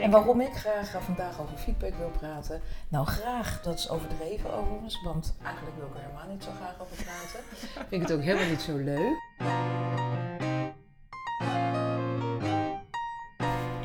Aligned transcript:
En 0.00 0.10
waarom 0.10 0.40
ik 0.40 0.52
graag 0.52 1.02
vandaag 1.04 1.40
over 1.40 1.56
feedback 1.56 1.94
wil 1.94 2.10
praten. 2.10 2.60
Nou, 2.88 3.06
graag, 3.06 3.62
dat 3.62 3.78
is 3.78 3.88
overdreven 3.88 4.52
overigens, 4.54 5.02
want 5.02 5.36
eigenlijk 5.44 5.76
wil 5.76 5.86
ik 5.86 5.94
er 5.94 6.00
helemaal 6.00 6.26
niet 6.28 6.44
zo 6.44 6.50
graag 6.56 6.74
over 6.80 7.04
praten. 7.04 7.40
Vind 7.88 8.02
ik 8.02 8.08
het 8.08 8.12
ook 8.12 8.22
helemaal 8.22 8.48
niet 8.48 8.60
zo 8.60 8.76
leuk. 8.76 9.18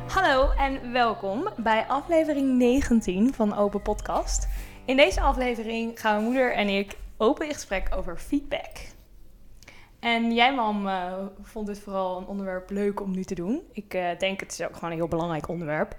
Hallo 0.06 0.50
en 0.50 0.92
welkom 0.92 1.48
bij 1.56 1.84
aflevering 1.86 2.58
19 2.58 3.34
van 3.34 3.56
Open 3.56 3.82
Podcast. 3.82 4.48
In 4.84 4.96
deze 4.96 5.20
aflevering 5.20 6.00
gaan 6.00 6.12
mijn 6.12 6.24
moeder 6.24 6.54
en 6.54 6.68
ik 6.68 6.96
open 7.16 7.46
in 7.46 7.52
gesprek 7.52 7.88
over 7.96 8.18
feedback. 8.18 8.95
En 10.06 10.34
jij, 10.34 10.54
mam, 10.54 10.88
eh, 10.88 11.12
vond 11.42 11.66
dit 11.66 11.78
vooral 11.78 12.18
een 12.18 12.26
onderwerp 12.26 12.70
leuk 12.70 13.00
om 13.00 13.10
nu 13.10 13.24
te 13.24 13.34
doen. 13.34 13.62
Ik 13.72 13.94
eh, 13.94 14.18
denk 14.18 14.40
het 14.40 14.52
is 14.52 14.62
ook 14.62 14.74
gewoon 14.74 14.90
een 14.90 14.96
heel 14.96 15.08
belangrijk 15.08 15.48
onderwerp. 15.48 15.96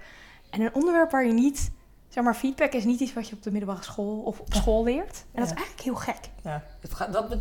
En 0.50 0.60
een 0.60 0.74
onderwerp 0.74 1.10
waar 1.10 1.26
je 1.26 1.32
niet, 1.32 1.70
zeg 2.08 2.24
maar, 2.24 2.34
feedback 2.34 2.72
is 2.72 2.84
niet 2.84 3.00
iets 3.00 3.12
wat 3.12 3.28
je 3.28 3.36
op 3.36 3.42
de 3.42 3.50
middelbare 3.50 3.82
school 3.82 4.20
of 4.20 4.40
op 4.40 4.54
school 4.54 4.84
leert. 4.84 5.24
En 5.32 5.40
dat 5.40 5.50
is 5.50 5.56
eigenlijk 5.56 5.80
heel 5.80 5.94
gek. 5.94 6.18
Ja, 6.42 6.64
het 6.80 6.94
gaat, 6.94 7.12
dat 7.12 7.36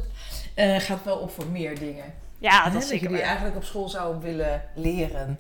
eh, 0.56 0.80
gaat 0.80 1.04
wel 1.04 1.18
op 1.18 1.30
voor 1.32 1.48
meer 1.48 1.80
dingen. 1.80 2.14
Ja, 2.40 2.64
dat 2.64 2.74
is 2.74 2.82
je 2.82 2.88
zeker 2.88 3.08
die 3.08 3.18
waar. 3.18 3.26
eigenlijk 3.26 3.56
op 3.56 3.64
school 3.64 3.90
zou 3.90 4.22
willen 4.22 4.62
leren. 4.76 5.40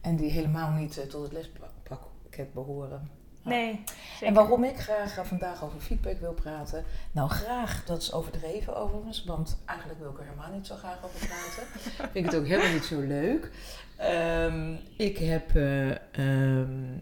En 0.00 0.16
die 0.16 0.30
helemaal 0.30 0.70
niet 0.70 1.10
tot 1.10 1.22
het 1.22 1.32
lespakket 1.32 2.52
behoren. 2.52 3.10
Nee, 3.44 3.82
zeker. 4.12 4.26
En 4.26 4.34
waarom 4.34 4.64
ik 4.64 4.78
graag 4.78 5.26
vandaag 5.26 5.64
over 5.64 5.80
feedback 5.80 6.20
wil 6.20 6.32
praten. 6.32 6.84
Nou, 7.12 7.28
graag, 7.30 7.84
dat 7.84 8.02
is 8.02 8.12
overdreven 8.12 8.76
overigens, 8.76 9.24
want 9.24 9.58
eigenlijk 9.64 10.00
wil 10.00 10.10
ik 10.10 10.18
er 10.18 10.24
helemaal 10.24 10.50
niet 10.50 10.66
zo 10.66 10.74
graag 10.76 10.98
over 11.04 11.26
praten. 11.26 11.66
Vind 12.12 12.14
ik 12.14 12.24
het 12.24 12.34
ook 12.36 12.46
helemaal 12.46 12.72
niet 12.72 12.84
zo 12.84 13.00
leuk. 13.00 13.50
Ehm, 13.96 14.74
ik 14.96 15.18
heb. 15.18 15.54
eh, 15.56 15.90
ehm, 15.90 16.98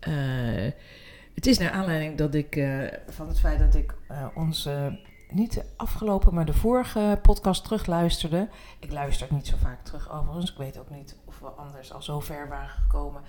eh, 0.00 0.72
het 1.34 1.46
is 1.46 1.58
naar 1.58 1.70
aanleiding 1.70 2.18
dat 2.18 2.34
ik. 2.34 2.56
eh, 2.56 2.86
van 3.08 3.28
het 3.28 3.40
feit 3.40 3.58
dat 3.58 3.74
ik 3.74 3.94
onze. 4.34 4.98
Niet 5.32 5.52
de 5.54 5.64
afgelopen, 5.76 6.34
maar 6.34 6.44
de 6.44 6.52
vorige 6.52 7.18
podcast 7.22 7.62
terugluisterde. 7.64 8.48
Ik 8.78 8.92
luister 8.92 9.26
niet 9.30 9.46
zo 9.46 9.56
vaak 9.62 9.84
terug 9.84 10.10
overigens. 10.12 10.50
Ik 10.50 10.56
weet 10.58 10.78
ook 10.78 10.90
niet 10.90 11.16
of 11.24 11.38
we 11.38 11.46
anders 11.46 11.92
al 11.92 12.02
zo 12.02 12.20
ver 12.20 12.48
waren 12.48 12.68
gekomen 12.68 13.22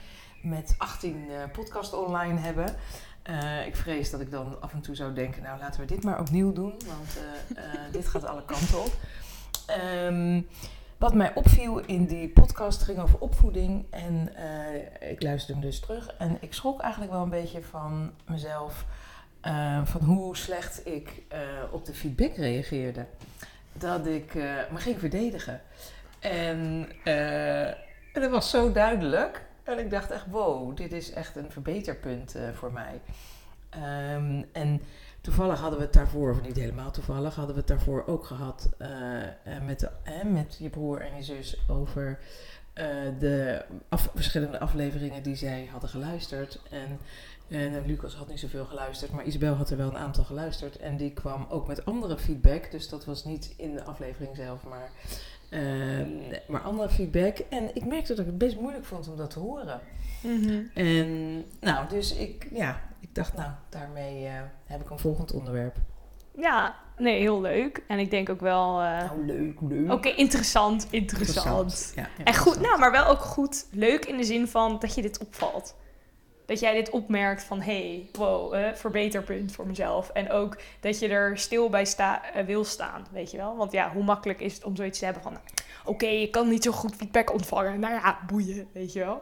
met 0.43 0.75
18 0.77 1.29
eh 1.29 1.51
podcast 1.51 1.93
online 1.93 2.39
hebben. 2.39 2.75
Eh, 3.23 3.65
ik 3.65 3.75
vrees 3.75 4.09
dat 4.09 4.21
ik 4.21 4.31
dan 4.31 4.61
af 4.61 4.73
en 4.73 4.81
toe 4.81 4.95
zou 4.95 5.13
denken, 5.13 5.43
nou 5.43 5.59
laten 5.59 5.79
we 5.79 5.85
dit 5.85 6.03
maar 6.03 6.19
opnieuw 6.19 6.53
doen, 6.53 6.73
want 6.87 7.19
eh, 7.55 7.63
dit 7.91 8.07
gaat 8.07 8.25
alle 8.25 8.45
kanten 8.45 8.79
op. 8.79 8.91
Ehm, 9.67 10.41
wat 10.97 11.13
mij 11.13 11.33
opviel 11.33 11.79
in 11.79 12.05
die 12.05 12.29
podcast 12.29 12.81
ging 12.83 12.99
over 12.99 13.19
opvoeding 13.19 13.85
en 13.89 14.29
ik 15.09 15.23
luisterde 15.23 15.61
hem 15.61 15.69
dus 15.69 15.79
terug 15.79 16.15
en 16.17 16.37
ik 16.39 16.53
schrok 16.53 16.81
eigenlijk 16.81 17.11
wel 17.11 17.21
een 17.21 17.29
beetje 17.29 17.61
van 17.61 18.11
mezelf, 18.25 18.85
van 19.83 20.01
hoe 20.01 20.37
slecht 20.37 20.87
ik 20.87 21.23
op 21.71 21.85
de 21.85 21.93
feedback 21.93 22.35
reageerde. 22.35 23.05
Dat 23.73 24.07
ik 24.07 24.33
me 24.71 24.77
ging 24.77 24.99
verdedigen. 24.99 25.61
En, 26.19 26.89
en 27.03 28.21
dat 28.21 28.31
was 28.31 28.49
zo 28.49 28.71
duidelijk. 28.71 29.45
En 29.63 29.79
ik 29.79 29.89
dacht 29.89 30.11
echt, 30.11 30.25
wow, 30.29 30.75
dit 30.77 30.91
is 30.91 31.11
echt 31.11 31.35
een 31.35 31.51
verbeterpunt 31.51 32.35
eh, 32.35 32.49
voor 32.53 32.71
mij. 32.73 33.01
Ehm, 33.69 34.43
en 34.51 34.81
toevallig 35.21 35.59
hadden 35.59 35.79
we 35.79 35.85
het 35.85 35.93
daarvoor, 35.93 36.31
of 36.31 36.41
niet 36.41 36.55
helemaal 36.55 36.91
toevallig, 36.91 37.35
hadden 37.35 37.53
we 37.55 37.59
het 37.59 37.69
daarvoor 37.69 38.03
ook 38.07 38.25
gehad 38.25 38.69
eh, 38.77 39.21
eh, 39.23 39.31
met, 39.65 39.89
met 40.25 40.57
je 40.59 40.69
broer 40.69 41.01
en 41.01 41.15
je 41.15 41.23
zus 41.23 41.57
over 41.67 42.19
de 43.19 43.65
af- 43.89 44.11
verschillende 44.15 44.59
afleveringen 44.59 45.23
die 45.23 45.35
zij 45.35 45.67
hadden 45.71 45.89
geluisterd. 45.89 46.59
En, 46.69 46.99
en 47.47 47.85
Lucas 47.85 48.15
had 48.15 48.27
niet 48.27 48.39
zoveel 48.39 48.65
geluisterd, 48.65 49.11
maar 49.11 49.23
Isabel 49.25 49.53
had 49.53 49.69
er 49.69 49.77
wel 49.77 49.87
een 49.87 49.97
aantal 49.97 50.23
geluisterd. 50.23 50.77
En 50.77 50.97
die 50.97 51.11
kwam 51.13 51.45
ook 51.49 51.67
met 51.67 51.85
andere 51.85 52.17
feedback, 52.17 52.71
dus 52.71 52.89
dat 52.89 53.05
was 53.05 53.25
niet 53.25 53.53
in 53.57 53.73
de 53.75 53.83
aflevering 53.83 54.35
zelf, 54.35 54.63
maar 54.63 54.91
maar 56.47 56.61
andere 56.61 56.89
feedback. 56.89 57.37
En 57.49 57.69
ik 57.75 57.85
merkte 57.85 58.07
dat 58.13 58.19
ik 58.19 58.25
het 58.25 58.37
best 58.37 58.59
moeilijk 58.59 58.85
vond 58.85 59.07
om 59.09 59.17
dat 59.17 59.29
te 59.29 59.39
horen. 59.39 59.79
Mhm. 60.21 60.59
En 60.73 61.35
nou, 61.59 61.87
dus 61.89 62.15
ik, 62.15 62.47
ja, 62.53 62.81
ik 62.99 63.15
dacht, 63.15 63.33
nou, 63.35 63.51
daarmee 63.69 64.25
eh, 64.25 64.33
heb 64.65 64.81
ik 64.81 64.89
een 64.89 64.99
volgend 64.99 65.33
onderwerp. 65.33 65.75
Ja, 66.37 66.75
nee, 66.97 67.19
heel 67.19 67.41
leuk. 67.41 67.83
En 67.87 67.99
ik 67.99 68.09
denk 68.11 68.29
ook 68.29 68.39
wel... 68.41 68.81
eh, 68.81 68.97
Nou, 68.97 69.25
leuk, 69.25 69.61
leuk. 69.61 69.91
Oké, 69.91 70.09
interessant, 70.09 70.87
interessant. 70.89 71.93
Ja, 71.95 72.07
En 72.23 72.35
goed, 72.35 72.59
nou, 72.59 72.79
maar 72.79 72.91
wel 72.91 73.05
ook 73.05 73.19
goed, 73.21 73.65
leuk 73.71 74.05
in 74.05 74.17
de 74.17 74.23
zin 74.23 74.47
van 74.47 74.77
dat 74.79 74.95
je 74.95 75.01
dit 75.01 75.19
opvalt. 75.19 75.75
Dat 76.51 76.59
jij 76.59 76.73
dit 76.73 76.89
opmerkt 76.89 77.43
van, 77.43 77.61
hey, 77.61 78.09
wow, 78.11 78.53
eh, 78.53 78.73
verbeterpunt 78.73 79.51
voor 79.51 79.67
mezelf. 79.67 80.09
En 80.09 80.31
ook 80.31 80.57
dat 80.79 80.99
je 80.99 81.07
er 81.07 81.37
stil 81.37 81.69
bij 81.69 81.85
sta, 81.85 82.31
eh, 82.33 82.45
wil 82.45 82.63
staan, 82.63 83.05
weet 83.11 83.31
je 83.31 83.37
wel. 83.37 83.57
Want 83.57 83.71
ja, 83.71 83.91
hoe 83.91 84.03
makkelijk 84.03 84.39
is 84.41 84.53
het 84.53 84.63
om 84.63 84.75
zoiets 84.75 84.99
te 84.99 85.05
hebben 85.05 85.23
van, 85.23 85.31
nou, 85.31 85.43
oké, 85.85 86.05
je 86.05 86.29
kan 86.29 86.49
niet 86.49 86.63
zo 86.63 86.71
goed 86.71 86.95
feedback 86.95 87.33
ontvangen. 87.33 87.79
Nou 87.79 87.93
ja, 87.93 88.19
boeien, 88.27 88.67
weet 88.73 88.93
je 88.93 88.99
wel. 88.99 89.21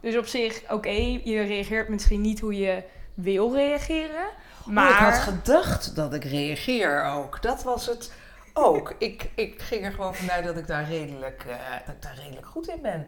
Dus 0.00 0.16
op 0.16 0.26
zich, 0.26 0.72
oké, 0.72 1.20
je 1.24 1.42
reageert 1.42 1.88
misschien 1.88 2.20
niet 2.20 2.40
hoe 2.40 2.56
je 2.56 2.82
wil 3.14 3.54
reageren. 3.54 4.26
Maar 4.64 4.74
Maar... 4.74 4.90
Oh, 4.90 4.90
ik 4.90 5.14
had 5.14 5.18
gedacht 5.18 5.96
dat 5.96 6.14
ik 6.14 6.24
reageer 6.24 7.04
ook. 7.04 7.42
Dat 7.42 7.62
was 7.62 7.86
het 7.86 8.12
ook. 8.52 8.94
ik, 8.98 9.30
ik 9.34 9.62
ging 9.62 9.84
er 9.84 9.92
gewoon 9.92 10.14
vanuit 10.14 10.44
dat 10.44 10.56
ik, 10.56 10.66
daar 10.66 10.88
redelijk, 10.88 11.44
eh, 11.48 11.56
dat 11.86 11.94
ik 11.94 12.02
daar 12.02 12.18
redelijk 12.22 12.46
goed 12.46 12.68
in 12.68 12.82
ben. 12.82 13.06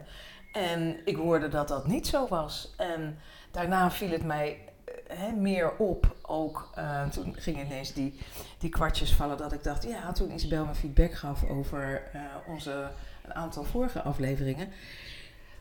En 0.52 1.00
ik 1.04 1.16
hoorde 1.16 1.48
dat 1.48 1.68
dat 1.68 1.86
niet 1.86 2.06
zo 2.06 2.28
was. 2.28 2.74
En 2.76 3.18
daarna 3.52 3.90
viel 3.90 4.10
het 4.10 4.24
mij 4.24 4.58
eh, 4.84 5.18
hè, 5.18 5.32
meer 5.32 5.76
op. 5.76 6.16
Ook 6.22 6.70
eh, 6.74 7.08
toen 7.08 7.34
gingen 7.38 7.66
ineens 7.66 7.92
die, 7.92 8.18
die 8.58 8.70
kwartjes 8.70 9.12
vallen 9.12 9.36
dat 9.36 9.52
ik 9.52 9.62
dacht... 9.62 9.82
Ja, 9.82 10.12
toen 10.12 10.32
Isabel 10.32 10.64
me 10.64 10.74
feedback 10.74 11.12
gaf 11.12 11.48
over 11.48 12.02
eh, 12.12 12.20
onze, 12.48 12.90
een 13.24 13.34
aantal 13.34 13.64
vorige 13.64 14.02
afleveringen... 14.02 14.68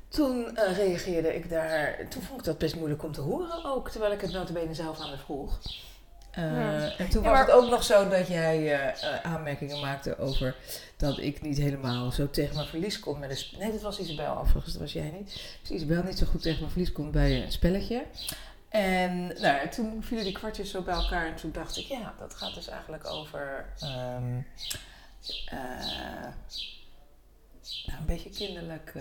Toen 0.08 0.58
reageerde 0.76 1.36
ik 1.36 1.50
daar... 1.50 1.96
Toen 2.10 2.22
vond 2.22 2.40
ik 2.40 2.46
dat 2.46 2.58
best 2.58 2.76
moeilijk 2.76 3.04
om 3.04 3.12
te 3.12 3.22
horen 3.22 3.66
ook. 3.66 3.90
Terwijl 3.90 4.12
ik 4.14 4.22
het 4.22 4.32
notabene 4.32 4.74
zelf 4.74 5.00
aan 5.00 5.08
haar 5.08 5.18
vroeg. 5.18 5.60
Ja. 6.32 6.71
En 7.02 7.10
toen 7.10 7.24
Ja, 7.24 7.30
was 7.30 7.38
maar- 7.38 7.48
het 7.48 7.56
ook 7.56 7.70
nog 7.70 7.84
zo 7.84 8.10
dat 8.10 8.28
jij 8.28 8.74
eh, 8.94 9.16
aanmerkingen 9.32 9.80
maakte 9.80 10.18
over 10.18 10.56
dat 10.98 11.18
ik 11.18 11.42
niet 11.42 11.58
helemaal 11.58 12.12
zo 12.12 12.30
tegen 12.30 12.56
mijn 12.56 12.68
verlies 12.68 13.00
kon 13.00 13.20
met 13.20 13.30
een 13.30 13.38
sp- 13.38 13.58
Nee, 13.58 13.72
dat 13.72 13.82
was 13.82 14.00
Isabel 14.00 14.38
overigens, 14.38 14.74
dat 14.74 14.82
was 14.82 14.94
jij 14.94 15.10
niet. 15.18 15.58
Dus 15.62 15.72
Isabel 15.72 16.04
niet 16.04 16.18
zo 16.18 16.26
goed 16.26 16.42
tegen 16.42 16.60
mijn 16.60 16.72
verlies 16.72 16.92
kon 16.92 17.12
bij 17.12 17.44
een 17.44 17.52
spelletje. 17.52 18.06
En 18.70 19.28
nou, 19.28 19.40
ja, 19.42 19.68
toen 19.68 20.04
vielen 20.04 20.24
die 20.24 20.34
kwartjes 20.34 20.70
zo 20.72 20.82
bij 20.82 20.94
elkaar 20.94 21.26
en 21.28 21.36
toen 21.36 21.52
dacht 21.52 21.78
ik, 21.78 21.86
ja, 21.86 22.14
dat 22.20 22.34
gaat 22.34 22.54
dus 22.56 22.68
eigenlijk 22.68 23.08
over 23.08 23.66
ehm, 23.80 24.40
eh, 25.46 25.58
nou, 27.86 28.00
een 28.00 28.06
beetje 28.06 28.30
kinderlijk, 28.30 28.94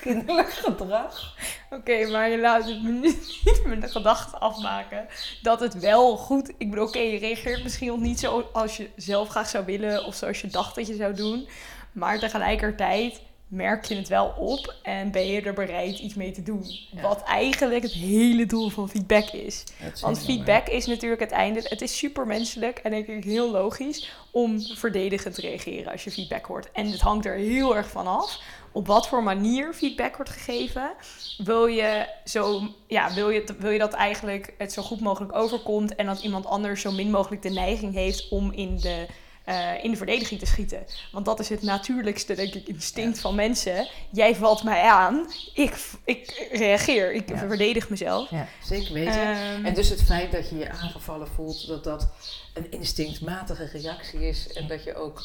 kinderlijk 0.00 0.52
gedrag. 0.52 1.34
Oké, 1.70 2.06
maar 2.06 2.28
je 2.28 2.38
laat 2.38 2.64
het 2.64 2.82
me 2.82 2.90
niet 2.90 3.38
niet 3.44 3.62
met 3.66 3.80
de 3.80 3.88
gedachte 3.88 4.38
afmaken 4.38 5.06
dat 5.42 5.60
het 5.60 5.78
wel 5.78 6.16
goed... 6.16 6.52
Ik 6.58 6.70
bedoel, 6.70 6.86
oké, 6.86 6.98
je 6.98 7.18
reageert 7.18 7.62
misschien 7.62 7.88
nog 7.88 8.00
niet 8.00 8.20
zo 8.20 8.48
als 8.52 8.76
je 8.76 8.90
zelf 8.96 9.28
graag 9.28 9.48
zou 9.48 9.64
willen... 9.64 10.04
of 10.04 10.14
zoals 10.14 10.40
je 10.40 10.46
dacht 10.46 10.74
dat 10.74 10.86
je 10.86 10.94
zou 10.94 11.14
doen. 11.14 11.48
Maar 11.92 12.18
tegelijkertijd 12.18 13.20
merk 13.50 13.84
je 13.84 13.94
het 13.94 14.08
wel 14.08 14.34
op 14.38 14.74
en 14.82 15.10
ben 15.10 15.26
je 15.26 15.40
er 15.40 15.54
bereid 15.54 15.98
iets 15.98 16.14
mee 16.14 16.30
te 16.30 16.42
doen. 16.42 16.64
Ja. 16.92 17.00
Wat 17.00 17.22
eigenlijk 17.22 17.82
het 17.82 17.92
hele 17.92 18.46
doel 18.46 18.68
van 18.68 18.88
feedback 18.88 19.30
is. 19.30 19.64
Want 20.00 20.24
feedback 20.24 20.68
is 20.68 20.86
natuurlijk 20.86 21.20
het 21.20 21.30
einde. 21.30 21.60
Het 21.64 21.80
is 21.80 21.98
super 21.98 22.26
menselijk 22.26 22.78
en 22.78 22.90
denk 22.90 23.06
ik 23.06 23.24
heel 23.24 23.50
logisch 23.50 24.12
om 24.30 24.60
verdedigend 24.60 25.34
te 25.34 25.40
reageren 25.40 25.92
als 25.92 26.04
je 26.04 26.10
feedback 26.10 26.44
hoort. 26.44 26.72
En 26.72 26.90
het 26.90 27.00
hangt 27.00 27.26
er 27.26 27.34
heel 27.34 27.76
erg 27.76 27.90
van 27.90 28.06
af 28.06 28.40
op 28.72 28.86
wat 28.86 29.08
voor 29.08 29.22
manier 29.22 29.72
feedback 29.74 30.16
wordt 30.16 30.30
gegeven. 30.30 30.90
Wil 31.38 31.66
je, 31.66 32.06
zo, 32.24 32.62
ja, 32.86 33.14
wil 33.14 33.30
je, 33.30 33.44
wil 33.58 33.70
je 33.70 33.78
dat 33.78 33.92
eigenlijk 33.92 34.54
het 34.58 34.72
zo 34.72 34.82
goed 34.82 35.00
mogelijk 35.00 35.34
overkomt 35.36 35.94
en 35.94 36.06
dat 36.06 36.20
iemand 36.22 36.46
anders 36.46 36.80
zo 36.80 36.90
min 36.92 37.10
mogelijk 37.10 37.42
de 37.42 37.50
neiging 37.50 37.94
heeft 37.94 38.28
om 38.28 38.52
in 38.52 38.76
de, 38.80 39.06
eh, 39.44 39.84
in 39.84 39.90
de 39.90 39.96
verdediging 39.96 40.40
te 40.40 40.46
schieten? 40.46 40.84
Want 41.12 41.24
dat 41.24 41.40
is 41.40 41.48
het 41.48 41.62
natuurlijkste, 41.62 42.34
denk 42.34 42.54
ik, 42.54 42.68
instinct 42.68 43.16
Ja. 43.16 43.22
van 43.22 43.34
mensen. 43.34 43.88
Jij 44.10 44.34
valt 44.34 44.62
mij 44.62 44.82
aan, 44.82 45.26
ik, 45.54 45.74
ik 46.04 46.48
reageer, 46.52 47.12
ik 47.12 47.28
Ja. 47.28 47.36
verdedig 47.38 47.88
mezelf. 47.88 48.30
Ja, 48.30 48.46
zeker 48.64 48.92
weten. 48.92 49.22
Ehm, 49.22 49.64
En 49.64 49.74
dus 49.74 49.88
het 49.88 50.02
feit 50.02 50.32
dat 50.32 50.48
je 50.48 50.56
je 50.58 50.70
aangevallen 50.70 51.28
voelt, 51.28 51.66
dat 51.66 51.84
dat 51.84 52.08
een 52.54 52.70
instinctmatige 52.70 53.64
reactie 53.72 54.28
is. 54.28 54.52
En 54.52 54.66
dat 54.66 54.84
je 54.84 54.94
ook 54.94 55.22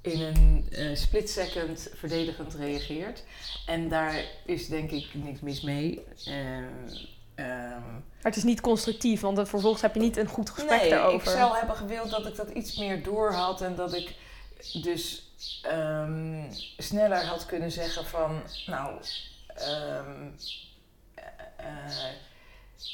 in 0.00 0.20
een 0.20 0.66
eh, 0.70 0.96
split 0.96 1.30
second 1.30 1.88
verdedigend 1.94 2.54
reageert. 2.54 3.24
En 3.66 3.88
daar 3.88 4.24
is 4.44 4.68
denk 4.68 4.90
ik 4.90 5.06
niks 5.12 5.40
mis 5.40 5.60
mee. 5.60 6.04
Ehm, 6.24 6.64
ehm, 7.34 7.92
Maar 7.92 8.32
het 8.32 8.36
is 8.36 8.42
niet 8.42 8.60
constructief, 8.60 9.20
want 9.20 9.48
vervolgens 9.48 9.82
heb 9.82 9.94
je 9.94 10.00
niet 10.00 10.16
een 10.16 10.28
goed 10.28 10.50
gesprek 10.50 10.80
nee, 10.80 10.90
daarover. 10.90 11.32
ik 11.32 11.38
zou 11.38 11.56
hebben 11.56 11.76
gewild 11.76 12.10
dat 12.10 12.26
ik 12.26 12.36
dat 12.36 12.50
iets 12.50 12.76
meer 12.78 13.02
door 13.02 13.32
had. 13.32 13.60
En 13.60 13.74
dat 13.74 13.94
ik 13.94 14.14
dus 14.82 15.32
ehm, 15.62 16.52
sneller 16.76 17.24
had 17.24 17.46
kunnen 17.46 17.70
zeggen 17.70 18.06
van... 18.06 18.42
Nou, 18.66 19.00
ehm, 19.46 20.28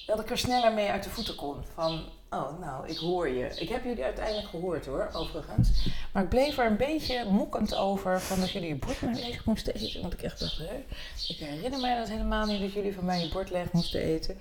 dat 0.06 0.20
ik 0.20 0.30
er 0.30 0.38
sneller 0.38 0.72
mee 0.72 0.88
uit 0.88 1.04
de 1.04 1.10
voeten 1.10 1.34
kon. 1.34 1.64
Van, 1.74 2.08
oh, 2.30 2.60
nou, 2.60 2.88
ik 2.88 2.96
hoor 2.96 3.28
je. 3.28 3.48
Ik 3.58 3.68
heb 3.68 3.84
jullie 3.84 4.04
uiteindelijk 4.04 4.48
gehoord 4.48 4.86
hoor, 4.86 5.08
overigens. 5.12 5.68
Maar 6.12 6.22
ik 6.22 6.28
bleef 6.28 6.58
er 6.58 6.66
een 6.66 6.76
beetje 6.76 7.24
mokkend 7.30 7.74
over 7.76 8.20
van 8.20 8.40
dat 8.40 8.50
jullie 8.50 8.68
je 8.68 8.74
bord 8.74 9.00
maar 9.02 9.14
leeg 9.14 9.44
moesten 9.44 9.74
eten. 9.74 10.00
Want 10.00 10.12
ik 10.12 10.22
echt 10.22 10.40
dacht, 10.40 10.58
hè, 10.58 10.84
ik 11.28 11.36
herinner 11.36 11.80
mij 11.80 11.96
dat 11.98 12.08
helemaal 12.08 12.46
niet 12.46 12.60
dat 12.60 12.72
jullie 12.72 12.94
van 12.94 13.04
mij 13.04 13.20
je 13.20 13.28
bord 13.28 13.50
leeg 13.50 13.72
moesten 13.72 14.00
eten. 14.00 14.38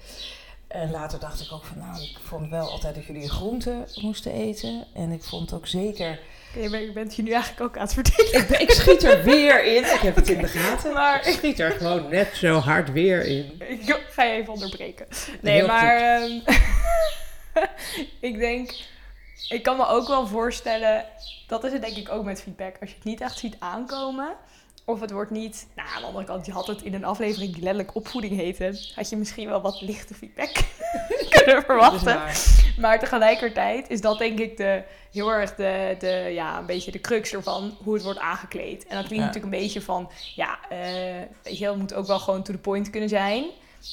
En 0.67 0.91
later 0.91 1.19
dacht 1.19 1.41
ik 1.41 1.51
ook 1.51 1.63
van, 1.63 1.77
nou, 1.77 2.01
ik 2.03 2.17
vond 2.23 2.49
wel 2.49 2.69
altijd 2.69 2.95
dat 2.95 3.05
jullie 3.05 3.21
je 3.21 3.29
groenten 3.29 3.87
moesten 4.01 4.31
eten. 4.31 4.85
En 4.93 5.11
ik 5.11 5.23
vond 5.23 5.53
ook 5.53 5.67
zeker... 5.67 6.19
Je 6.61 6.91
bent 6.93 7.15
je 7.15 7.21
nu 7.21 7.31
eigenlijk 7.31 7.61
ook 7.61 7.75
aan 7.77 7.83
het 7.83 7.93
verdedigen. 7.93 8.39
Ik, 8.39 8.47
ben- 8.47 8.59
ik 8.61 8.71
schiet 8.71 9.03
er 9.03 9.23
weer 9.23 9.63
in. 9.65 9.83
Ik 9.83 9.99
heb 10.01 10.15
het 10.15 10.29
in 10.29 10.37
de 10.37 10.47
gaten. 10.47 10.93
Maar 10.93 11.27
ik 11.27 11.33
schiet 11.33 11.59
er 11.59 11.71
gewoon 11.71 12.09
net 12.09 12.29
zo 12.35 12.53
hard 12.57 12.91
weer 12.91 13.25
in. 13.25 13.61
Ik 13.67 14.01
ga 14.09 14.23
je 14.23 14.33
even 14.33 14.53
onderbreken. 14.53 15.05
Nee, 15.41 15.55
Heel 15.55 15.67
maar 15.67 15.97
ehm, 15.97 16.39
ik 18.19 18.37
denk, 18.39 18.75
ik 19.49 19.63
kan 19.63 19.77
me 19.77 19.87
ook 19.87 20.07
wel 20.07 20.27
voorstellen, 20.27 21.05
dat 21.47 21.63
is 21.63 21.71
het 21.71 21.81
denk 21.81 21.95
ik 21.97 22.11
ook 22.11 22.23
met 22.23 22.41
feedback. 22.41 22.75
Als 22.81 22.89
je 22.89 22.95
het 22.95 23.05
niet 23.05 23.21
echt 23.21 23.37
ziet 23.39 23.55
aankomen, 23.59 24.35
of 24.85 24.99
het 24.99 25.11
wordt 25.11 25.31
niet, 25.31 25.67
nou 25.75 25.89
aan 25.95 26.01
de 26.01 26.07
andere 26.07 26.25
kant, 26.25 26.45
je 26.45 26.51
had 26.51 26.67
het 26.67 26.81
in 26.81 26.93
een 26.93 27.05
aflevering 27.05 27.53
die 27.53 27.63
letterlijk 27.63 27.95
opvoeding 27.95 28.35
heette, 28.35 28.79
had 28.95 29.09
je 29.09 29.15
misschien 29.15 29.49
wel 29.49 29.61
wat 29.61 29.81
lichte 29.81 30.13
feedback 30.13 30.51
kunnen 31.29 31.63
verwachten. 31.63 32.21
Maar 32.77 32.99
tegelijkertijd 32.99 33.89
is 33.89 34.01
dat 34.01 34.17
denk 34.17 34.39
ik 34.39 34.57
de, 34.57 34.83
heel 35.11 35.31
erg 35.33 35.55
de, 35.55 35.95
de, 35.99 36.07
ja, 36.33 36.57
een 36.57 36.65
beetje 36.65 36.91
de 36.91 37.01
crux 37.01 37.33
ervan, 37.33 37.77
hoe 37.83 37.93
het 37.93 38.03
wordt 38.03 38.19
aangekleed. 38.19 38.85
En 38.87 38.95
dat 38.95 39.05
klinkt 39.05 39.25
Ja. 39.25 39.25
natuurlijk 39.25 39.53
een 39.53 39.61
beetje 39.61 39.81
van, 39.81 40.09
ja, 40.35 40.59
eh, 40.69 40.77
weet 41.43 41.57
je, 41.57 41.65
het 41.67 41.77
moet 41.77 41.93
ook 41.93 42.07
wel 42.07 42.19
gewoon 42.19 42.43
to 42.43 42.53
the 42.53 42.59
point 42.59 42.89
kunnen 42.89 43.09
zijn. 43.09 43.45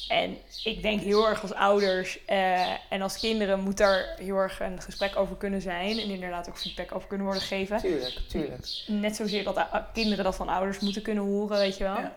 En 0.07 0.37
ik 0.63 0.81
denk 0.81 1.01
heel 1.01 1.27
erg 1.27 1.41
als 1.41 1.53
ouders 1.53 2.25
eh, 2.25 2.69
en 2.89 3.01
als 3.01 3.19
kinderen 3.19 3.59
moet 3.59 3.77
daar 3.77 4.15
heel 4.17 4.37
erg 4.37 4.59
een 4.59 4.81
gesprek 4.81 5.15
over 5.15 5.35
kunnen 5.35 5.61
zijn. 5.61 5.99
En 5.99 6.09
inderdaad 6.09 6.49
ook 6.49 6.57
feedback 6.57 6.95
over 6.95 7.07
kunnen 7.07 7.25
worden 7.25 7.43
gegeven. 7.43 7.77
Tuurlijk, 7.77 8.19
tuurlijk. 8.27 8.67
Net 8.87 9.15
zozeer 9.15 9.43
dat 9.43 9.67
kinderen 9.93 10.23
dat 10.23 10.35
van 10.35 10.49
ouders 10.49 10.79
moeten 10.79 11.01
kunnen 11.01 11.23
horen, 11.23 11.57
weet 11.57 11.77
je 11.77 11.83
wel. 11.83 11.97
Ja. 11.97 12.13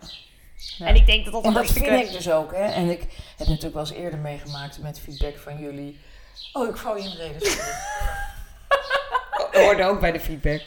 Ja. 0.79 0.87
En 0.87 0.95
ik 0.95 1.07
denk 1.07 1.25
dat 1.25 1.33
dat 1.33 1.43
En 1.43 1.49
een 1.49 1.55
dat 1.55 1.63
hartstikke... 1.63 1.97
vind 1.97 2.09
ik 2.09 2.13
dus 2.13 2.31
ook, 2.31 2.53
hè. 2.53 2.65
En 2.65 2.91
ik 2.91 3.01
heb 3.37 3.47
natuurlijk 3.47 3.75
wel 3.75 3.83
eens 3.83 3.93
eerder 3.93 4.19
meegemaakt 4.19 4.79
met 4.79 5.01
feedback 5.01 5.37
van 5.37 5.59
jullie. 5.59 6.01
Oh, 6.53 6.69
ik 6.69 6.77
val 6.77 6.97
je 6.97 7.03
in 7.03 7.11
de 7.11 7.17
reden. 7.17 7.59
hoorde 9.65 9.85
ook 9.85 10.01
bij 10.01 10.13
de 10.13 10.21
feedback. 10.21 10.63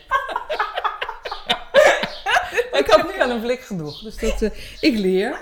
Ik 2.71 2.86
had 2.88 3.13
nu 3.16 3.21
aan 3.21 3.30
een 3.30 3.42
blik 3.42 3.60
genoeg. 3.62 4.01
Dus 4.01 4.18
dat, 4.18 4.42
eh, 4.42 4.50
ik 4.80 4.98
leer. 4.98 5.39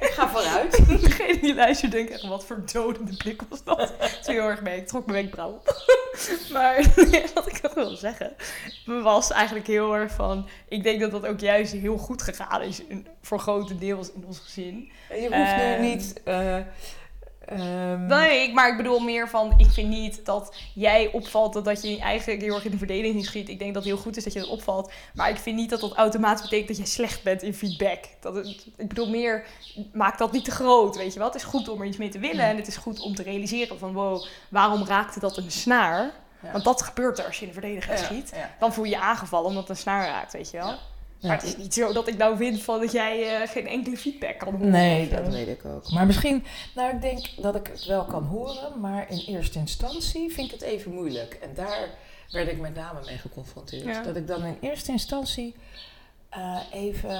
Ik 0.00 0.10
ga 0.10 0.28
vooruit. 0.28 0.86
Degene 1.02 1.40
die 1.40 1.54
luistert 1.54 1.92
denkt 1.92 2.12
echt, 2.12 2.26
wat 2.26 2.44
voor 2.44 2.62
dodende 2.72 3.16
blik 3.16 3.42
was 3.48 3.64
dat? 3.64 3.92
Is 4.20 4.26
heel 4.26 4.42
erg 4.48 4.62
mee. 4.62 4.76
Ik 4.78 4.86
trok 4.86 5.06
mijn 5.06 5.18
wenkbrauw 5.18 5.50
op. 5.50 5.82
maar 6.52 6.76
wat 7.34 7.46
ik 7.46 7.62
nog 7.62 7.74
wil 7.74 7.96
zeggen, 7.96 8.32
was 8.84 9.30
eigenlijk 9.30 9.66
heel 9.66 9.96
erg 9.96 10.12
van... 10.12 10.48
Ik 10.68 10.82
denk 10.82 11.00
dat 11.00 11.10
dat 11.10 11.26
ook 11.26 11.40
juist 11.40 11.72
heel 11.72 11.96
goed 11.98 12.22
gegaan 12.22 12.62
is 12.62 12.82
in, 12.88 13.06
voor 13.22 13.38
grote 13.38 13.78
deels 13.78 14.12
in 14.12 14.24
ons 14.26 14.38
gezin. 14.38 14.90
Je 15.08 15.20
hoeft 15.20 15.32
Ehm. 15.32 15.80
nu 15.80 15.86
niet... 15.88 16.20
eh, 16.24 16.56
ehm, 17.50 18.06
Nee, 18.06 18.42
ik- 18.42 18.52
maar 18.54 18.70
ik 18.70 18.76
bedoel 18.76 18.98
meer 18.98 19.28
van, 19.28 19.54
ik 19.56 19.70
vind 19.70 19.88
niet 19.88 20.24
dat 20.24 20.54
jij 20.74 21.10
opvalt 21.12 21.52
dat, 21.52 21.64
dat 21.64 21.82
je 21.82 21.98
eigenlijk 22.00 22.42
heel 22.42 22.54
erg 22.54 22.64
in 22.64 22.70
de 22.70 22.78
verdediging 22.78 23.24
schiet. 23.24 23.48
Ik 23.48 23.58
denk 23.58 23.74
dat 23.74 23.82
het 23.84 23.92
heel 23.92 24.02
goed 24.02 24.16
is 24.16 24.24
dat 24.24 24.32
je 24.32 24.38
dat 24.38 24.48
opvalt. 24.48 24.92
Maar 25.14 25.30
ik 25.30 25.36
vind 25.36 25.56
niet 25.56 25.70
dat 25.70 25.80
dat 25.80 25.92
automatisch 25.92 26.42
betekent 26.42 26.68
dat 26.68 26.76
je 26.76 26.86
slecht 26.86 27.22
bent 27.22 27.42
in 27.42 27.54
feedback. 27.54 28.04
Dat 28.20 28.34
het, 28.34 28.66
ik 28.76 28.88
bedoel 28.88 29.08
meer, 29.10 29.44
maak 29.92 30.18
dat 30.18 30.32
niet 30.32 30.44
te 30.44 30.50
groot, 30.50 30.96
weet 30.96 31.12
je 31.12 31.18
wel. 31.18 31.28
Het 31.28 31.36
is 31.36 31.44
goed 31.44 31.68
om 31.68 31.80
er 31.80 31.86
iets 31.86 31.96
mee 31.96 32.08
te 32.08 32.18
willen 32.18 32.44
en 32.44 32.56
het 32.56 32.66
is 32.66 32.76
goed 32.76 33.00
om 33.00 33.14
te 33.14 33.22
realiseren 33.22 33.78
van, 33.78 33.92
wow, 33.92 34.24
waarom 34.48 34.84
raakte 34.84 35.20
dat 35.20 35.36
een 35.36 35.50
snaar? 35.50 36.10
Ja. 36.42 36.52
Want 36.52 36.64
dat 36.64 36.82
gebeurt 36.82 37.18
er 37.18 37.24
als 37.24 37.36
je 37.36 37.42
in 37.46 37.48
de 37.48 37.60
verdediging 37.60 37.98
schiet. 38.04 38.30
ja. 38.34 38.50
Dan 38.58 38.72
voel 38.72 38.84
je 38.84 38.90
je 38.90 38.98
aangevallen 39.00 39.46
omdat 39.48 39.62
het 39.68 39.70
een 39.76 39.82
snaar 39.82 40.06
raakt, 40.06 40.32
weet 40.32 40.50
je 40.50 40.56
wel. 40.56 40.74
Ja. 41.20 41.28
Maar 41.28 41.36
het 41.36 41.46
is 41.46 41.56
niet 41.56 41.74
zo 41.74 41.92
dat 41.92 42.08
ik 42.08 42.16
nou 42.16 42.36
vind 42.36 42.62
van 42.62 42.80
dat 42.80 42.92
jij 42.92 43.40
eh, 43.40 43.48
geen 43.48 43.66
enkele 43.66 43.96
feedback 43.96 44.38
kan 44.38 44.54
horen. 44.54 44.70
Nee, 44.70 45.08
dat 45.08 45.28
weet 45.28 45.48
ik 45.48 45.64
ook. 45.64 45.90
Maar 45.90 46.06
misschien, 46.06 46.44
nou 46.74 46.94
ik 46.94 47.00
denk 47.00 47.26
dat 47.36 47.54
ik 47.54 47.66
het 47.66 47.84
wel 47.84 48.04
kan 48.04 48.24
horen, 48.24 48.80
maar 48.80 49.10
in 49.10 49.18
eerste 49.18 49.58
instantie 49.58 50.32
vind 50.32 50.46
ik 50.46 50.60
het 50.60 50.62
even 50.62 50.92
moeilijk. 50.92 51.34
En 51.34 51.54
daar 51.54 51.88
werd 52.30 52.48
ik 52.48 52.60
met 52.60 52.74
name 52.74 53.00
mee 53.06 53.18
geconfronteerd. 53.18 53.84
Ja. 53.84 54.02
Dat 54.02 54.16
ik 54.16 54.26
dan 54.26 54.44
in 54.44 54.58
eerste 54.60 54.90
instantie 54.90 55.54
eh, 56.28 56.60
even 56.72 57.10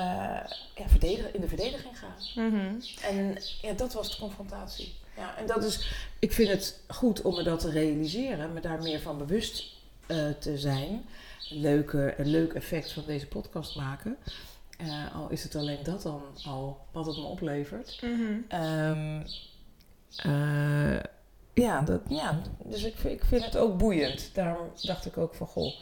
ja, 0.75 0.85
verdedigen, 0.87 1.35
in 1.35 1.41
de 1.41 1.49
verdediging 1.49 1.99
ga. 1.99 2.41
Mhm. 2.43 2.75
En 3.03 3.39
ja, 3.63 3.73
dat 3.73 3.93
was 3.93 4.11
de 4.11 4.19
confrontatie. 4.19 4.95
Ja, 5.17 5.37
en 5.37 5.47
dat 5.47 5.65
is, 5.65 5.93
ik 6.19 6.33
vind 6.33 6.49
het 6.49 6.81
goed 6.89 7.23
om 7.23 7.35
me 7.35 7.43
dat 7.43 7.61
te 7.61 7.71
realiseren, 7.71 8.53
me 8.53 8.61
daar 8.61 8.83
meer 8.83 9.01
van 9.01 9.19
bewust 9.19 9.65
eh, 10.07 10.29
te 10.39 10.59
zijn. 10.59 11.05
Leuke, 11.51 12.15
een 12.17 12.27
leuk 12.27 12.53
effect 12.53 12.93
van 12.93 13.03
deze 13.07 13.27
podcast 13.27 13.77
maken. 13.77 14.17
Eh, 14.79 15.15
al 15.15 15.29
is 15.31 15.43
het 15.43 15.55
alleen 15.57 15.79
dat 15.83 16.03
dan 16.03 16.23
al 16.47 16.79
wat 16.93 17.07
het 17.07 17.17
me 17.17 17.23
oplevert. 17.23 17.99
Mhm. 18.03 18.33
Ehm, 18.49 19.21
eh, 20.17 21.01
ja, 21.55 21.81
dat, 21.81 22.01
ja, 22.09 22.41
dus 22.65 22.83
ik, 22.85 22.97
vind- 22.97 23.13
ik 23.21 23.25
vind 23.25 23.45
het 23.45 23.57
ook 23.57 23.79
boeiend. 23.79 24.31
Daarom 24.35 24.67
dacht 24.83 25.07
ik 25.07 25.17
ook 25.19 25.35
van, 25.35 25.47
goh, 25.47 25.75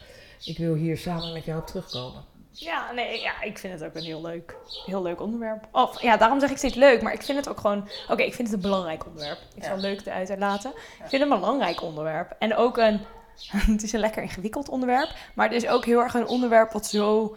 ik 0.44 0.58
wil 0.58 0.74
hier 0.74 0.96
samen 0.96 1.32
met 1.32 1.44
jou 1.44 1.60
op 1.60 1.66
terugkomen. 1.66 2.24
Ja, 2.50 2.92
nee, 2.92 3.20
ja, 3.20 3.42
ik 3.42 3.58
vind 3.58 3.72
het 3.80 3.84
ook 3.84 3.94
een 3.94 4.02
heel 4.02 4.20
leuk, 4.22 4.56
heel 4.86 5.02
leuk 5.02 5.20
onderwerp. 5.20 5.68
Of 5.72 6.02
ja, 6.02 6.16
daarom 6.16 6.40
zeg 6.40 6.50
ik 6.50 6.56
steeds 6.56 6.74
leuk, 6.74 7.02
maar 7.02 7.12
ik 7.12 7.22
vind 7.22 7.38
het 7.38 7.48
ook 7.48 7.60
gewoon. 7.60 7.88
Oké, 8.08 8.22
ik 8.22 8.34
vind 8.34 8.48
het 8.48 8.56
een 8.56 8.62
belangrijk 8.62 9.06
onderwerp. 9.06 9.38
Ik 9.54 9.62
Ja. 9.62 9.68
zal 9.68 9.78
leuk 9.78 10.00
eruit 10.06 10.38
laten. 10.38 10.70
Ik 10.70 11.08
vind 11.08 11.22
het 11.22 11.30
een 11.32 11.40
belangrijk 11.40 11.82
onderwerp. 11.82 12.36
En 12.38 12.56
ook 12.56 12.76
een. 12.76 13.00
Het 13.72 13.82
is 13.82 13.92
een 13.92 14.00
lekker 14.00 14.22
ingewikkeld 14.22 14.68
onderwerp, 14.68 15.14
maar 15.34 15.48
het 15.48 15.62
is 15.62 15.68
ook 15.68 15.84
heel 15.84 16.00
erg 16.00 16.14
een 16.14 16.26
onderwerp 16.26 16.72
wat 16.72 16.86
zo 16.86 17.36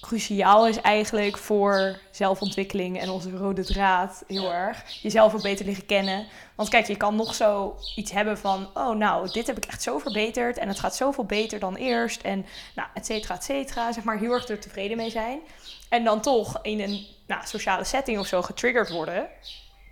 cruciaal 0.00 0.68
is 0.68 0.80
eigenlijk 0.80 1.36
voor 1.36 1.98
zelfontwikkeling 2.10 3.00
en 3.00 3.10
onze 3.10 3.30
rode 3.30 3.64
draad 3.64 4.24
heel 4.26 4.52
erg. 4.52 4.84
Jezelf 5.02 5.34
ook 5.34 5.42
beter 5.42 5.64
leren 5.64 5.86
kennen. 5.86 6.26
Want 6.54 6.68
kijk, 6.68 6.86
je 6.86 6.96
kan 6.96 7.16
nog 7.16 7.34
zo 7.34 7.76
iets 7.96 8.12
hebben 8.12 8.38
van, 8.38 8.70
oh 8.74 8.96
nou, 8.96 9.30
dit 9.32 9.46
heb 9.46 9.56
ik 9.56 9.64
echt 9.64 9.82
zo 9.82 9.98
verbeterd 9.98 10.58
en 10.58 10.68
het 10.68 10.78
gaat 10.78 10.96
zoveel 10.96 11.24
beter 11.24 11.58
dan 11.58 11.76
eerst 11.76 12.22
en 12.22 12.46
nou, 12.74 12.88
et 12.94 13.06
cetera, 13.06 13.34
et 13.34 13.44
cetera. 13.44 13.92
Zeg 13.92 14.04
maar 14.04 14.18
heel 14.18 14.32
erg 14.32 14.48
er 14.48 14.60
tevreden 14.60 14.96
mee 14.96 15.10
zijn. 15.10 15.40
En 15.88 16.04
dan 16.04 16.20
toch 16.20 16.58
in 16.62 16.80
een 16.80 17.06
nou, 17.26 17.46
sociale 17.46 17.84
setting 17.84 18.18
of 18.18 18.26
zo 18.26 18.42
getriggerd 18.42 18.90
worden. 18.90 19.28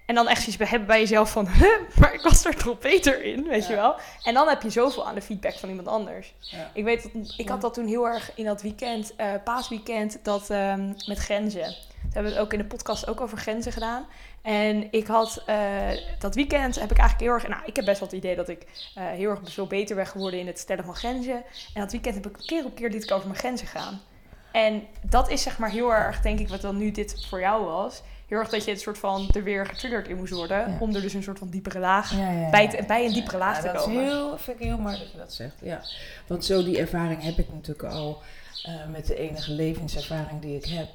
En 0.07 0.15
dan 0.15 0.29
echt 0.29 0.47
iets 0.47 0.57
hebben 0.59 0.87
bij 0.87 1.01
jezelf 1.01 1.31
van, 1.31 1.49
huh, 1.49 1.79
maar 2.01 2.15
ik 2.15 2.21
was 2.21 2.45
er 2.45 2.57
toch 2.57 2.79
beter 2.79 3.23
in, 3.25 3.43
weet 3.49 3.63
Ja. 3.63 3.71
je 3.71 3.77
wel. 3.77 3.95
En 4.23 4.35
dan 4.35 4.49
heb 4.49 4.63
je 4.63 4.71
zoveel 4.71 5.07
aan 5.07 5.15
de 5.15 5.23
feedback 5.23 5.55
van 5.55 5.69
iemand 5.69 5.89
anders. 5.89 6.35
Ja. 6.41 6.71
Ik 6.75 6.85
weet 6.85 7.03
dat, 7.03 7.35
ik 7.37 7.49
had 7.49 7.61
dat 7.61 7.75
toen 7.75 7.87
heel 7.87 8.07
erg 8.09 8.31
in 8.35 8.45
dat 8.45 8.63
weekend, 8.63 9.17
eh, 9.17 9.29
paasweekend, 9.45 10.19
dat 10.23 10.51
ehm, 10.51 10.87
met 11.07 11.19
grenzen. 11.19 11.75
We 12.03 12.13
hebben 12.13 12.33
het 12.33 12.41
ook 12.41 12.53
in 12.53 12.59
de 12.59 12.65
podcast 12.65 13.09
ook 13.09 13.21
over 13.21 13.39
grenzen 13.39 13.73
gedaan. 13.73 14.07
En 14.43 14.89
ik 14.93 15.07
had 15.07 15.43
eh, 15.47 15.59
dat 16.19 16.35
weekend 16.35 16.75
heb 16.81 16.91
ik 16.91 16.99
eigenlijk 16.99 17.21
heel 17.31 17.31
erg. 17.41 17.49
Nou, 17.49 17.63
ik 17.67 17.77
heb 17.77 17.85
best 17.85 18.01
wel 18.01 18.09
het 18.09 18.19
idee 18.19 18.37
dat 18.37 18.49
ik 18.49 18.63
eh, 18.95 19.05
heel 19.07 19.31
erg 19.31 19.41
veel 19.45 19.67
beter 19.67 19.97
ben 19.97 20.07
geworden 20.07 20.41
in 20.41 20.47
het 20.47 20.59
stellen 20.59 20.85
van 20.85 20.95
grenzen. 20.95 21.35
En 21.75 21.81
dat 21.81 21.93
weekend 21.93 22.15
heb 22.15 22.27
ik 22.27 22.37
keer 22.47 22.65
op 22.65 22.75
keer 22.75 22.91
liet 22.91 23.05
ik 23.05 23.11
over 23.13 23.27
mijn 23.27 23.39
grenzen 23.39 23.67
gaan. 23.67 24.01
En 24.53 24.87
dat 25.03 25.31
is 25.31 25.43
zeg 25.43 25.59
maar 25.59 25.71
heel 25.71 25.95
erg, 25.95 26.21
denk 26.21 26.39
ik, 26.39 26.49
wat 26.49 26.61
dan 26.61 26.77
nu 26.77 26.91
dit 26.91 27.27
voor 27.29 27.41
jou 27.41 27.65
was. 27.65 28.03
Heel 28.27 28.39
erg 28.39 28.49
dat 28.49 28.65
je 28.65 28.71
het 28.71 28.81
soort 28.81 28.99
van 28.99 29.29
er 29.35 29.43
weer 29.43 29.67
getriggerd 29.67 30.09
in 30.09 30.17
moest 30.17 30.33
worden. 30.33 30.59
Ja. 30.71 30.77
Om 30.81 30.95
er 30.95 31.01
dus 31.01 31.13
een 31.15 31.23
soort 31.23 31.39
van 31.39 31.49
diepere 31.49 31.79
laag 31.79 32.13
Ja, 32.17 32.31
ja, 32.31 32.51
bij, 32.51 32.85
bij 32.87 33.07
een 33.07 33.13
diepere 33.13 33.39
laag 33.39 33.61
te 33.61 33.67
dat 33.73 33.85
komen. 33.85 34.03
Is 34.05 34.09
heel, 34.11 34.39
vind 34.39 34.61
ik 34.61 34.67
heel 34.67 34.79
mooi 34.79 34.99
dat 34.99 35.13
je 35.13 35.19
dat 35.19 35.33
zegt. 35.35 35.55
Ja. 35.63 35.81
Want 36.27 36.45
zo 36.45 36.65
die 36.65 36.79
ervaring 36.79 37.23
heb 37.23 37.39
ik 37.39 37.53
natuurlijk 37.53 37.89
al 37.95 38.23
eh, 38.63 38.75
met 38.93 39.07
de 39.07 39.17
enige 39.17 39.53
levenservaring 39.53 40.41
die 40.41 40.57
ik 40.57 40.65
heb. 40.65 40.89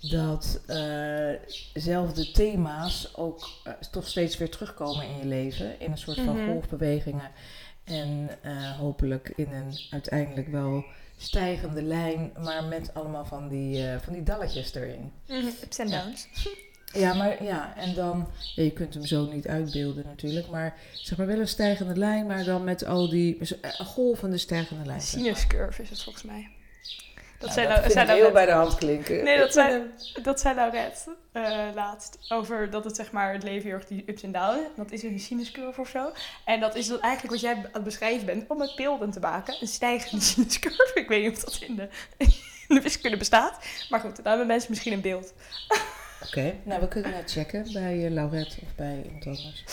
Dat 0.00 0.60
eh 0.66 1.30
zelfde 1.74 2.30
thema's 2.30 3.12
ook 3.16 3.48
eh, 3.64 3.72
toch 3.90 4.08
steeds 4.08 4.36
weer 4.38 4.50
terugkomen 4.50 5.06
in 5.08 5.18
je 5.18 5.24
leven. 5.26 5.80
In 5.80 5.90
een 5.90 5.98
soort 5.98 6.20
van 6.20 6.36
Mhm. 6.42 6.50
golfbewegingen. 6.50 7.30
En 7.84 8.30
hopelijk 8.78 9.32
in 9.36 9.52
een 9.52 9.78
uiteindelijk 9.90 10.48
wel 10.48 10.84
stijgende 11.16 11.82
lijn. 11.82 12.32
Maar 12.42 12.64
met 12.64 12.94
allemaal 12.94 13.24
van 13.24 13.48
die, 13.48 13.84
van 14.04 14.12
die 14.12 14.22
dalletjes 14.22 14.74
erin. 14.74 15.12
Mhm, 15.28 15.46
Ups 15.62 15.78
en 15.78 15.90
downs. 15.90 16.28
Ja, 16.32 16.50
maar 16.94 17.44
ja, 17.44 17.72
en 17.76 17.94
dan, 17.94 18.28
ja, 18.54 18.62
je 18.62 18.70
kunt 18.72 18.94
hem 18.94 19.04
zo 19.04 19.26
niet 19.32 19.46
uitbeelden 19.48 20.04
natuurlijk, 20.06 20.48
maar 20.48 20.74
zeg 20.92 21.18
maar 21.18 21.26
wel 21.26 21.38
een 21.40 21.48
stijgende 21.48 21.96
lijn, 21.96 22.26
maar 22.26 22.44
dan 22.44 22.64
met 22.64 22.84
al 22.84 23.08
die, 23.08 23.38
een 23.60 23.86
golvende 23.86 24.38
stijgende 24.38 24.84
lijn. 24.86 25.00
zeg 25.00 25.14
maar. 25.14 25.22
Sinus 25.22 25.46
curve 25.46 25.82
is 25.82 25.90
het 25.90 26.02
volgens 26.02 26.24
mij. 26.24 26.48
Dat 27.38 27.48
Ja, 27.48 27.54
zei, 27.54 27.66
dat 27.68 27.76
nou, 27.78 27.90
zei 27.90 28.10
heel 28.20 28.30
bij 28.30 28.46
de 28.46 28.52
hand 28.52 28.74
klinken. 28.74 29.24
Nee, 29.24 29.38
dat 29.38 29.52
zei- 29.52 29.82
Dat 30.22 30.40
zei 30.40 30.54
Laurette 30.54 31.16
eh, 31.32 31.58
laatst. 31.74 32.18
Over 32.28 32.70
dat 32.70 32.84
het 32.84 32.96
zeg 32.96 33.10
maar 33.12 33.32
het 33.32 33.42
leven 33.42 33.62
heel 33.68 33.72
erg 33.78 33.86
die 33.86 34.02
ups 34.06 34.22
en 34.22 34.32
downs. 34.32 34.66
Dat 34.76 34.90
is 34.92 35.02
een 35.02 35.20
sinuscurve 35.20 35.80
of 35.80 35.88
zo. 35.88 36.12
En 36.44 36.60
dat 36.60 36.74
is 36.74 36.86
dan 36.86 37.00
eigenlijk 37.00 37.32
wat 37.32 37.42
jij 37.42 37.54
aan 37.54 37.68
het 37.72 37.84
beschrijven 37.84 38.26
bent. 38.26 38.44
Om 38.48 38.58
met 38.58 38.72
beelden 38.76 39.10
te 39.10 39.20
maken. 39.20 39.56
Een 39.60 39.66
stijgende 39.68 40.24
sinuscurve. 40.34 40.90
Ik 40.94 41.08
weet 41.08 41.22
niet 41.22 41.36
of 41.36 41.44
dat 41.44 41.58
in 41.68 41.76
de, 41.76 41.88
in 42.68 42.74
de 42.74 42.80
wiskunde 42.80 43.16
bestaat. 43.16 43.58
Maar 43.88 44.00
goed, 44.00 44.16
daar 44.16 44.26
hebben 44.26 44.46
mensen 44.46 44.70
misschien 44.70 44.92
een 44.92 45.00
beeld. 45.00 45.32
Oké, 46.26 46.54
nou 46.62 46.80
we 46.80 46.88
kunnen 46.88 47.16
het 47.16 47.30
checken 47.32 47.72
bij 47.72 47.96
uh, 47.96 48.10
Laurette 48.10 48.56
of 48.62 48.74
bij 48.76 49.02
iemand 49.04 49.26
anders. 49.26 49.64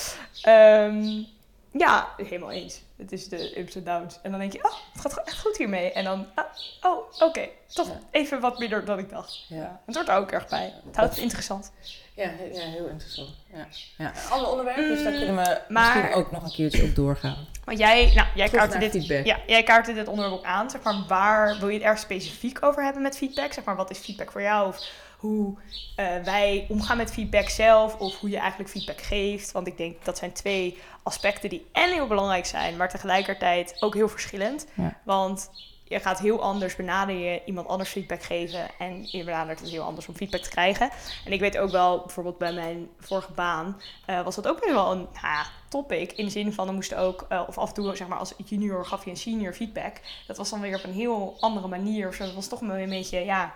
Ehm, 0.41 1.23
ja, 1.71 2.07
helemaal 2.17 2.51
eens. 2.51 2.81
Het 2.97 3.11
is 3.11 3.27
de 3.27 3.59
ups 3.59 3.75
en 3.75 3.83
downs. 3.83 4.19
En 4.23 4.31
dan 4.31 4.39
denk 4.39 4.53
je, 4.53 4.63
oh, 4.63 4.73
het 4.93 5.01
gaat 5.13 5.27
echt 5.27 5.39
goed 5.39 5.57
hiermee. 5.57 5.91
En 5.91 6.03
dan, 6.03 6.25
ah, 6.35 6.43
oh, 6.81 6.97
oké, 7.19 7.47
toch 7.73 7.87
Ja. 7.87 7.99
even 8.11 8.39
wat 8.39 8.59
minder 8.59 8.85
dan 8.85 8.99
ik 8.99 9.09
dacht. 9.09 9.45
Ja. 9.47 9.81
Het 9.85 9.95
wordt 9.95 10.09
er 10.09 10.15
ook 10.15 10.31
erg 10.31 10.47
bij. 10.47 10.73
Het 10.85 10.95
houdt 10.95 11.11
het 11.13 11.23
interessant. 11.23 11.71
Ja, 12.15 12.23
ja, 12.53 12.59
heel 12.59 12.87
interessant. 12.87 13.29
Ja. 13.53 13.67
Ja. 13.97 14.11
Alle 14.29 14.47
onderwerpen, 14.47 15.03
daar 15.03 15.13
kunnen 15.13 15.35
we 15.35 15.61
maar- 15.69 15.93
misschien 15.95 16.13
ook 16.13 16.31
nog 16.31 16.43
een 16.43 16.51
keertje 16.51 16.83
op 16.83 16.95
doorgaan. 16.95 17.47
Want 17.65 17.77
jij, 17.77 18.11
nou, 18.15 18.27
jij 18.35 18.49
kaartte 18.49 18.77
dit, 18.77 18.91
feedback. 18.91 19.25
ja, 19.25 19.39
jij 19.47 19.63
kaartte 19.63 19.93
dit 19.93 20.07
onderwerp 20.07 20.37
ook 20.39 20.45
aan. 20.45 20.69
Zeg 20.69 20.81
maar, 20.83 21.03
waar 21.07 21.57
wil 21.59 21.67
je 21.67 21.73
het 21.77 21.83
erg 21.87 21.99
specifiek 21.99 22.63
over 22.65 22.83
hebben 22.83 23.01
met 23.01 23.17
feedback? 23.17 23.53
Zeg 23.53 23.63
maar, 23.63 23.75
wat 23.75 23.89
is 23.91 23.97
feedback 23.97 24.31
voor 24.31 24.41
jou? 24.41 24.67
Of 24.67 24.89
hoe 25.23 25.53
eh, 25.95 26.17
wij 26.23 26.65
omgaan 26.69 26.97
met 26.97 27.11
feedback 27.11 27.49
zelf? 27.49 27.95
Of 27.99 28.19
hoe 28.19 28.29
je 28.29 28.37
eigenlijk 28.37 28.69
feedback 28.69 29.01
geeft? 29.01 29.51
Want 29.51 29.67
ik 29.67 29.77
denk 29.77 30.05
dat 30.05 30.17
zijn 30.17 30.33
twee 30.33 30.77
aspecten 31.03 31.49
die 31.49 31.65
en 31.71 31.91
heel 31.91 32.07
belangrijk 32.07 32.45
zijn, 32.45 32.77
maar 32.77 32.89
tegelijkertijd 32.89 33.75
ook 33.79 33.93
heel 33.93 34.09
verschillend. 34.09 34.67
Ja. 34.73 34.97
Want 35.03 35.49
je 35.83 35.99
gaat 35.99 36.19
heel 36.19 36.41
anders 36.41 36.75
benaderen 36.75 37.41
iemand 37.45 37.67
anders 37.67 37.89
feedback 37.89 38.23
geven 38.23 38.67
en 38.79 39.07
je 39.11 39.23
benadert 39.23 39.59
het 39.59 39.69
heel 39.69 39.83
anders 39.83 40.07
om 40.07 40.15
feedback 40.15 40.41
te 40.41 40.49
krijgen. 40.49 40.89
En 41.25 41.31
ik 41.31 41.39
weet 41.39 41.57
ook 41.57 41.71
wel, 41.71 41.99
bijvoorbeeld 41.99 42.37
bij 42.37 42.53
mijn 42.53 42.89
vorige 42.99 43.31
baan, 43.31 43.81
eh, 44.05 44.23
was 44.23 44.35
dat 44.35 44.47
ook 44.47 44.65
wel 44.65 44.91
een 44.91 45.07
nou 45.13 45.27
ja, 45.27 45.45
topic. 45.69 46.11
In 46.11 46.25
de 46.25 46.31
zin 46.31 46.53
van, 46.53 46.67
er 46.67 46.73
moesten 46.73 46.97
ook, 46.97 47.25
eh, 47.29 47.43
of 47.47 47.57
af 47.57 47.67
en 47.67 47.73
toe, 47.73 47.95
zeg 47.95 48.07
maar, 48.07 48.17
als 48.17 48.33
junior 48.45 48.85
gaf 48.85 49.03
je 49.03 49.09
een 49.09 49.17
senior 49.17 49.53
feedback. 49.53 49.95
Dat 50.27 50.37
was 50.37 50.49
dan 50.49 50.61
weer 50.61 50.77
op 50.77 50.83
een 50.83 50.93
heel 50.93 51.37
andere 51.39 51.67
manier 51.67 52.07
of 52.07 52.15
zo. 52.15 52.25
Dat 52.25 52.33
was 52.33 52.47
toch 52.47 52.59
wel 52.59 52.77
een 52.77 52.89
beetje, 52.89 53.19
ja, 53.19 53.53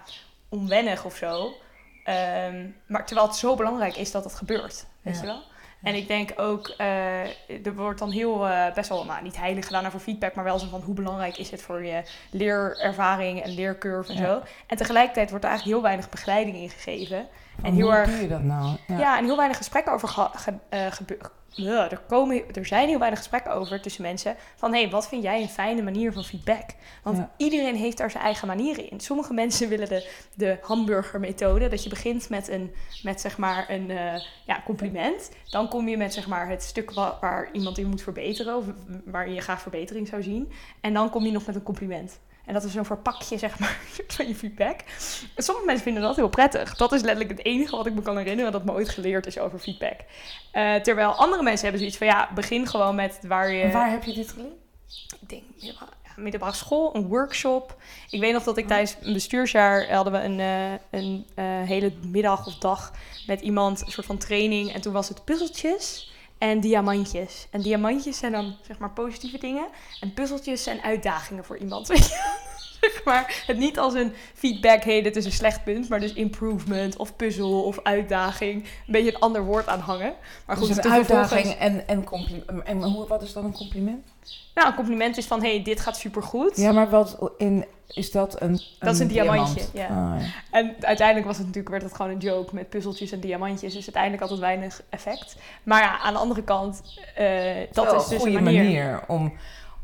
onwennig 0.50 1.06
of 1.06 1.16
zo. 1.16 1.54
Ehm, 2.04 2.66
maar 2.88 3.06
terwijl 3.06 3.28
het 3.28 3.36
zo 3.36 3.56
belangrijk 3.56 3.96
is 3.96 4.12
dat 4.12 4.24
het 4.24 4.36
gebeurt, 4.36 4.86
weet 5.02 5.16
Ja. 5.16 5.22
je 5.22 5.26
wel? 5.28 5.42
En 5.84 5.96
ik 5.96 6.08
denk 6.08 6.34
ook, 6.38 6.68
eh, 6.78 7.66
er 7.66 7.76
wordt 7.76 8.00
dan 8.00 8.12
heel, 8.12 8.48
eh, 8.48 8.74
best 8.74 8.90
wel, 8.90 9.06
nou 9.06 9.24
niet 9.24 9.38
heilig 9.38 9.66
gedaan 9.66 9.86
over 9.86 10.00
feedback, 10.00 10.36
maar 10.36 10.44
wel 10.44 10.60
zo 10.60 10.68
van 10.68 10.82
hoe 10.82 10.94
belangrijk 10.96 11.38
is 11.38 11.52
het 11.52 11.62
voor 11.62 11.86
je 11.86 12.02
leerervaring 12.32 13.42
en 13.44 13.50
leercurve 13.54 14.12
en 14.14 14.18
Ja. 14.18 14.26
zo. 14.26 14.42
En 14.68 14.78
tegelijkertijd 14.78 15.30
wordt 15.30 15.44
er 15.46 15.50
eigenlijk 15.50 15.80
heel 15.80 15.88
weinig 15.90 16.10
begeleiding 16.10 16.58
in 16.58 16.70
gegeven. 16.70 17.28
En 17.64 17.74
heel 17.74 17.86
hoe 17.86 17.94
erg 17.96 18.10
doe 18.10 18.22
je 18.22 18.28
dat 18.28 18.44
nou? 18.44 18.78
ja. 18.88 19.18
en 19.18 19.26
heel 19.26 19.36
weinig 19.38 19.58
gesprekken 19.58 19.94
over 19.94 20.08
ge- 20.08 20.30
ge- 20.34 20.54
eh, 20.70 20.92
Ja, 21.50 21.92
er, 21.92 21.98
komen, 22.08 22.56
er 22.56 22.66
zijn 22.66 22.88
heel 22.88 23.00
weinig 23.00 23.20
gesprekken 23.20 23.54
over 23.54 23.82
tussen 23.82 24.02
mensen. 24.02 24.36
Van 24.56 24.74
hé, 24.74 24.82
hey, 24.82 24.90
wat 24.90 25.08
vind 25.08 25.24
jij 25.24 25.42
een 25.42 25.50
fijne 25.50 25.82
manier 25.82 26.14
van 26.14 26.24
feedback? 26.24 26.70
Want 27.04 27.18
Ja. 27.18 27.32
iedereen 27.38 27.76
heeft 27.76 27.98
daar 27.98 28.12
zijn 28.12 28.24
eigen 28.24 28.48
manieren 28.48 28.90
in. 28.90 29.00
Sommige 29.00 29.34
mensen 29.34 29.70
willen 29.70 29.90
de, 29.90 30.10
de 30.34 30.58
hamburgermethode. 30.62 31.68
Dat 31.68 31.84
je 31.84 31.90
begint 31.90 32.30
met 32.30 32.48
een 32.48 32.74
met 33.04 33.22
zeg 33.22 33.38
maar 33.38 33.66
een 33.70 33.92
eh, 33.92 34.22
ja, 34.46 34.62
compliment. 34.66 35.32
Dan 35.50 35.68
kom 35.70 35.88
je 35.88 35.98
met 35.98 36.14
zeg 36.14 36.28
maar 36.28 36.50
het 36.50 36.64
stuk 36.64 36.92
wa- 36.92 37.18
waar 37.22 37.50
iemand 37.52 37.78
in 37.78 37.88
moet 37.90 38.02
verbeteren. 38.02 38.56
Of 38.58 38.66
waar 39.06 39.30
je 39.30 39.42
graag 39.42 39.62
verbetering 39.62 40.08
zou 40.08 40.24
zien. 40.24 40.52
En 40.82 40.94
dan 40.94 41.10
kom 41.10 41.26
je 41.26 41.32
nog 41.32 41.46
met 41.46 41.56
een 41.56 41.64
compliment. 41.64 42.20
En 42.48 42.54
dat 42.54 42.64
is 42.64 42.72
zo'n 42.72 42.86
verpakje, 42.86 43.38
zeg 43.38 43.60
maar, 43.60 43.78
van 44.08 44.28
je 44.28 44.36
feedback. 44.36 44.80
En 45.36 45.44
sommige 45.44 45.66
mensen 45.66 45.84
vinden 45.84 46.04
dat 46.04 46.16
heel 46.16 46.30
prettig. 46.30 46.76
Dat 46.76 46.92
is 46.92 47.02
letterlijk 47.02 47.38
het 47.38 47.46
enige 47.46 47.76
wat 47.76 47.86
ik 47.86 47.94
me 47.94 48.02
kan 48.02 48.18
herinneren 48.18 48.52
dat 48.52 48.66
me 48.66 48.72
ooit 48.72 48.90
geleerd 48.90 49.26
is 49.26 49.40
over 49.40 49.60
feedback. 49.60 50.00
Eh, 50.52 50.76
terwijl 50.76 51.12
andere 51.12 51.44
mensen 51.44 51.62
hebben 51.62 51.80
zoiets 51.80 51.98
van, 51.98 52.08
ja, 52.08 52.30
begin 52.36 52.68
gewoon 52.68 52.96
met 52.96 53.20
waar 53.22 53.52
je... 53.52 53.62
En 53.62 53.72
waar 53.72 53.92
heb 53.92 54.04
je 54.04 54.14
dit 54.14 54.30
geleerd? 54.30 54.54
Ik 55.22 55.30
denk 55.30 55.44
middelbare, 55.60 55.92
ja, 56.04 56.12
middelbare 56.16 56.54
school, 56.54 56.96
een 56.96 57.08
workshop. 57.08 57.76
Ik 58.10 58.20
weet 58.20 58.34
nog 58.34 58.44
dat 58.44 58.58
ik 58.58 58.68
tijdens 58.68 58.96
een 59.02 59.14
bestuursjaar 59.14 59.92
hadden 59.94 60.14
we 60.14 60.20
een, 60.20 60.40
eh, 60.40 61.00
een 61.00 61.26
eh, 61.36 61.46
hele 61.46 61.94
middag 62.06 62.48
of 62.48 62.58
dag 62.58 62.94
met 63.28 63.42
iemand, 63.42 63.82
een 63.82 63.92
soort 63.92 64.06
van 64.06 64.18
training. 64.18 64.74
En 64.74 64.82
toen 64.82 64.94
was 64.94 65.10
het 65.10 65.24
puzzeltjes 65.24 66.12
en 66.38 66.60
diamantjes. 66.60 67.48
En 67.52 67.62
diamantjes 67.62 68.18
zijn 68.18 68.32
dan 68.32 68.56
zeg 68.62 68.78
maar 68.78 68.92
positieve 68.92 69.38
dingen. 69.38 69.68
En 70.00 70.14
puzzeltjes 70.14 70.64
zijn 70.64 70.82
uitdagingen 70.82 71.46
voor 71.46 71.58
iemand. 71.58 71.88
Zeg 72.82 73.02
maar, 73.06 73.44
het 73.48 73.58
niet 73.58 73.80
als 73.80 73.94
een 73.94 74.14
feedback, 74.34 74.84
hey, 74.84 75.02
dit 75.02 75.16
is 75.16 75.26
een 75.26 75.32
slecht 75.32 75.64
punt, 75.64 75.90
maar 75.90 76.00
dus 76.00 76.14
improvement 76.14 76.96
of 76.98 77.16
puzzel 77.16 77.64
of 77.64 77.80
uitdaging. 77.84 78.64
Een 78.64 78.70
beetje 78.92 79.14
een 79.14 79.20
ander 79.20 79.44
woord 79.44 79.68
aan 79.68 79.80
hangen. 79.80 80.14
Maar 80.46 80.58
goed, 80.58 80.68
dus 80.68 80.76
een 80.78 80.82
toen 80.84 80.92
vervolgens- 80.92 81.32
uitdaging 81.32 81.60
en, 81.60 81.88
en 81.88 82.04
compliment. 82.04 82.64
En 82.64 82.84
hoe, 82.84 83.08
wat 83.08 83.22
is 83.22 83.34
dan 83.34 83.46
een 83.46 83.54
compliment? 83.54 84.06
Nou, 84.56 84.68
een 84.70 84.76
compliment 84.76 85.18
is 85.18 85.26
van, 85.26 85.42
hey, 85.44 85.64
dit 85.64 85.80
gaat 85.80 85.98
supergoed. 85.98 86.58
Ja, 86.58 86.72
maar 86.72 86.90
wat 86.90 87.32
in, 87.38 87.66
is 87.88 88.12
dat 88.12 88.42
een 88.42 88.62
Dat 88.80 88.94
is 88.94 89.00
een 89.00 89.08
diamantje, 89.08 89.66
diamant? 89.74 89.92
ja. 89.92 90.14
Ah, 90.16 90.22
ja. 90.22 90.28
En 90.52 90.76
uiteindelijk 90.82 91.28
was 91.28 91.38
het 91.38 91.46
natuurlijk, 91.46 91.74
werd 91.74 91.84
het 91.84 91.96
gewoon 91.96 92.12
een 92.12 92.18
joke 92.18 92.56
met 92.56 92.70
puzzeltjes 92.70 93.12
en 93.12 93.20
diamantjes. 93.20 93.74
Dus 93.74 93.84
uiteindelijk 93.84 94.22
had 94.22 94.32
het 94.32 94.40
weinig 94.40 94.82
effect. 94.90 95.36
Maar 95.64 95.82
ja, 95.82 96.00
aan 96.00 96.14
de 96.14 96.20
andere 96.20 96.44
kant, 96.44 96.82
eh, 97.16 97.56
dat 97.72 97.94
is 97.94 98.04
dus 98.04 98.12
een 98.12 98.20
goede 98.20 98.38
een 98.38 98.44
manier. 98.44 98.64
manier, 98.64 99.02
om, 99.08 99.34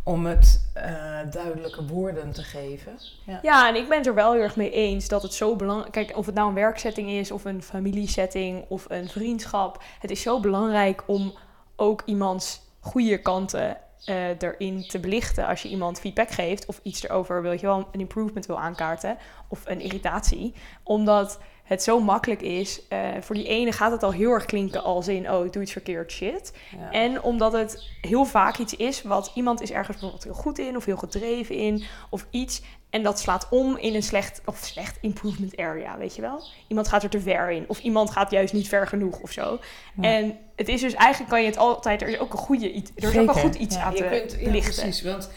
om 0.04 0.26
het 0.26 0.70
eh, 0.74 1.20
duidelijke 1.32 1.86
woorden 1.86 2.32
te 2.32 2.44
geven. 2.44 3.00
Ja. 3.26 3.40
Ja, 3.42 3.68
en 3.68 3.76
ik 3.76 3.88
ben 3.88 3.98
het 3.98 4.08
er 4.08 4.14
wel 4.14 4.32
heel 4.32 4.42
erg 4.42 4.56
mee 4.56 4.72
eens 4.72 5.08
dat 5.08 5.22
het 5.22 5.34
zo 5.34 5.56
belangrijk... 5.56 5.92
Kijk, 5.92 6.18
of 6.18 6.26
het 6.26 6.36
nou 6.36 6.48
een 6.48 6.54
werksetting 6.54 7.10
is 7.10 7.32
of 7.32 7.46
een 7.46 7.64
familiesetting 7.64 8.66
of 8.68 8.86
een 8.90 9.10
vriendschap. 9.10 9.84
Het 10.00 10.12
is 10.12 10.22
zo 10.22 10.40
belangrijk 10.40 11.04
om 11.06 11.34
ook 11.76 12.02
iemands 12.06 12.62
goede 12.80 13.18
kanten 13.18 13.78
eh, 14.06 14.42
erin 14.42 14.88
te 14.88 15.00
belichten. 15.00 15.48
Als 15.48 15.62
je 15.62 15.70
iemand 15.70 16.00
feedback 16.00 16.32
geeft 16.32 16.66
of 16.66 16.80
iets 16.84 17.04
erover, 17.04 17.42
wil 17.42 17.52
je 17.52 17.60
wel 17.60 17.88
een 17.92 18.00
improvement 18.00 18.46
wil 18.46 18.60
aankaarten 18.60 19.18
of 19.48 19.62
een 19.66 19.82
irritatie. 19.82 20.54
Omdat 20.84 21.40
het 21.64 21.84
zo 21.84 22.00
makkelijk 22.00 22.42
is. 22.42 22.88
eh, 22.88 23.00
voor 23.20 23.36
die 23.36 23.48
ene 23.48 23.72
gaat 23.72 23.92
het 23.92 24.04
al 24.04 24.12
heel 24.12 24.32
erg 24.32 24.46
klinken 24.46 24.84
als 24.84 25.08
in, 25.08 25.32
oh, 25.32 25.46
ik 25.46 25.54
doe 25.54 25.62
iets 25.62 25.72
verkeerd, 25.72 26.12
shit. 26.12 26.54
Ja. 26.80 26.92
En 26.92 27.22
omdat 27.22 27.54
het 27.54 27.84
heel 28.02 28.26
vaak 28.26 28.58
iets 28.58 28.76
is 28.76 29.02
wat 29.02 29.32
iemand 29.36 29.62
is 29.62 29.72
ergens 29.72 29.88
bijvoorbeeld 30.00 30.24
heel 30.24 30.34
goed 30.34 30.60
in 30.60 30.76
of 30.76 30.86
heel 30.86 30.98
gedreven 30.98 31.56
in 31.56 31.84
of 32.10 32.26
iets. 32.30 32.62
En 32.90 33.04
dat 33.04 33.20
slaat 33.20 33.48
om 33.50 33.78
in 33.78 33.96
een 33.96 34.04
slecht 34.04 34.42
of 34.46 34.58
slecht 34.58 34.98
improvement 35.02 35.58
area, 35.58 35.98
weet 35.98 36.16
je 36.16 36.22
wel? 36.22 36.44
Iemand 36.68 36.88
gaat 36.88 37.04
er 37.04 37.10
te 37.10 37.20
ver 37.22 37.52
in 37.52 37.66
of 37.68 37.80
iemand 37.80 38.10
gaat 38.12 38.32
juist 38.32 38.54
niet 38.54 38.68
ver 38.68 38.88
genoeg 38.88 39.20
of 39.20 39.32
zo. 39.32 39.60
Ja. 40.02 40.04
En 40.14 40.38
het 40.56 40.68
is 40.68 40.82
dus 40.82 40.94
eigenlijk 40.94 41.32
kan 41.32 41.42
je 41.42 41.48
het 41.48 41.58
altijd, 41.58 42.02
er 42.02 42.08
is 42.08 42.20
ook 42.20 42.34
een 42.34 42.40
goede 42.40 42.72
iets, 42.72 42.92
er 42.96 43.04
is 43.04 43.18
ook 43.18 43.28
een 43.36 43.42
goed 43.42 43.56
iets 43.56 43.76
Ja, 43.76 43.84
aan 43.84 43.92
je 43.92 43.98
te 43.98 44.08
kunt- 44.10 44.32
ja, 44.32 44.44
belichten. 44.44 44.84
precies, 44.84 45.02
want 45.04 45.32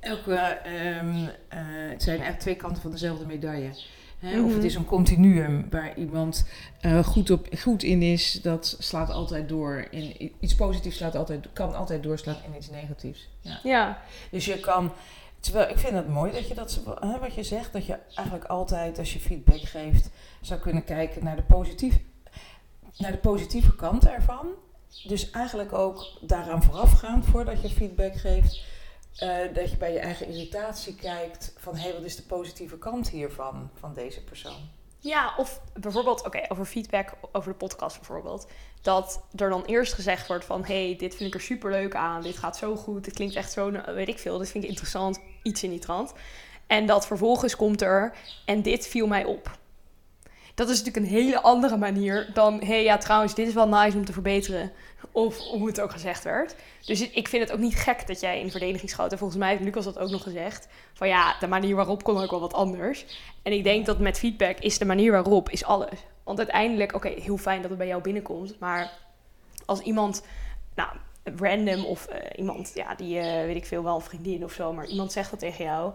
elke, 0.00 0.34
ehm, 0.34 1.26
eh, 1.48 1.58
het 1.90 2.02
zijn 2.02 2.20
echt 2.20 2.40
twee 2.40 2.56
kanten 2.56 2.82
van 2.82 2.90
dezelfde 2.90 3.26
medaille. 3.26 3.70
Hè? 4.18 4.40
Of 4.40 4.46
Mhm. 4.46 4.54
het 4.54 4.64
is 4.64 4.74
een 4.74 4.84
continuum 4.84 5.66
waar 5.70 5.96
iemand 5.96 6.46
eh, 6.80 7.04
goed, 7.04 7.30
op, 7.30 7.46
goed 7.58 7.82
in 7.82 8.02
is, 8.02 8.32
dat 8.42 8.76
slaat 8.78 9.10
altijd 9.10 9.48
door. 9.48 9.86
In, 9.90 10.32
iets 10.40 10.54
positiefs 10.54 10.96
slaat 10.96 11.16
altijd, 11.16 11.48
kan 11.52 11.74
altijd 11.74 12.02
doorslaan 12.02 12.36
in 12.46 12.56
iets 12.56 12.70
negatiefs. 12.70 13.28
Ja. 13.40 13.60
Ja, 13.62 14.02
Dus 14.30 14.44
je 14.44 14.60
kan, 14.60 14.92
terwijl 15.40 15.68
ik 15.70 15.78
vind 15.78 15.94
het 15.94 16.08
mooi 16.08 16.32
dat 16.32 16.48
je 16.48 16.54
dat, 16.54 16.80
hè, 17.00 17.18
wat 17.18 17.34
je 17.34 17.42
zegt, 17.42 17.72
dat 17.72 17.86
je 17.86 17.98
eigenlijk 18.14 18.46
altijd 18.48 18.98
als 18.98 19.12
je 19.12 19.20
feedback 19.20 19.60
geeft, 19.60 20.10
zou 20.40 20.60
kunnen 20.60 20.84
kijken 20.84 21.24
naar 21.24 21.36
de, 21.36 21.42
positief, 21.42 21.98
naar 22.96 23.12
de 23.12 23.18
positieve 23.18 23.74
kant 23.76 24.06
ervan. 24.08 24.46
Dus 25.06 25.30
eigenlijk 25.30 25.72
ook 25.72 26.06
daaraan 26.20 26.62
voorafgaand 26.62 27.24
voordat 27.26 27.62
je 27.62 27.68
feedback 27.68 28.14
geeft, 28.16 28.60
eh, 29.18 29.54
dat 29.54 29.70
je 29.70 29.76
bij 29.76 29.92
je 29.92 29.98
eigen 29.98 30.26
irritatie 30.26 30.94
kijkt 30.94 31.52
van 31.56 31.76
hé, 31.76 31.92
wat 31.92 32.02
is 32.02 32.16
de 32.16 32.22
positieve 32.22 32.78
kant 32.78 33.10
hiervan, 33.10 33.70
van 33.74 33.94
deze 33.94 34.24
persoon. 34.24 34.70
Ja, 35.00 35.34
of 35.36 35.60
bijvoorbeeld, 35.80 36.26
oké, 36.26 36.40
over 36.48 36.64
feedback 36.64 37.12
over 37.32 37.50
de 37.50 37.58
podcast 37.58 37.96
bijvoorbeeld. 37.96 38.46
Dat 38.82 39.22
er 39.36 39.50
dan 39.50 39.64
eerst 39.64 39.92
gezegd 39.92 40.26
wordt 40.26 40.44
van, 40.44 40.64
hey, 40.64 40.96
dit 40.98 41.14
vind 41.14 41.28
ik 41.28 41.34
er 41.34 41.46
super 41.46 41.70
leuk 41.70 41.94
aan. 41.94 42.22
Dit 42.22 42.36
gaat 42.36 42.56
zo 42.56 42.76
goed. 42.76 43.04
Dit 43.04 43.14
klinkt 43.14 43.34
echt 43.34 43.52
zo, 43.52 43.70
nou, 43.70 43.94
weet 43.94 44.08
ik 44.08 44.18
veel. 44.18 44.38
Dit 44.38 44.50
vind 44.50 44.64
ik 44.64 44.70
interessant. 44.70 45.20
Iets 45.42 45.62
in 45.62 45.70
die 45.70 45.78
trant. 45.78 46.12
En 46.66 46.86
dat 46.86 47.06
vervolgens 47.06 47.56
komt 47.56 47.82
er, 47.82 48.14
en 48.44 48.62
dit 48.62 48.86
viel 48.86 49.06
mij 49.06 49.24
op. 49.24 49.57
Dat 50.58 50.68
is 50.68 50.78
natuurlijk 50.78 51.06
een 51.06 51.12
hele 51.12 51.40
andere 51.40 51.76
manier 51.76 52.30
dan, 52.32 52.62
hey, 52.62 52.82
ja, 52.82 52.96
trouwens, 52.96 53.34
dit 53.34 53.48
is 53.48 53.54
wel 53.54 53.68
nice 53.68 53.96
om 53.96 54.04
te 54.04 54.12
verbeteren. 54.12 54.72
Of 55.12 55.38
hoe 55.38 55.66
het 55.66 55.80
ook 55.80 55.90
gezegd 55.90 56.24
werd. 56.24 56.54
Dus 56.84 57.10
ik 57.10 57.28
vind 57.28 57.42
het 57.42 57.52
ook 57.52 57.58
niet 57.58 57.76
gek 57.76 58.06
dat 58.06 58.20
jij 58.20 58.40
in 58.40 58.50
verdediging 58.50 58.90
schoot. 58.90 59.12
En 59.12 59.18
volgens 59.18 59.38
mij 59.38 59.48
heeft 59.48 59.62
Lucas 59.62 59.84
dat 59.84 59.98
ook 59.98 60.10
nog 60.10 60.22
gezegd. 60.22 60.68
Van 60.92 61.08
ja, 61.08 61.38
de 61.40 61.46
manier 61.46 61.76
waarop 61.76 62.02
kon 62.02 62.22
ook 62.22 62.30
wel 62.30 62.40
wat 62.40 62.54
anders. 62.54 63.04
En 63.42 63.52
ik 63.52 63.64
denk 63.64 63.86
dat 63.86 63.98
met 63.98 64.18
feedback 64.18 64.58
is 64.58 64.78
de 64.78 64.84
manier 64.84 65.12
waarop 65.12 65.50
is 65.50 65.64
alles. 65.64 66.04
Want 66.24 66.38
uiteindelijk, 66.38 66.94
oké, 66.94 67.08
heel 67.08 67.36
fijn 67.36 67.60
dat 67.60 67.70
het 67.70 67.78
bij 67.78 67.88
jou 67.88 68.02
binnenkomt. 68.02 68.58
Maar 68.58 68.92
als 69.66 69.80
iemand, 69.80 70.26
nou, 70.74 70.90
random 71.36 71.84
of 71.84 72.06
eh, 72.06 72.38
iemand, 72.38 72.72
ja, 72.74 72.94
die, 72.94 73.18
eh, 73.18 73.44
weet 73.44 73.56
ik 73.56 73.66
veel, 73.66 73.82
wel 73.82 73.94
een 73.94 74.00
vriendin 74.00 74.44
of 74.44 74.52
zo. 74.52 74.72
Maar 74.72 74.86
iemand 74.86 75.12
zegt 75.12 75.30
dat 75.30 75.38
tegen 75.38 75.64
jou. 75.64 75.92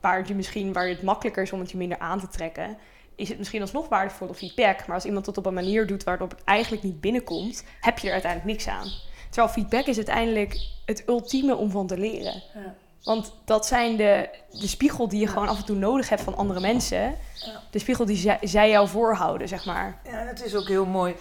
Waar 0.00 0.28
je 0.28 0.34
misschien, 0.34 0.72
waar 0.72 0.88
het 0.88 1.02
makkelijker 1.02 1.42
is 1.42 1.52
om 1.52 1.60
het 1.60 1.70
je 1.70 1.76
minder 1.76 1.98
aan 1.98 2.20
te 2.20 2.28
trekken. 2.28 2.76
Is 3.16 3.28
het 3.28 3.38
misschien 3.38 3.60
alsnog 3.60 3.88
waardevolle 3.88 4.34
feedback. 4.34 4.86
Maar 4.86 4.94
als 4.96 5.04
iemand 5.04 5.26
het 5.26 5.38
op 5.38 5.46
een 5.46 5.54
manier 5.54 5.86
doet 5.86 6.04
waarop 6.04 6.30
het 6.30 6.44
eigenlijk 6.44 6.82
niet 6.82 7.00
binnenkomt, 7.00 7.64
heb 7.80 7.98
je 7.98 8.06
er 8.06 8.12
uiteindelijk 8.12 8.52
niks 8.52 8.68
aan. 8.68 8.88
Terwijl 9.30 9.52
feedback 9.52 9.86
is 9.86 9.96
uiteindelijk 9.96 10.58
het 10.84 11.02
ultieme 11.08 11.56
om 11.56 11.70
van 11.70 11.86
te 11.86 11.98
leren. 11.98 12.42
Ja. 12.54 12.74
Want 13.02 13.32
dat 13.44 13.66
zijn 13.66 13.96
de, 13.96 14.28
de 14.50 14.66
spiegel 14.68 15.08
die 15.08 15.18
je 15.18 15.24
Ja. 15.26 15.32
gewoon 15.32 15.48
af 15.48 15.58
en 15.58 15.64
toe 15.64 15.76
nodig 15.76 16.08
hebt 16.08 16.22
van 16.22 16.36
andere 16.36 16.60
mensen. 16.60 16.98
Ja. 17.34 17.62
De 17.70 17.78
spiegel 17.78 18.04
die 18.04 18.16
zij, 18.16 18.38
zij 18.42 18.70
jou 18.70 18.88
voorhouden, 18.88 19.48
zeg 19.48 19.64
maar. 19.64 20.00
Ja, 20.04 20.20
en 20.20 20.26
het 20.26 20.44
is 20.44 20.54
ook 20.54 20.68
heel 20.68 20.86
mooi 20.86 21.14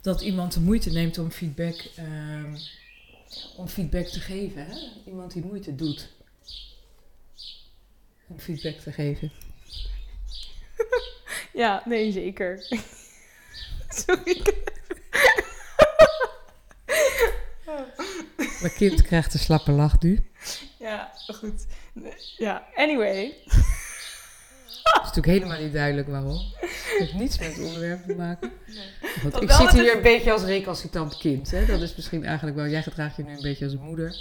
dat 0.00 0.20
iemand 0.20 0.52
de 0.54 0.60
moeite 0.60 0.90
neemt 0.90 1.18
om 1.18 1.30
feedback 1.30 1.84
ehm, 1.96 2.56
om 3.56 3.68
feedback 3.68 4.06
te 4.06 4.20
geven. 4.20 4.66
Hè? 4.66 4.76
Iemand 5.06 5.32
die 5.32 5.44
moeite 5.44 5.74
doet 5.74 6.08
om 8.28 8.38
feedback 8.38 8.74
te 8.78 8.92
geven. 8.92 9.32
Ja, 11.56 11.82
nee, 11.84 12.12
zeker. 12.12 12.66
Sorry. 14.06 14.42
Mijn 18.60 18.72
kind 18.76 19.02
krijgt 19.02 19.34
een 19.34 19.40
slappe 19.40 19.72
lach 19.72 20.00
nu. 20.00 20.26
Ja, 20.78 21.12
goed. 21.26 21.66
Ja, 22.36 22.66
anyway. 22.74 23.34
Het 23.44 25.04
is 25.04 25.14
natuurlijk 25.14 25.26
helemaal 25.26 25.60
niet 25.60 25.72
duidelijk 25.72 26.08
waarom. 26.08 26.40
Het 26.60 26.98
heeft 26.98 27.14
niets 27.14 27.38
met 27.38 27.56
het 27.56 27.66
onderwerp 27.66 28.04
te 28.06 28.14
maken. 28.14 28.52
Want 29.22 29.42
ik 29.42 29.50
zit 29.50 29.72
hier 29.72 29.96
een 29.96 30.02
beetje 30.02 30.32
als 30.32 30.42
recalcitrant 30.42 31.16
kind. 31.16 31.50
Hè? 31.50 31.66
Dat 31.66 31.80
is 31.80 31.96
misschien 31.96 32.24
eigenlijk 32.24 32.56
wel... 32.56 32.66
Jij 32.66 32.82
gedraagt 32.82 33.16
je 33.16 33.22
nu 33.22 33.32
een 33.32 33.42
beetje 33.42 33.64
als 33.64 33.74
een 33.74 33.80
moeder. 33.80 34.16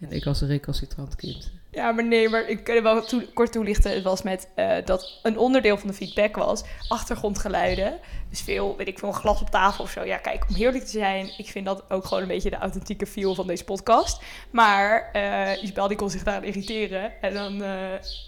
En 0.00 0.10
ik 0.12 0.26
als 0.26 0.40
een 0.40 0.48
recalcitrant 0.48 1.16
kind. 1.16 1.50
Ja, 1.70 1.92
maar 1.92 2.04
nee, 2.06 2.28
maar 2.28 2.48
ik 2.48 2.64
kan 2.64 2.76
er 2.76 2.82
wel 2.82 3.04
toe- 3.04 3.26
kort 3.32 3.52
toelichten. 3.52 3.92
Het 3.94 4.02
was 4.02 4.22
met 4.22 4.48
eh, 4.54 4.76
dat 4.84 5.18
een 5.22 5.38
onderdeel 5.38 5.78
van 5.78 5.88
de 5.88 5.94
feedback 5.94 6.36
was 6.36 6.62
achtergrondgeluiden. 6.88 7.98
Dus 8.30 8.40
veel, 8.40 8.76
weet 8.76 8.88
ik 8.88 8.98
veel, 8.98 9.12
glas 9.12 9.40
op 9.40 9.50
tafel 9.50 9.84
of 9.84 9.90
zo. 9.90 10.04
Ja, 10.04 10.16
kijk, 10.16 10.44
om 10.48 10.54
heerlijk 10.54 10.84
te 10.84 10.90
zijn, 10.90 11.30
ik 11.38 11.46
vind 11.48 11.66
dat 11.66 11.90
ook 11.90 12.04
gewoon 12.04 12.22
een 12.22 12.28
beetje 12.28 12.50
de 12.50 12.56
authentieke 12.56 13.06
feel 13.06 13.34
van 13.34 13.46
deze 13.46 13.64
podcast. 13.64 14.22
Maar 14.50 15.10
eh 15.12 15.62
Isabel 15.62 15.88
die 15.88 15.96
kon 15.96 16.10
zich 16.10 16.22
daaraan 16.22 16.44
irriteren. 16.44 17.20
En 17.22 17.34
dan, 17.34 17.62
eh, 17.62 17.78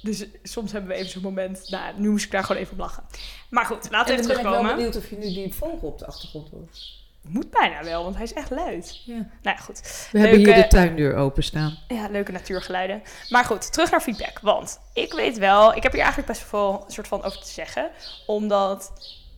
dus 0.02 0.26
soms 0.42 0.72
hebben 0.72 0.90
we 0.90 0.96
even 0.96 1.10
zo'n 1.10 1.22
moment, 1.22 1.70
nou, 1.70 2.00
nu 2.00 2.08
moest 2.10 2.24
ik 2.24 2.30
daar 2.30 2.44
gewoon 2.44 2.60
even 2.62 2.72
op 2.72 2.78
lachen. 2.78 3.02
Maar 3.50 3.64
goed, 3.64 3.90
laten 3.90 4.14
we 4.16 4.22
en 4.22 4.26
even 4.28 4.34
dan 4.34 4.36
ben 4.36 4.36
ik 4.36 4.42
wel 4.42 4.52
terugkomen. 4.52 4.76
benieuwd 4.76 4.96
of 4.96 5.10
je 5.10 5.16
nu 5.16 5.34
die 5.44 5.54
vogel 5.54 5.88
op 5.88 5.98
de 5.98 6.06
achtergrond 6.06 6.48
hoort. 6.50 6.95
Moet 7.28 7.50
bijna 7.50 7.84
wel, 7.84 8.02
want 8.02 8.14
hij 8.14 8.24
is 8.24 8.32
echt 8.32 8.50
luid. 8.50 9.00
Ja. 9.04 9.14
Nou 9.14 9.26
ja, 9.42 9.56
goed. 9.56 10.08
We 10.12 10.18
hebben 10.18 10.38
hier 10.38 10.54
de 10.54 10.66
tuindeur 10.66 11.16
openstaan. 11.16 11.78
Ja, 11.88 12.08
leuke 12.08 12.32
natuurgeluiden. 12.32 13.02
Maar 13.28 13.44
goed, 13.44 13.72
terug 13.72 13.90
naar 13.90 14.00
feedback. 14.00 14.38
Want 14.42 14.80
ik 14.92 15.12
weet 15.12 15.38
wel, 15.38 15.74
ik 15.74 15.82
heb 15.82 15.92
hier 15.92 16.02
eigenlijk 16.02 16.32
best 16.32 16.50
wel 16.50 16.84
een 16.86 16.92
soort 16.92 17.08
van 17.08 17.22
over 17.22 17.40
te 17.40 17.52
zeggen. 17.52 17.90
Omdat 18.26 18.92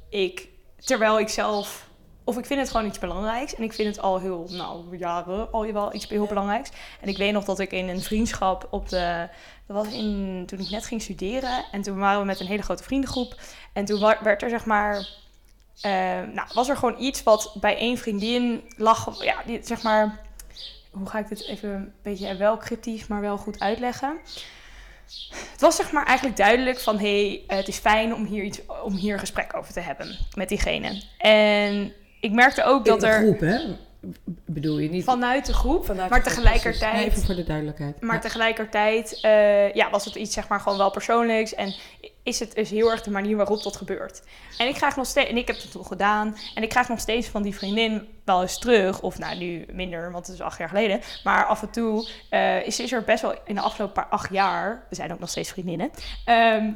ik, 0.09 0.49
terwijl 0.77 1.19
ik 1.19 1.29
zelf, 1.29 1.89
of 2.25 2.39
ik 2.39 2.47
vind 2.47 2.61
het 2.61 2.71
gewoon 2.71 2.87
iets 2.87 2.99
belangrijks. 2.99 3.55
En 3.55 3.63
ik 3.63 3.73
vind 3.73 3.97
het 3.97 4.05
al 4.05 4.21
heel, 4.21 4.47
nou, 4.51 4.97
jaren 4.97 5.53
al 5.53 5.73
wel 5.73 5.95
iets 5.95 6.09
heel 6.09 6.27
belangrijks. 6.27 6.71
En 7.01 7.09
ik 7.09 7.17
weet 7.17 7.33
nog 7.33 7.45
dat 7.45 7.59
ik 7.59 7.73
in 7.73 7.89
een 7.89 8.03
vriendschap 8.03 8.67
op 8.71 8.89
de, 8.89 9.29
dat 9.67 9.85
was 9.85 9.95
in, 9.95 10.43
toen 10.47 10.59
ik 10.59 10.71
net 10.71 10.87
ging 10.87 11.03
studeren. 11.03 11.65
En 11.73 11.83
toen 11.83 11.99
waren 11.99 12.21
we 12.21 12.27
met 12.27 12.41
een 12.41 12.47
hele 12.47 12.63
grote 12.63 12.83
vriendengroep. 12.83 13.35
En 13.73 13.85
toen 13.85 14.01
werd 14.23 14.43
er 14.43 14.51
zeg 14.51 14.65
maar, 14.65 15.09
eh, 15.81 15.91
nou, 16.33 16.49
was 16.55 16.69
er 16.69 16.77
gewoon 16.77 17.01
iets 17.01 17.23
wat 17.23 17.57
bij 17.61 17.77
één 17.77 17.99
vriendin 17.99 18.63
lag. 18.77 19.25
Ja, 19.25 19.37
die, 19.47 19.61
zeg 19.63 19.83
maar, 19.83 20.21
hoe 20.91 21.09
ga 21.09 21.19
ik 21.19 21.29
dit 21.29 21.47
even 21.47 21.71
een 21.71 21.93
beetje 22.03 22.37
wel 22.37 22.57
cryptisch, 22.57 23.07
maar 23.07 23.21
wel 23.21 23.37
goed 23.37 23.61
uitleggen? 23.61 24.19
Het 25.53 25.61
was 25.61 25.77
zeg 25.77 25.93
maar 25.93 26.07
eigenlijk 26.07 26.37
duidelijk 26.37 26.81
van, 26.81 26.99
hé, 26.99 27.43
hey, 27.47 27.57
het 27.57 27.69
is 27.69 27.79
fijn 27.79 28.15
om 28.15 28.25
hier, 28.25 28.45
iets, 28.45 28.61
om 28.83 28.95
hier 28.95 29.19
gesprek 29.19 29.57
over 29.57 29.73
te 29.73 29.81
hebben 29.81 30.17
met 30.35 30.49
diegene. 30.49 31.03
En 31.19 31.93
ik 32.21 32.33
merkte 32.33 32.65
ook 32.65 32.85
dat 32.85 33.03
er 33.03 33.21
groep, 33.21 33.41
hè? 33.41 33.59
Bedoel 34.45 34.79
je 34.79 34.91
niet... 34.91 35.05
vanuit 35.05 35.47
de 35.47 35.53
groep, 35.53 35.85
vanuit 35.85 36.11
maar 36.11 36.23
de 36.23 36.31
groep, 36.31 36.45
tegelijkertijd-. 36.45 36.93
Nee, 36.93 37.07
even 37.07 37.23
voor 37.23 37.35
de 37.35 37.45
duidelijkheid. 37.45 38.01
maar 38.01 38.15
Ja. 38.15 38.21
tegelijkertijd 38.21 39.19
eh, 39.23 39.73
ja, 39.73 39.91
was 39.91 40.05
het 40.05 40.15
iets 40.15 40.35
zeg 40.35 40.49
maar 40.49 40.61
gewoon 40.61 40.79
wel 40.79 40.91
persoonlijks. 40.91 41.55
En 41.55 41.75
is 42.29 42.39
het 42.39 42.55
dus 42.55 42.71
heel 42.71 42.91
erg 42.91 43.03
de 43.03 43.11
manier 43.11 43.37
waarop 43.37 43.63
dat 43.63 43.77
gebeurt. 43.77 44.23
En 44.59 44.69
ik 44.69 44.75
krijg 44.75 44.97
nog 44.97 45.07
steeds, 45.07 45.31
en 45.31 45.37
ik 45.37 45.47
heb 45.47 45.57
het 45.57 45.71
toen 45.71 45.87
gedaan. 45.87 46.37
En 46.55 46.63
ik 46.63 46.69
krijg 46.69 46.89
nog 46.89 47.01
steeds 47.01 47.29
van 47.29 47.43
die 47.43 47.55
vriendin 47.55 48.09
wel 48.25 48.43
eens 48.43 48.59
terug. 48.59 49.01
Of 49.01 49.19
nou, 49.19 49.37
nu 49.37 49.67
minder, 49.73 50.13
want 50.13 50.27
het 50.27 50.35
is 50.35 50.43
acht 50.43 50.59
jaar 50.59 50.69
geleden. 50.69 51.01
Maar 51.25 51.45
af 51.45 51.63
en 51.63 51.71
toe 51.71 52.09
eh, 52.31 52.67
is, 52.67 52.81
is 52.81 52.93
er 52.93 53.05
best 53.05 53.23
wel 53.23 53.35
in 53.45 53.55
de 53.55 53.61
afgelopen 53.61 53.95
paar 53.95 54.11
acht 54.11 54.33
jaar. 54.33 54.87
We 54.89 54.95
zijn 54.95 55.13
ook 55.13 55.19
nog 55.19 55.29
steeds 55.29 55.51
vriendinnen. 55.51 55.91
ehm, 56.25 56.71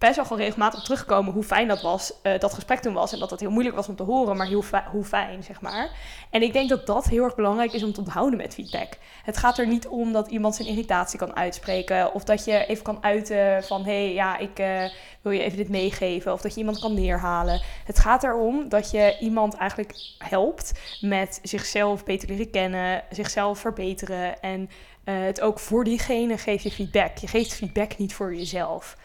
best 0.00 0.16
wel 0.16 0.24
gewoon 0.24 0.42
regelmatig 0.42 0.82
teruggekomen 0.82 1.32
hoe 1.32 1.42
fijn 1.42 1.68
dat 1.68 1.82
was, 1.82 2.12
eh, 2.22 2.38
dat 2.38 2.54
gesprek 2.54 2.80
toen 2.80 2.92
was. 2.92 3.12
En 3.12 3.18
dat 3.18 3.30
het 3.30 3.40
heel 3.40 3.50
moeilijk 3.50 3.76
was 3.76 3.88
om 3.88 3.96
te 3.96 4.02
horen, 4.02 4.36
maar 4.36 4.46
heel 4.46 4.64
hoe 4.90 5.04
fijn, 5.04 5.42
zeg 5.42 5.60
maar. 5.60 5.90
En 6.30 6.42
ik 6.42 6.52
denk 6.52 6.68
dat 6.68 6.86
dat 6.86 7.04
heel 7.04 7.24
erg 7.24 7.34
belangrijk 7.34 7.72
is 7.72 7.82
om 7.82 7.92
te 7.92 8.00
onthouden 8.00 8.38
met 8.38 8.54
feedback. 8.54 8.96
Het 9.24 9.36
gaat 9.36 9.58
er 9.58 9.66
niet 9.66 9.88
om 9.88 10.12
dat 10.12 10.28
iemand 10.28 10.54
zijn 10.54 10.68
irritatie 10.68 11.18
kan 11.18 11.36
uitspreken. 11.36 12.14
Of 12.14 12.24
dat 12.24 12.44
je 12.44 12.66
even 12.66 12.84
kan 12.84 12.98
uiten 13.02 13.64
van, 13.64 13.84
hé, 13.84 14.04
hey, 14.04 14.12
ja, 14.12 14.38
ik 14.38 14.58
eh, 14.58 14.84
wil 15.22 15.32
je 15.32 15.42
even 15.42 15.56
dit 15.56 15.68
meegeven. 15.68 16.32
Of 16.32 16.40
dat 16.40 16.52
je 16.52 16.58
iemand 16.58 16.78
kan 16.78 16.94
neerhalen. 16.94 17.60
Het 17.84 17.98
gaat 17.98 18.24
erom 18.24 18.68
dat 18.68 18.90
je 18.90 19.16
iemand 19.20 19.54
eigenlijk 19.54 19.94
helpt 20.18 20.72
met 21.00 21.38
zichzelf 21.42 22.04
beter 22.04 22.28
leren 22.28 22.50
kennen, 22.50 23.02
zichzelf 23.10 23.58
verbeteren. 23.58 24.40
En 24.40 24.70
eh, 25.04 25.14
het 25.20 25.40
ook 25.40 25.58
voor 25.58 25.84
diegene 25.84 26.38
geef 26.38 26.62
je 26.62 26.70
feedback. 26.70 27.16
Je 27.16 27.26
geeft 27.26 27.54
feedback 27.54 27.98
niet 27.98 28.14
voor 28.14 28.34
jezelf. 28.34 28.96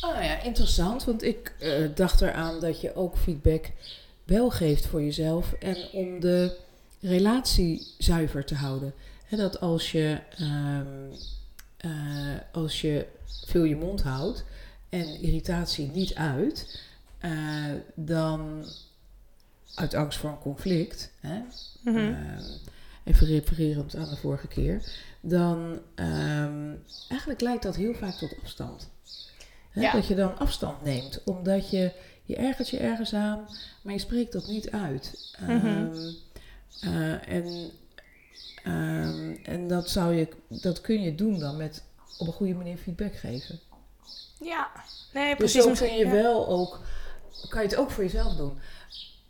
Oh 0.00 0.22
ja, 0.22 0.42
interessant. 0.42 1.04
Want 1.04 1.22
ik 1.22 1.54
eh, 1.58 1.72
dacht 1.94 2.20
eraan 2.20 2.60
dat 2.60 2.80
je 2.80 2.94
ook 2.94 3.16
feedback 3.16 3.70
wel 4.24 4.50
geeft 4.50 4.86
voor 4.86 5.02
jezelf. 5.02 5.52
En 5.52 5.76
om 5.92 6.20
de 6.20 6.56
relatie 7.00 7.86
zuiver 7.98 8.44
te 8.44 8.54
houden. 8.54 8.94
Dat 9.30 9.60
als 9.60 9.92
je, 9.92 10.18
ehm, 10.38 10.86
eh, 11.76 11.90
als 12.52 12.80
je 12.80 13.06
veel 13.44 13.64
je 13.64 13.76
mond 13.76 14.02
houdt 14.02 14.44
en 14.88 15.20
irritatie 15.20 15.90
niet 15.90 16.14
uit, 16.14 16.80
eh, 17.18 17.32
dan 17.94 18.64
uit 19.74 19.94
angst 19.94 20.18
voor 20.18 20.30
een 20.30 20.38
conflict, 20.38 21.12
hè. 21.20 21.40
Ehm, 21.84 22.40
even 23.04 23.26
refererend 23.26 23.96
aan 23.96 24.08
de 24.08 24.16
vorige 24.16 24.46
keer, 24.46 24.82
dan 25.20 25.78
ehm, 25.94 26.74
eigenlijk 27.08 27.40
leidt 27.40 27.62
dat 27.62 27.76
heel 27.76 27.94
vaak 27.94 28.14
tot 28.14 28.34
afstand. 28.42 28.88
Hè, 29.74 29.80
Ja. 29.80 29.92
Dat 29.92 30.06
je 30.06 30.14
dan 30.14 30.38
afstand 30.38 30.82
neemt, 30.84 31.20
omdat 31.24 31.70
je, 31.70 31.92
je 32.24 32.36
ergert 32.36 32.68
je 32.68 32.78
ergens 32.78 33.14
aan, 33.14 33.48
maar 33.82 33.92
je 33.92 33.98
spreekt 33.98 34.32
dat 34.32 34.46
niet 34.46 34.70
uit. 34.70 35.34
Mhm. 35.40 35.66
Ehm, 35.66 35.94
eh, 36.80 37.28
en, 37.28 37.70
ehm, 38.64 39.34
en 39.44 39.68
dat, 39.68 39.90
zou 39.90 40.14
je, 40.14 40.28
dat 40.48 40.80
kun 40.80 41.02
je 41.02 41.14
doen 41.14 41.38
dan 41.38 41.56
met 41.56 41.82
op 42.18 42.26
een 42.26 42.32
goede 42.32 42.54
manier 42.54 42.76
feedback 42.76 43.14
geven. 43.16 43.60
Ja, 44.40 44.70
nee, 45.12 45.28
Dus 45.28 45.36
precies. 45.38 45.66
Misschien- 45.66 45.88
kun 45.88 45.98
je 45.98 46.04
ja. 46.06 46.10
wel 46.12 46.48
ook, 46.48 46.80
kan 47.48 47.62
je 47.62 47.68
het 47.68 47.76
ook 47.76 47.90
voor 47.90 48.02
jezelf 48.04 48.36
doen. 48.36 48.58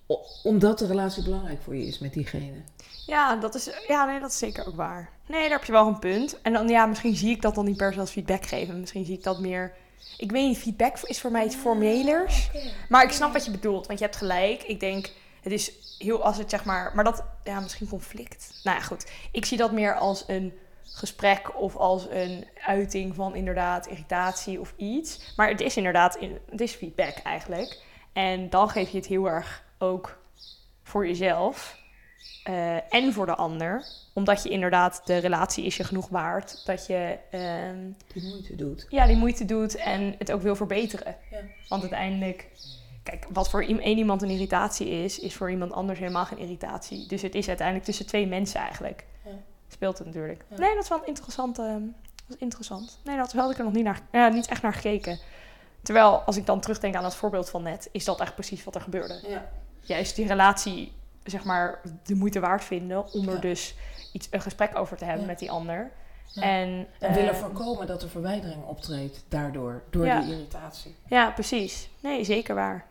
O- 0.07 0.24
omdat 0.42 0.78
de 0.78 0.87
relatie 0.87 1.22
belangrijk 1.22 1.62
voor 1.62 1.76
je 1.76 1.87
is 1.87 1.98
met 1.98 2.12
diegene. 2.12 2.62
Ja, 3.07 3.37
dat 3.37 3.54
is, 3.54 3.70
ja, 3.88 4.04
nee, 4.04 4.20
dat 4.20 4.30
is 4.30 4.38
zeker 4.38 4.66
ook 4.66 4.76
waar. 4.76 5.11
Nee, 5.28 5.40
daar 5.40 5.50
heb 5.59 5.64
je 5.64 5.72
wel 5.72 5.87
een 5.87 5.98
punt. 5.98 6.40
En 6.42 6.52
dan, 6.52 6.68
ja, 6.68 6.87
misschien 6.87 7.16
zie 7.16 7.30
ik 7.30 7.42
dat 7.42 7.54
dan 7.54 7.64
niet 7.64 7.76
per 7.76 7.92
se 7.92 8.00
als 8.00 8.11
feedback 8.11 8.46
geven. 8.46 8.80
Misschien 8.80 9.04
zie 9.04 9.16
ik 9.16 9.22
dat 9.22 9.40
meer... 9.40 9.72
Ik 10.17 10.31
weet 10.33 10.47
niet, 10.49 10.59
feedback 10.59 10.99
is 10.99 11.21
voor 11.21 11.31
mij 11.31 11.45
iets 11.45 11.55
formelers. 11.57 12.51
Maar 12.88 13.05
ik 13.05 13.11
snap 13.12 13.33
wat 13.33 13.45
je 13.45 13.51
bedoelt, 13.51 13.87
want 13.87 13.99
je 13.99 14.05
hebt 14.05 14.17
gelijk. 14.17 14.62
Ik 14.62 14.81
denk, 14.81 15.11
het 15.43 15.53
is 15.53 15.73
heel 15.99 16.23
als 16.23 16.38
het 16.38 16.51
zeg 16.51 16.64
maar... 16.64 16.93
Maar 16.95 17.05
dat, 17.05 17.25
ja, 17.45 17.61
misschien 17.61 17.88
conflict. 17.88 18.61
Nou 18.64 18.79
ja, 18.79 18.83
goed. 18.85 19.11
Ik 19.33 19.45
zie 19.45 19.59
dat 19.59 19.73
meer 19.73 19.95
als 19.95 20.25
een 20.27 20.53
gesprek 20.83 21.61
of 21.61 21.77
als 21.77 22.07
een 22.11 22.47
uiting 22.67 23.14
van 23.14 23.35
inderdaad 23.35 23.87
irritatie 23.87 24.61
of 24.61 24.75
iets. 24.77 25.33
Maar 25.37 25.49
het 25.49 25.61
is 25.61 25.77
inderdaad, 25.77 26.17
in- 26.17 26.38
het 26.51 26.61
is 26.61 26.73
feedback 26.73 27.17
eigenlijk. 27.17 27.83
En 28.12 28.51
dan 28.51 28.69
geef 28.69 28.90
je 28.90 28.97
het 28.97 29.07
heel 29.07 29.27
erg 29.27 29.64
ook 29.79 30.19
voor 30.83 31.07
jezelf 31.07 31.79
eh, 32.45 32.95
en 32.95 33.13
voor 33.13 33.27
de 33.27 33.35
ander. 33.35 33.85
Omdat 34.13 34.43
je 34.43 34.49
inderdaad, 34.49 35.01
de 35.05 35.17
relatie 35.17 35.65
is 35.65 35.77
je 35.77 35.85
genoeg 35.85 36.09
waard. 36.09 36.67
Dat 36.67 36.87
je 36.87 37.19
ehm, 37.31 37.77
Die 38.13 38.23
moeite 38.29 38.57
doet. 38.57 38.87
ja, 38.89 39.07
die 39.07 39.17
moeite 39.17 39.45
doet 39.45 39.75
en 39.77 40.15
het 40.19 40.33
ook 40.33 40.43
wil 40.43 40.57
verbeteren. 40.57 41.17
Ja. 41.31 41.39
Want 41.69 41.83
uiteindelijk, 41.83 42.49
kijk, 43.03 43.27
wat 43.31 43.51
voor 43.51 43.63
één 43.65 43.99
iemand 43.99 44.23
een 44.23 44.31
irritatie 44.31 44.89
is, 44.89 45.19
is 45.19 45.35
voor 45.35 45.51
iemand 45.51 45.73
anders 45.73 45.99
helemaal 45.99 46.25
geen 46.25 46.39
irritatie. 46.39 47.07
Dus 47.09 47.23
het 47.23 47.35
is 47.35 47.49
uiteindelijk 47.49 47.87
tussen 47.87 48.07
twee 48.07 48.27
mensen 48.27 48.61
eigenlijk. 48.61 49.05
Ja. 49.25 49.31
Speelt 49.69 49.99
het 49.99 50.07
natuurlijk. 50.07 50.45
Ja. 50.49 50.59
Nee, 50.59 50.75
dat 50.75 50.83
is 50.83 50.89
wel 50.89 50.99
een 50.99 51.07
interessante. 51.07 51.63
ehm, 51.63 51.83
Dat 52.27 52.37
is 52.37 52.43
interessant. 52.43 52.99
Nee, 53.05 53.17
dat 53.17 53.33
had 53.33 53.51
ik 53.51 53.59
er 53.59 53.65
nog 53.65 53.73
niet, 53.73 53.85
naar, 53.85 54.01
ja, 54.13 54.29
niet 54.29 54.47
echt 54.47 54.63
naar 54.63 54.75
gekeken. 54.75 55.19
Terwijl, 55.83 56.19
als 56.21 56.37
ik 56.37 56.47
dan 56.47 56.61
terugdenk 56.61 56.95
aan 56.95 57.05
het 57.05 57.15
voorbeeld 57.15 57.51
van 57.51 57.63
net, 57.63 57.89
is 57.93 58.05
dat 58.05 58.19
eigenlijk 58.19 58.49
precies 58.49 58.65
wat 58.65 58.75
er 58.75 58.81
gebeurde. 58.81 59.21
Ja. 59.29 59.51
Juist 59.81 60.17
die 60.17 60.27
relatie, 60.27 60.93
zeg 61.25 61.45
maar, 61.45 61.81
de 62.03 62.15
moeite 62.15 62.41
waard 62.41 62.65
vinden 62.65 63.13
om 63.13 63.29
er 63.29 63.35
Ja. 63.35 63.41
dus 63.41 63.75
iets, 64.13 64.29
een 64.31 64.41
gesprek 64.41 64.79
over 64.79 64.97
te 64.97 65.05
hebben 65.05 65.23
Ja. 65.23 65.29
met 65.31 65.39
die 65.39 65.51
ander. 65.51 65.91
Ja. 66.27 66.43
En, 66.43 66.87
En 66.99 67.15
willen 67.15 67.33
eh, 67.33 67.37
voorkomen 67.39 67.87
dat 67.87 68.03
er 68.03 68.09
verwijdering 68.09 68.65
optreedt 68.65 69.25
daardoor, 69.29 69.83
door 69.91 70.05
die 70.05 70.13
irritatie. 70.33 70.95
Ja, 71.09 71.31
precies. 71.31 71.89
Nee, 72.01 72.25
zeker 72.25 72.55
waar. 72.55 72.85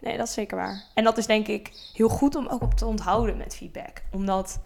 Nee, 0.00 0.16
dat 0.16 0.26
is 0.26 0.34
zeker 0.34 0.56
waar. 0.56 0.82
En 0.94 1.04
dat 1.04 1.18
is 1.18 1.26
denk 1.26 1.46
ik 1.46 1.90
heel 1.94 2.08
goed 2.08 2.34
om 2.34 2.46
ook 2.46 2.62
op 2.62 2.74
te 2.74 2.86
onthouden 2.86 3.36
met 3.36 3.56
feedback. 3.56 4.02
Omdat 4.12 4.58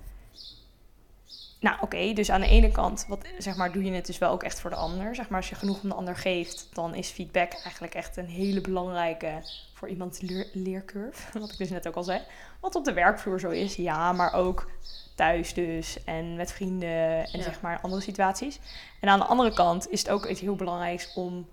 nou 1.68 1.80
oké, 1.80 2.12
dus 2.12 2.30
aan 2.30 2.40
de 2.40 2.48
ene 2.48 2.70
kant 2.70 3.04
wat, 3.08 3.26
zeg 3.38 3.56
maar, 3.56 3.72
doe 3.72 3.84
je 3.84 3.92
het 3.92 4.06
dus 4.06 4.18
wel 4.18 4.30
ook 4.30 4.42
echt 4.42 4.60
voor 4.60 4.70
de 4.70 4.76
ander. 4.76 5.14
Zeg 5.14 5.28
maar, 5.28 5.40
als 5.40 5.48
je 5.48 5.54
genoeg 5.54 5.80
van 5.80 5.88
de 5.88 5.94
ander 5.94 6.16
geeft, 6.16 6.68
dan 6.72 6.94
is 6.94 7.08
feedback 7.08 7.52
eigenlijk 7.52 7.94
echt 7.94 8.16
een 8.16 8.26
hele 8.26 8.60
belangrijke 8.60 9.42
voor 9.74 9.88
iemands 9.88 10.20
leer, 10.20 10.46
leercurve. 10.52 11.22
Wat 11.38 11.52
ik 11.52 11.58
dus 11.58 11.70
net 11.70 11.88
ook 11.88 11.94
al 11.94 12.02
zei. 12.04 12.20
Wat 12.60 12.74
op 12.74 12.84
de 12.84 12.92
werkvloer 12.92 13.40
zo 13.40 13.50
is, 13.50 13.74
ja, 13.74 14.12
maar 14.12 14.32
ook 14.32 14.70
thuis 15.14 15.54
dus 15.54 16.04
en 16.04 16.36
met 16.36 16.52
vrienden 16.52 17.24
en 17.32 17.38
Ja. 17.38 17.42
zeg 17.42 17.60
maar 17.60 17.80
andere 17.80 18.02
situaties. 18.02 18.58
En 19.00 19.08
aan 19.08 19.18
de 19.18 19.24
andere 19.24 19.54
kant 19.54 19.90
is 19.90 19.98
het 20.00 20.10
ook 20.10 20.26
iets 20.26 20.40
heel 20.40 20.56
belangrijks 20.56 21.14
om 21.14 21.46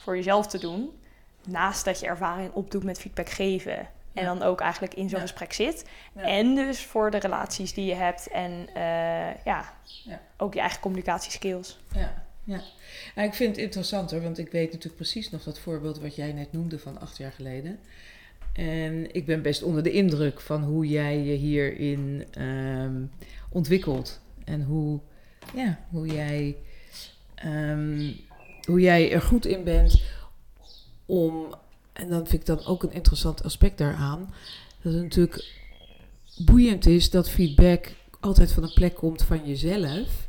voor 0.00 0.16
jezelf 0.16 0.46
te 0.46 0.58
doen. 0.58 0.90
Naast 1.46 1.84
dat 1.84 2.00
je 2.00 2.06
ervaring 2.06 2.52
opdoet 2.52 2.84
met 2.84 3.00
feedback 3.00 3.28
geven. 3.28 3.88
En 4.12 4.24
dan 4.24 4.42
ook 4.42 4.60
eigenlijk 4.60 4.94
in 4.94 5.08
zo'n 5.08 5.20
gesprek 5.20 5.52
zit. 5.52 5.84
En 6.14 6.54
dus 6.54 6.84
voor 6.84 7.10
de 7.10 7.18
relaties 7.18 7.74
die 7.74 7.86
je 7.86 7.94
hebt 7.94 8.28
en 8.28 8.68
eh, 8.74 9.44
ja, 9.44 9.74
ook 10.36 10.54
je 10.54 10.60
eigen 10.60 10.80
communicatieskills. 10.80 11.78
Ja, 11.94 12.24
ja. 12.44 12.60
Ja, 13.14 13.22
ik 13.22 13.34
vind 13.34 13.56
het 13.56 13.64
interessant 13.64 14.10
hoor, 14.10 14.22
want 14.22 14.38
ik 14.38 14.50
weet 14.50 14.66
natuurlijk 14.66 14.96
precies 14.96 15.30
nog 15.30 15.42
dat 15.42 15.58
voorbeeld 15.58 16.00
wat 16.00 16.16
jij 16.16 16.32
net 16.32 16.52
noemde 16.52 16.78
van 16.78 17.00
acht 17.00 17.16
jaar 17.16 17.32
geleden. 17.32 17.78
En 18.52 19.14
ik 19.14 19.26
ben 19.26 19.42
best 19.42 19.62
onder 19.62 19.82
de 19.82 19.92
indruk 19.92 20.40
van 20.40 20.62
hoe 20.62 20.86
jij 20.86 21.18
je 21.18 21.34
hierin 21.34 22.24
ehm, 22.30 23.02
ontwikkelt. 23.48 24.20
En 24.44 24.62
hoe, 24.62 25.00
ja, 25.54 25.78
hoe, 25.90 26.06
jij, 26.06 26.56
ehm, 27.34 28.12
hoe 28.64 28.80
jij 28.80 29.12
er 29.12 29.22
goed 29.22 29.46
in 29.46 29.64
bent 29.64 30.02
om, 31.06 31.54
en 31.92 32.08
dan 32.08 32.26
vind 32.26 32.40
ik 32.40 32.46
dan 32.46 32.64
ook 32.66 32.82
een 32.82 32.92
interessant 32.92 33.44
aspect 33.44 33.78
daaraan, 33.78 34.34
dat 34.82 34.92
het 34.92 35.02
natuurlijk 35.02 35.58
boeiend 36.44 36.86
is 36.86 37.10
dat 37.10 37.30
feedback 37.30 37.92
altijd 38.20 38.52
van 38.52 38.62
een 38.62 38.72
plek 38.74 38.94
komt 38.94 39.22
van 39.22 39.46
jezelf. 39.46 40.28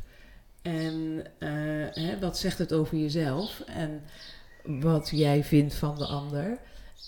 En 0.62 1.24
eh, 1.38 1.48
hè, 2.04 2.18
wat 2.20 2.38
zegt 2.38 2.58
het 2.58 2.72
over 2.72 2.96
jezelf 2.98 3.60
en 3.66 4.02
wat 4.64 5.08
jij 5.10 5.44
vindt 5.44 5.74
van 5.74 5.98
de 5.98 6.06
ander. 6.06 6.58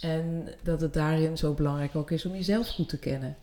En 0.01 0.49
dat 0.63 0.81
het 0.81 0.93
daarin 0.95 1.37
zo 1.37 1.53
belangrijk 1.53 1.97
ook 1.97 2.11
is 2.11 2.25
om 2.27 2.33
jezelf 2.35 2.69
goed 2.69 2.89
te 2.89 2.99
kennen. 2.99 3.37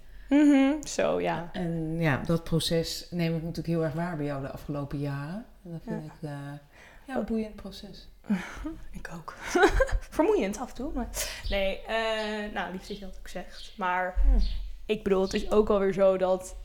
Zo, 0.84 1.22
ja. 1.22 1.50
En 1.54 2.00
ja, 2.00 2.22
dat 2.26 2.44
proces 2.44 3.08
neem 3.10 3.36
ik 3.36 3.42
natuurlijk 3.42 3.68
heel 3.68 3.84
erg 3.84 3.94
waar 3.94 4.18
bij 4.18 4.26
jou 4.26 4.42
de 4.42 4.52
afgelopen 4.52 5.00
jaren. 5.00 5.46
En 5.64 5.72
dat 5.72 5.82
vind 5.84 6.04
Ja. 6.06 6.12
ik 6.14 6.30
eh, 6.30 6.60
ja, 7.12 7.18
een 7.18 7.26
boeiend 7.26 7.56
proces. 7.56 8.08
Ik 9.00 9.10
ook. 9.14 9.36
Vermoeiend 10.10 10.60
af 10.60 10.70
en 10.70 10.76
toe, 10.76 10.92
maar... 10.94 11.08
Nee, 11.50 11.82
eh, 11.82 12.54
nou, 12.54 12.72
liefst 12.72 12.88
dat 12.88 13.00
je 13.00 13.06
dat 13.06 13.18
ook 13.20 13.28
zegt. 13.28 13.74
Maar 13.78 14.16
ik 14.86 15.04
bedoel, 15.04 15.22
het 15.22 15.34
is 15.34 15.52
ook 15.52 15.70
alweer 15.70 15.94
zo 15.94 16.18
dat... 16.18 16.56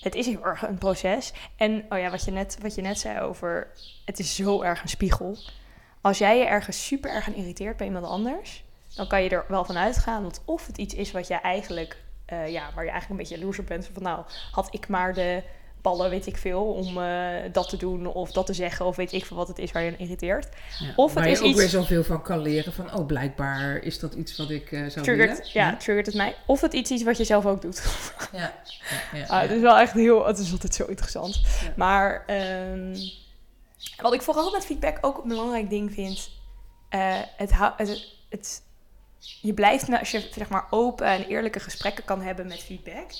Het 0.00 0.14
is 0.14 0.26
heel 0.26 0.44
erg 0.44 0.62
een 0.62 0.78
proces. 0.78 1.32
En, 1.56 1.84
oh 1.88 1.98
ja, 1.98 2.10
wat 2.10 2.24
je 2.24 2.30
net, 2.30 2.58
wat 2.60 2.74
je 2.74 2.82
net 2.82 2.98
zei 2.98 3.20
over... 3.20 3.68
Het 4.04 4.18
is 4.18 4.34
zo 4.34 4.62
erg 4.62 4.82
een 4.82 4.88
spiegel. 4.88 5.36
Als 6.00 6.18
jij 6.18 6.38
je 6.38 6.44
ergens 6.44 6.86
super 6.86 7.10
erg 7.10 7.26
aan 7.26 7.34
irriteert 7.34 7.76
bij 7.76 7.86
iemand 7.86 8.06
anders... 8.06 8.64
dan 8.94 9.08
kan 9.08 9.22
je 9.22 9.28
er 9.28 9.44
wel 9.48 9.64
van 9.64 9.76
uitgaan 9.76 10.22
dat 10.22 10.42
of 10.44 10.66
het 10.66 10.78
iets 10.78 10.94
is 10.94 11.12
wat 11.12 11.26
jij 11.26 11.40
eigenlijk... 11.40 12.02
eh, 12.24 12.48
ja, 12.48 12.70
waar 12.74 12.84
je 12.84 12.90
eigenlijk 12.90 13.10
een 13.10 13.16
beetje 13.16 13.34
jaloers 13.34 13.58
op 13.58 13.66
bent. 13.66 13.90
Van 13.92 14.02
nou, 14.02 14.24
had 14.52 14.74
ik 14.74 14.88
maar 14.88 15.14
de 15.14 15.42
ballen, 15.82 16.10
weet 16.10 16.26
ik 16.26 16.36
veel, 16.36 16.64
om 16.64 17.02
eh, 17.02 17.28
dat 17.52 17.68
te 17.68 17.76
doen 17.76 18.06
of 18.06 18.32
dat 18.32 18.46
te 18.46 18.52
zeggen... 18.54 18.86
of 18.86 18.96
weet 18.96 19.12
ik 19.12 19.26
veel 19.26 19.36
wat 19.36 19.48
het 19.48 19.58
is 19.58 19.72
waar 19.72 19.82
je 19.82 19.90
aan 19.90 19.98
irriteert. 19.98 20.48
Ja. 20.78 20.92
Of 20.96 21.04
het 21.06 21.14
Waar 21.14 21.26
je 21.26 21.32
is 21.32 21.40
ook 21.40 21.46
iets- 21.46 21.58
weer 21.58 21.68
zoveel 21.68 22.04
van 22.04 22.22
kan 22.22 22.38
leren 22.40 22.72
van, 22.72 22.94
oh 22.98 23.06
blijkbaar 23.06 23.76
is 23.76 23.98
dat 23.98 24.14
iets 24.14 24.36
wat 24.36 24.50
ik 24.50 24.72
eh, 24.72 24.78
zou 24.86 25.04
triggert, 25.04 25.36
willen. 25.38 25.50
ja, 25.52 25.76
triggert 25.76 26.06
het 26.06 26.14
mij. 26.14 26.36
Of 26.46 26.60
het 26.60 26.72
iets 26.72 26.90
is 26.90 27.02
wat 27.02 27.16
je 27.16 27.24
zelf 27.24 27.46
ook 27.46 27.62
doet. 27.62 27.82
Ja, 28.32 28.38
ja, 28.38 29.18
ja, 29.18 29.22
Ah, 29.22 29.28
ja. 29.28 29.40
het 29.40 29.50
is 29.50 29.60
wel 29.60 29.78
echt 29.78 29.92
heel, 29.92 30.26
het 30.26 30.38
is 30.38 30.52
altijd 30.52 30.74
zo 30.74 30.84
interessant. 30.84 31.34
Ja. 31.62 31.72
Maar 31.76 32.24
ehm, 32.26 32.96
wat 34.02 34.14
ik 34.14 34.22
vooral 34.22 34.50
met 34.50 34.64
feedback 34.64 34.98
ook 35.00 35.22
een 35.22 35.28
belangrijk 35.28 35.70
ding 35.70 35.92
vind, 35.92 36.30
eh, 36.88 37.14
het, 37.36 37.50
het, 37.76 38.08
het, 38.28 38.62
je 39.40 39.54
blijft, 39.54 39.98
als 39.98 40.10
je 40.10 40.28
zeg 40.34 40.48
maar 40.48 40.66
open 40.70 41.06
en 41.06 41.26
eerlijke 41.26 41.60
gesprekken 41.60 42.04
kan 42.04 42.20
hebben 42.20 42.46
met 42.46 42.58
feedback 42.62 43.10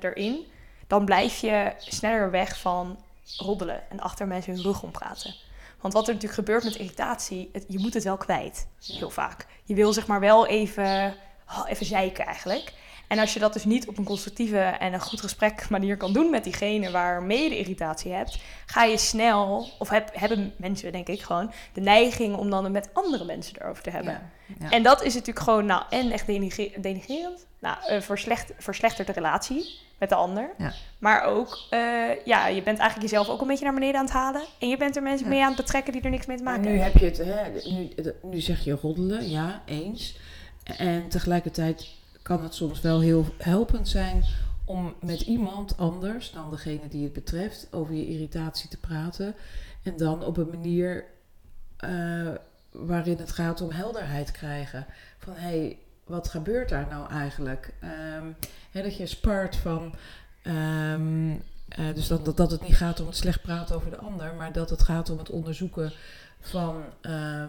erin, 0.00 0.46
dan 0.88 1.04
blijf 1.04 1.38
je 1.38 1.72
sneller 1.78 2.30
weg 2.30 2.58
van 2.58 2.98
roddelen 3.36 3.90
en 3.90 4.00
achter 4.00 4.26
mensen 4.26 4.52
hun 4.52 4.62
rug 4.62 4.82
om 4.82 4.90
praten. 4.90 5.34
Want 5.80 5.92
wat 5.94 6.08
er 6.08 6.14
natuurlijk 6.14 6.40
gebeurt 6.40 6.64
met 6.64 6.76
irritatie, 6.76 7.50
je 7.68 7.78
moet 7.78 7.94
het 7.94 8.04
wel 8.04 8.16
kwijt, 8.16 8.66
heel 8.86 9.10
vaak. 9.10 9.46
Je 9.64 9.74
wil 9.74 9.92
zeg 9.92 10.06
maar 10.06 10.20
wel 10.20 10.46
even, 10.46 11.14
oh, 11.48 11.64
even 11.66 11.86
zeiken 11.86 12.26
eigenlijk. 12.26 12.72
En 13.08 13.18
als 13.18 13.32
je 13.34 13.40
dat 13.40 13.52
dus 13.52 13.64
niet 13.64 13.88
op 13.88 13.98
een 13.98 14.04
constructieve 14.04 14.58
en 14.58 14.92
een 14.92 15.00
goed 15.00 15.20
gesprek 15.20 15.68
manier 15.70 15.96
kan 15.96 16.12
doen 16.12 16.30
met 16.30 16.44
diegene 16.44 16.90
waarmee 16.90 17.42
je 17.42 17.48
de 17.48 17.58
irritatie 17.58 18.12
hebt, 18.12 18.38
ga 18.66 18.84
je 18.84 18.98
snel, 18.98 19.68
of 19.78 19.88
heb, 19.88 20.10
hebben 20.12 20.52
mensen 20.56 20.92
denk 20.92 21.08
ik 21.08 21.20
gewoon, 21.22 21.52
de 21.72 21.80
neiging 21.80 22.36
om 22.36 22.50
dan 22.50 22.64
het 22.64 22.72
met 22.72 22.88
andere 22.92 23.24
mensen 23.24 23.60
erover 23.62 23.82
te 23.82 23.90
hebben. 23.90 24.12
Ja, 24.12 24.54
ja. 24.60 24.70
En 24.70 24.82
dat 24.82 25.02
is 25.02 25.12
natuurlijk 25.14 25.44
gewoon, 25.44 25.66
nou, 25.66 25.82
en 25.90 26.10
echt 26.10 26.26
denige- 26.26 26.72
denigrerend. 26.76 27.46
Nou, 27.58 27.76
eh, 27.86 28.00
verslecht, 28.00 28.52
verslechtert 28.58 29.06
de 29.06 29.12
relatie 29.12 29.78
met 29.98 30.08
de 30.08 30.14
ander. 30.14 30.50
Ja. 30.58 30.72
Maar 30.98 31.22
ook, 31.24 31.58
eh, 31.70 31.80
ja, 32.24 32.46
je 32.46 32.62
bent 32.62 32.78
eigenlijk 32.78 33.10
jezelf 33.10 33.28
ook 33.28 33.40
een 33.40 33.46
beetje 33.46 33.64
naar 33.64 33.74
beneden 33.74 33.96
aan 34.00 34.04
het 34.04 34.14
halen. 34.14 34.42
En 34.58 34.68
je 34.68 34.76
bent 34.76 34.96
er 34.96 35.02
mensen 35.02 35.28
mee 35.28 35.40
aan 35.42 35.48
het 35.52 35.56
betrekken 35.56 35.92
die 35.92 36.02
er 36.02 36.10
niks 36.10 36.26
mee 36.26 36.36
te 36.36 36.42
maken 36.42 36.60
nu 36.60 36.78
hebben. 36.78 36.84
heb 37.00 37.16
je 37.16 37.22
het, 37.22 37.34
hè, 37.64 37.70
nu, 37.70 37.88
nu 38.22 38.40
zeg 38.40 38.64
je 38.64 38.72
roddelen, 38.72 39.30
ja, 39.30 39.62
eens. 39.66 40.16
En 40.76 41.08
tegelijkertijd 41.08 41.88
kan 42.28 42.42
het 42.42 42.54
soms 42.54 42.80
wel 42.80 43.00
heel 43.00 43.26
helpend 43.38 43.88
zijn 43.88 44.24
om 44.64 44.94
met 45.00 45.20
iemand 45.20 45.76
anders 45.76 46.30
dan 46.30 46.50
degene 46.50 46.88
die 46.88 47.04
het 47.04 47.12
betreft 47.12 47.68
over 47.70 47.94
je 47.94 48.06
irritatie 48.06 48.68
te 48.68 48.78
praten. 48.78 49.34
En 49.82 49.96
dan 49.96 50.24
op 50.24 50.36
een 50.36 50.48
manier 50.48 51.04
eh, 51.76 52.28
waarin 52.70 53.18
het 53.18 53.32
gaat 53.32 53.60
om 53.60 53.70
helderheid 53.70 54.30
krijgen. 54.30 54.86
Van 55.18 55.32
hé, 55.32 55.40
hey, 55.40 55.78
wat 56.04 56.28
gebeurt 56.28 56.68
daar 56.68 56.86
nou 56.90 57.10
eigenlijk? 57.10 57.74
Hè, 58.70 58.82
dat 58.82 58.96
je 58.96 59.06
spart 59.06 59.56
van. 59.56 59.94
ehm, 60.42 61.30
eh, 61.68 61.94
dus 61.94 62.06
dat, 62.08 62.24
dat, 62.24 62.36
dat 62.36 62.50
het 62.50 62.62
niet 62.62 62.76
gaat 62.76 63.00
om 63.00 63.06
het 63.06 63.16
slecht 63.16 63.42
praten 63.42 63.76
over 63.76 63.90
de 63.90 63.98
ander, 63.98 64.34
maar 64.34 64.52
dat 64.52 64.70
het 64.70 64.82
gaat 64.82 65.10
om 65.10 65.18
het 65.18 65.30
onderzoeken 65.30 65.92
van 66.40 66.82
ehm, 67.00 67.48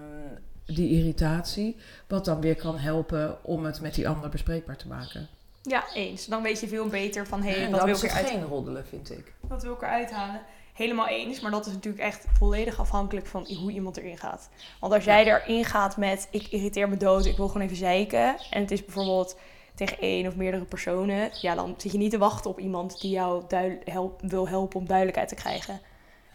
die 0.75 0.97
irritatie. 0.97 1.75
Wat 2.07 2.25
dan 2.25 2.41
weer 2.41 2.55
kan 2.55 2.77
helpen 2.77 3.43
om 3.43 3.65
het 3.65 3.81
met 3.81 3.95
die 3.95 4.09
ander 4.09 4.29
bespreekbaar 4.29 4.77
te 4.77 4.87
maken. 4.87 5.27
Ja, 5.63 5.83
eens. 5.93 6.25
Dan 6.25 6.41
weet 6.41 6.59
je 6.59 6.67
veel 6.67 6.87
beter 6.87 7.27
van, 7.27 7.43
hé, 7.43 7.61
wat 7.61 7.79
dan 7.79 7.85
wil 7.85 7.95
is 7.95 8.03
ik 8.03 8.09
eruit 8.09 8.29
geen 8.29 8.43
roddelen, 8.43 8.85
vind 8.85 9.11
ik. 9.11 9.33
Wat 9.39 9.63
wil 9.63 9.73
ik 9.73 9.81
eruit 9.81 10.11
halen? 10.11 10.41
Helemaal 10.73 11.07
eens, 11.07 11.39
maar 11.39 11.51
dat 11.51 11.65
is 11.65 11.73
natuurlijk 11.73 12.03
echt 12.03 12.25
volledig 12.33 12.79
afhankelijk 12.79 13.27
van 13.27 13.47
hoe 13.59 13.71
iemand 13.71 13.97
erin 13.97 14.17
gaat. 14.17 14.49
Want 14.79 14.93
als 14.93 15.03
jij 15.03 15.25
erin 15.25 15.65
gaat 15.65 15.97
met 15.97 16.27
ik 16.31 16.47
irriteer 16.47 16.89
me 16.89 16.97
dood, 16.97 17.25
ik 17.25 17.37
wil 17.37 17.47
gewoon 17.47 17.63
even 17.63 17.77
zeiken. 17.77 18.35
En 18.49 18.61
het 18.61 18.71
is 18.71 18.85
bijvoorbeeld 18.85 19.37
tegen 19.75 19.99
één 19.99 20.27
of 20.27 20.35
meerdere 20.35 20.65
personen. 20.65 21.29
Ja, 21.41 21.55
dan 21.55 21.73
zit 21.77 21.91
je 21.91 21.97
niet 21.97 22.11
te 22.11 22.17
wachten 22.17 22.49
op 22.49 22.59
iemand 22.59 23.01
die 23.01 23.11
jou 23.11 23.43
help, 23.83 24.21
wil 24.21 24.47
helpen 24.47 24.79
om 24.79 24.87
duidelijkheid 24.87 25.29
te 25.29 25.35
krijgen. 25.35 25.81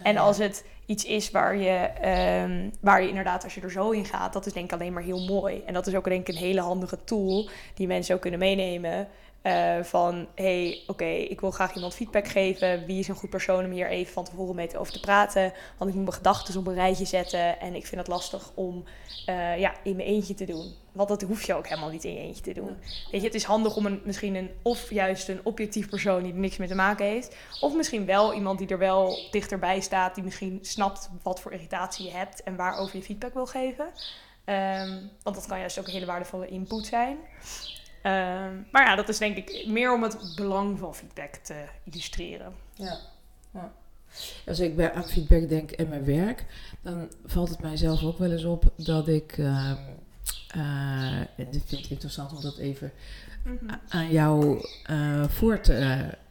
En 0.03 0.17
als 0.17 0.39
het 0.39 0.65
iets 0.87 1.05
is 1.05 1.31
waar 1.31 1.57
je, 1.57 1.71
ehm, 2.01 2.71
waar 2.81 3.03
je 3.03 3.09
inderdaad, 3.09 3.45
als 3.45 3.55
je 3.55 3.61
er 3.61 3.71
zo 3.71 3.91
in 3.91 4.05
gaat, 4.05 4.33
dat 4.33 4.47
is 4.47 4.53
denk 4.53 4.73
ik 4.73 4.73
alleen 4.73 4.93
maar 4.93 5.03
heel 5.03 5.25
mooi. 5.25 5.63
En 5.67 5.75
dat 5.75 5.87
is 5.87 5.95
ook 5.95 6.05
denk 6.05 6.29
ik 6.29 6.35
een 6.35 6.41
hele 6.41 6.61
handige 6.61 7.05
tool 7.05 7.49
die 7.75 7.87
mensen 7.87 8.15
ook 8.15 8.21
kunnen 8.21 8.41
meenemen. 8.41 9.09
Eh, 9.45 9.83
van, 9.83 10.27
hé, 10.35 10.67
hey, 10.67 10.83
oké, 10.87 11.05
ik 11.05 11.41
wil 11.41 11.51
graag 11.51 11.75
iemand 11.75 11.95
feedback 11.95 12.29
geven. 12.29 12.87
Wie 12.87 12.99
is 12.99 13.09
een 13.09 13.15
goed 13.15 13.31
persoon 13.31 13.65
om 13.65 13.71
hier 13.71 13.89
even 13.89 14.13
van 14.13 14.25
tevoren 14.25 14.55
mee 14.55 14.67
te 14.67 14.79
over 14.79 14.93
te 14.93 15.01
praten? 15.01 15.53
Want 15.79 15.91
ik 15.91 15.97
moet 15.97 16.05
mijn 16.05 16.17
gedachten 16.17 16.59
op 16.59 16.67
een 16.67 16.75
rijtje 16.75 17.05
zetten. 17.05 17.61
En 17.61 17.75
ik 17.75 17.87
vind 17.87 18.01
het 18.01 18.11
lastig 18.11 18.51
om 18.55 18.85
eh, 19.27 19.59
ja, 19.59 19.75
in 19.83 19.97
mijn 19.97 20.09
eentje 20.09 20.35
te 20.35 20.45
doen. 20.45 20.75
Want 20.93 21.09
dat 21.09 21.23
hoef 21.23 21.43
je 21.43 21.55
ook 21.55 21.69
helemaal 21.69 21.91
niet 21.91 22.05
in 22.05 22.13
je 22.13 22.21
eentje 22.21 22.43
te 22.43 22.53
doen. 22.53 22.77
Weet 23.11 23.21
je, 23.21 23.27
het 23.27 23.35
is 23.35 23.45
handig 23.45 23.77
om 23.77 23.87
een, 23.87 24.01
misschien 24.05 24.35
een, 24.35 24.51
of 24.63 24.91
juist 24.91 25.29
een 25.29 25.41
objectief 25.43 25.89
persoon 25.89 26.23
die 26.23 26.33
er 26.33 26.39
niks 26.39 26.57
mee 26.57 26.69
te 26.69 26.75
maken 26.75 27.07
heeft. 27.07 27.37
Of 27.61 27.75
misschien 27.75 28.07
wel 28.07 28.35
iemand 28.35 28.59
die 28.59 28.69
er 28.69 28.79
wel 28.79 29.19
dichterbij 29.31 29.81
staat, 29.81 30.15
die 30.15 30.25
misschien 30.25 30.59
snapt 30.63 31.11
wat 31.23 31.41
voor 31.41 31.53
irritatie 31.53 32.05
je 32.05 32.13
hebt 32.13 32.43
en 32.43 32.57
waarover 32.57 32.97
je 32.97 33.03
feedback 33.03 33.35
wil 33.35 33.47
geven. 33.47 33.87
Ehm, 34.45 35.01
want 35.23 35.37
dat 35.37 35.47
kan 35.47 35.59
juist 35.59 35.79
ook 35.79 35.87
een 35.87 35.93
hele 35.93 36.07
waardevolle 36.07 36.47
input 36.47 36.87
zijn. 36.87 37.19
Ehm, 38.05 38.53
maar 38.71 38.85
ja, 38.85 38.95
dat 38.97 39.09
is 39.09 39.19
denk 39.19 39.37
ik 39.37 39.65
meer 39.67 39.93
om 39.95 40.03
het 40.03 40.33
belang 40.37 40.79
van 40.79 40.95
feedback 40.95 41.35
te 41.35 41.65
illustreren. 41.85 42.53
Ja. 42.75 42.99
ja. 43.53 43.73
Als 44.47 44.61
ik 44.61 44.77
bij 44.77 44.93
aan 44.93 45.09
feedback 45.09 45.49
denk 45.49 45.71
en 45.71 45.89
mijn 45.89 46.05
werk, 46.05 46.45
dan 46.83 47.09
valt 47.25 47.49
het 47.49 47.61
mijzelf 47.63 48.03
ook 48.03 48.19
wel 48.19 48.31
eens 48.33 48.45
op 48.45 48.73
dat 48.77 49.09
ik. 49.09 49.39
eh, 49.39 49.71
en 51.37 51.47
dit 51.51 51.63
vind 51.67 51.85
ik 51.85 51.91
interessant 51.91 52.33
om 52.33 52.41
dat 52.43 52.59
even 52.59 52.93
a- 53.71 53.81
aan 53.89 54.11
jou 54.11 54.65
eh, 54.87 55.29
voor 55.29 55.61
te 55.61 55.75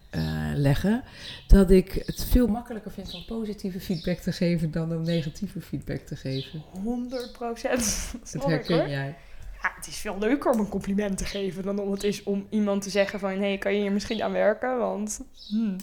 eh, 0.10 0.52
leggen. 0.56 1.04
Dat 1.48 1.72
ik 1.72 1.94
het 2.06 2.26
veel 2.26 2.48
makkelijker 2.48 2.92
vind 2.92 3.14
om 3.14 3.26
positieve 3.26 3.80
feedback 3.80 4.18
te 4.18 4.32
geven 4.32 4.72
dan 4.72 4.92
om 4.96 5.02
negatieve 5.04 5.62
feedback 5.62 6.00
te 6.02 6.16
geven. 6.16 6.64
100 6.84 7.32
procent. 7.32 8.14
Dat 8.34 8.46
herken 8.46 8.90
jij. 8.90 9.16
Ja, 9.64 9.72
het 9.76 9.88
is 9.88 9.98
veel 9.98 10.18
leuker 10.20 10.52
om 10.52 10.60
een 10.60 10.70
compliment 10.70 11.18
te 11.18 11.26
geven 11.26 11.64
dan 11.64 11.80
om 11.80 11.92
het 11.92 12.04
is 12.04 12.24
om 12.24 12.48
iemand 12.50 12.82
te 12.82 12.90
zeggen 12.90 13.20
van... 13.20 13.30
hé, 13.30 13.38
hey, 13.38 13.58
kan 13.58 13.74
je 13.74 13.82
hier 13.82 13.92
misschien 13.92 14.24
aan 14.24 14.32
werken? 14.32 14.78
Want 14.78 15.22
hmm. 15.50 15.76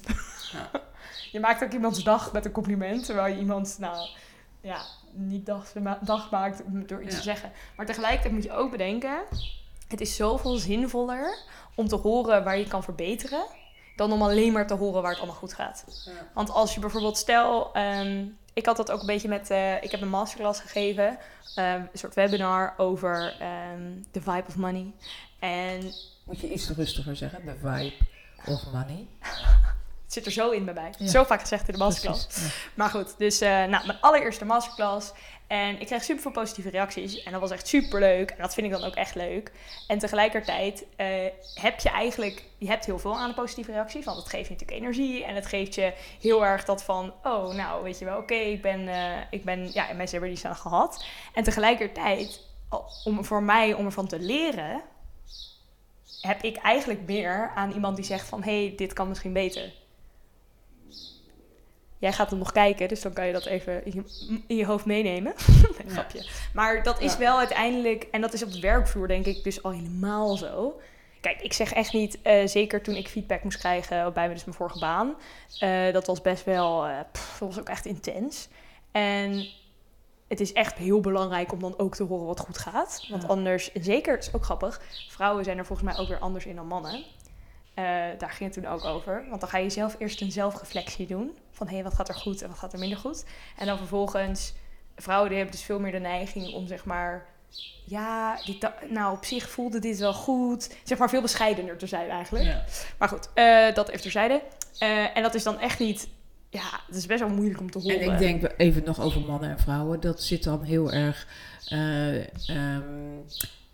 Ja. 0.52 0.70
je 1.32 1.40
maakt 1.40 1.62
ook 1.64 1.72
iemands 1.72 2.04
dag 2.04 2.32
met 2.32 2.44
een 2.44 2.52
compliment, 2.52 3.04
terwijl 3.04 3.34
je 3.34 3.40
iemand, 3.40 3.76
nou, 3.78 4.08
ja, 4.60 4.80
niet 5.12 5.46
dag, 5.46 5.72
dag 6.00 6.30
maakt 6.30 6.62
door 6.66 7.02
iets 7.02 7.12
Ja. 7.12 7.16
te 7.16 7.22
zeggen. 7.22 7.52
Maar 7.76 7.86
tegelijkertijd 7.86 8.32
moet 8.34 8.42
je 8.42 8.52
ook 8.52 8.70
bedenken, 8.70 9.18
het 9.88 10.00
is 10.00 10.16
zoveel 10.16 10.56
zinvoller 10.56 11.38
om 11.74 11.88
te 11.88 11.96
horen 11.96 12.44
waar 12.44 12.58
je 12.58 12.68
kan 12.68 12.82
verbeteren... 12.82 13.44
dan 13.96 14.12
om 14.12 14.22
alleen 14.22 14.52
maar 14.52 14.66
te 14.66 14.74
horen 14.74 15.02
waar 15.02 15.10
het 15.10 15.20
allemaal 15.20 15.38
goed 15.38 15.54
gaat. 15.54 15.84
Ja. 16.06 16.12
Want 16.34 16.50
als 16.50 16.74
je 16.74 16.80
bijvoorbeeld, 16.80 17.16
stel, 17.16 17.72
ehm, 17.72 18.26
ik 18.60 18.66
had 18.66 18.76
dat 18.76 18.90
ook 18.90 19.00
een 19.00 19.06
beetje 19.06 19.28
met, 19.28 19.50
eh, 19.50 19.82
ik 19.82 19.90
heb 19.90 20.00
een 20.00 20.08
masterclass 20.08 20.60
gegeven, 20.60 21.18
ehm, 21.54 21.80
een 21.92 21.98
soort 21.98 22.14
webinar 22.14 22.74
over 22.76 23.36
ehm 23.38 24.02
the 24.10 24.20
vibe 24.20 24.44
of 24.46 24.56
money. 24.56 24.92
En 25.38 25.92
Moet 26.24 26.40
je 26.40 26.52
iets 26.52 26.70
rustiger 26.70 27.16
zeggen, 27.16 27.44
de 27.44 27.54
vibe 27.62 27.94
of 28.46 28.72
money. 28.72 29.06
het 30.04 30.12
zit 30.12 30.26
er 30.26 30.32
zo 30.32 30.50
in 30.50 30.64
bij 30.64 30.74
mij. 30.74 30.94
Ja. 30.98 31.06
Zo 31.06 31.24
vaak 31.24 31.40
gezegd 31.40 31.68
in 31.68 31.72
de 31.72 31.78
masterclass. 31.78 32.26
Precies, 32.26 32.68
Maar 32.74 32.90
goed, 32.90 33.14
dus 33.18 33.40
eh, 33.40 33.48
nou, 33.48 33.86
mijn 33.86 34.00
allereerste 34.00 34.44
masterclass. 34.44 35.12
En 35.50 35.80
ik 35.80 35.86
kreeg 35.86 36.02
super 36.02 36.22
veel 36.22 36.30
positieve 36.30 36.70
reacties. 36.70 37.22
En 37.22 37.32
dat 37.32 37.40
was 37.40 37.50
echt 37.50 37.66
super 37.66 38.00
leuk. 38.00 38.30
En 38.30 38.42
dat 38.42 38.54
vind 38.54 38.66
ik 38.66 38.72
dan 38.72 38.84
ook 38.84 38.94
echt 38.94 39.14
leuk. 39.14 39.52
En 39.86 39.98
tegelijkertijd 39.98 40.84
eh, 40.96 41.06
heb 41.54 41.80
je 41.80 41.88
eigenlijk, 41.88 42.44
je 42.58 42.66
hebt 42.66 42.86
heel 42.86 42.98
veel 42.98 43.16
aan 43.16 43.28
de 43.28 43.34
positieve 43.34 43.72
reacties. 43.72 44.04
Want 44.04 44.18
het 44.18 44.28
geeft 44.28 44.46
je 44.46 44.52
natuurlijk 44.52 44.80
energie. 44.80 45.24
En 45.24 45.34
het 45.34 45.46
geeft 45.46 45.74
je 45.74 45.92
heel 46.20 46.44
erg 46.44 46.64
dat 46.64 46.82
van, 46.82 47.12
oh 47.22 47.54
nou 47.54 47.82
weet 47.82 47.98
je 47.98 48.04
wel, 48.04 48.18
oké, 48.18 48.34
ik 48.34 48.62
ben, 48.62 48.88
eh, 48.88 49.22
ik 49.30 49.44
ben, 49.44 49.72
ja, 49.72 49.92
mensen 49.92 50.18
hebben 50.18 50.36
die 50.36 50.46
aan 50.46 50.56
gehad. 50.56 51.04
En 51.34 51.44
tegelijkertijd, 51.44 52.40
om, 53.04 53.24
voor 53.24 53.42
mij 53.42 53.74
om 53.74 53.84
ervan 53.84 54.06
te 54.06 54.18
leren, 54.18 54.82
heb 56.20 56.42
ik 56.42 56.56
eigenlijk 56.56 57.00
meer 57.06 57.52
aan 57.54 57.72
iemand 57.72 57.96
die 57.96 58.04
zegt 58.04 58.28
van, 58.28 58.42
hé, 58.42 58.66
hey, 58.66 58.76
dit 58.76 58.92
kan 58.92 59.08
misschien 59.08 59.32
beter. 59.32 59.72
Jij 62.00 62.12
gaat 62.12 62.30
hem 62.30 62.38
nog 62.38 62.52
kijken, 62.52 62.88
dus 62.88 63.00
dan 63.02 63.12
kan 63.12 63.26
je 63.26 63.32
dat 63.32 63.46
even 63.46 63.84
in 63.84 63.92
je, 63.94 64.38
in 64.46 64.56
je 64.56 64.66
hoofd 64.66 64.84
meenemen. 64.84 65.32
Nee, 65.86 65.94
Ja. 65.94 66.22
Maar 66.54 66.82
dat 66.82 67.00
is 67.00 67.12
Ja. 67.12 67.18
wel 67.18 67.38
uiteindelijk, 67.38 68.06
en 68.10 68.20
dat 68.20 68.32
is 68.32 68.42
op 68.42 68.52
de 68.52 68.60
werkvloer 68.60 69.08
denk 69.08 69.26
ik 69.26 69.44
dus 69.44 69.62
al 69.62 69.70
helemaal 69.70 70.36
zo. 70.36 70.80
Kijk, 71.20 71.40
ik 71.40 71.52
zeg 71.52 71.72
echt 71.72 71.92
niet, 71.92 72.18
eh, 72.22 72.46
zeker 72.46 72.82
toen 72.82 72.94
ik 72.94 73.08
feedback 73.08 73.42
moest 73.44 73.58
krijgen 73.58 74.12
bij 74.12 74.28
me, 74.28 74.34
dus 74.34 74.44
mijn 74.44 74.56
vorige 74.56 74.78
baan. 74.78 75.14
eh, 75.58 75.92
dat 75.92 76.06
was 76.06 76.20
best 76.20 76.44
wel, 76.44 76.86
pff, 77.12 77.38
dat 77.38 77.48
was 77.48 77.58
ook 77.58 77.68
echt 77.68 77.86
intens. 77.86 78.48
En 78.92 79.46
het 80.28 80.40
is 80.40 80.52
echt 80.52 80.78
heel 80.78 81.00
belangrijk 81.00 81.52
om 81.52 81.60
dan 81.60 81.74
ook 81.78 81.94
te 81.94 82.02
horen 82.02 82.26
wat 82.26 82.40
goed 82.40 82.58
gaat. 82.58 83.06
Want 83.10 83.28
anders, 83.28 83.72
en 83.72 83.84
zeker, 83.84 84.14
het 84.14 84.26
is 84.26 84.34
ook 84.34 84.44
grappig, 84.44 84.80
vrouwen 85.08 85.44
zijn 85.44 85.58
er 85.58 85.66
volgens 85.66 85.88
mij 85.88 85.98
ook 85.98 86.08
weer 86.08 86.18
anders 86.18 86.46
in 86.46 86.56
dan 86.56 86.66
mannen. 86.66 87.04
Eh, 87.74 87.84
daar 88.18 88.30
ging 88.30 88.54
het 88.54 88.62
toen 88.62 88.72
ook 88.72 88.84
over. 88.84 89.24
Want 89.28 89.40
dan 89.40 89.50
ga 89.50 89.58
je 89.58 89.70
zelf 89.70 89.96
eerst 89.98 90.20
een 90.20 90.32
zelfreflectie 90.32 91.06
doen. 91.06 91.38
Van 91.50 91.66
hé, 91.66 91.74
hey, 91.74 91.82
wat 91.82 91.94
gaat 91.94 92.08
er 92.08 92.14
goed 92.14 92.42
en 92.42 92.48
wat 92.48 92.58
gaat 92.58 92.72
er 92.72 92.78
minder 92.78 92.98
goed. 92.98 93.24
En 93.58 93.66
dan 93.66 93.78
vervolgens, 93.78 94.52
vrouwen 94.96 95.28
die 95.28 95.38
hebben 95.38 95.56
dus 95.56 95.64
veel 95.64 95.80
meer 95.80 95.92
de 95.92 95.98
neiging 95.98 96.52
om 96.54 96.66
zeg 96.66 96.84
maar... 96.84 97.26
Ja, 97.84 98.40
dit, 98.44 98.70
nou 98.88 99.16
op 99.16 99.24
zich 99.24 99.50
voelde 99.50 99.78
dit 99.78 99.98
wel 99.98 100.12
goed. 100.14 100.76
Zeg 100.84 100.98
maar 100.98 101.08
veel 101.08 101.20
bescheidener 101.20 101.78
te 101.78 101.86
zijn 101.86 102.10
eigenlijk. 102.10 102.44
Ja. 102.44 102.64
Maar 102.98 103.08
goed, 103.08 103.28
eh, 103.34 103.74
dat 103.74 103.88
even 103.88 104.00
terzijde. 104.00 104.42
Eh 104.78 105.16
en 105.16 105.22
dat 105.22 105.34
is 105.34 105.42
dan 105.42 105.60
echt 105.60 105.78
niet... 105.78 106.08
Ja, 106.50 106.80
het 106.86 106.96
is 106.96 107.06
best 107.06 107.20
wel 107.20 107.28
moeilijk 107.28 107.60
om 107.60 107.70
te 107.70 107.78
horen. 107.78 108.00
En 108.00 108.12
ik 108.12 108.18
denk 108.18 108.54
even 108.56 108.84
nog 108.84 109.00
over 109.00 109.20
mannen 109.20 109.50
en 109.50 109.58
vrouwen. 109.58 110.00
Dat 110.00 110.22
zit 110.22 110.44
dan 110.44 110.62
heel 110.62 110.92
erg 110.92 111.26
eh, 111.66 112.48
ehm, 112.48 112.82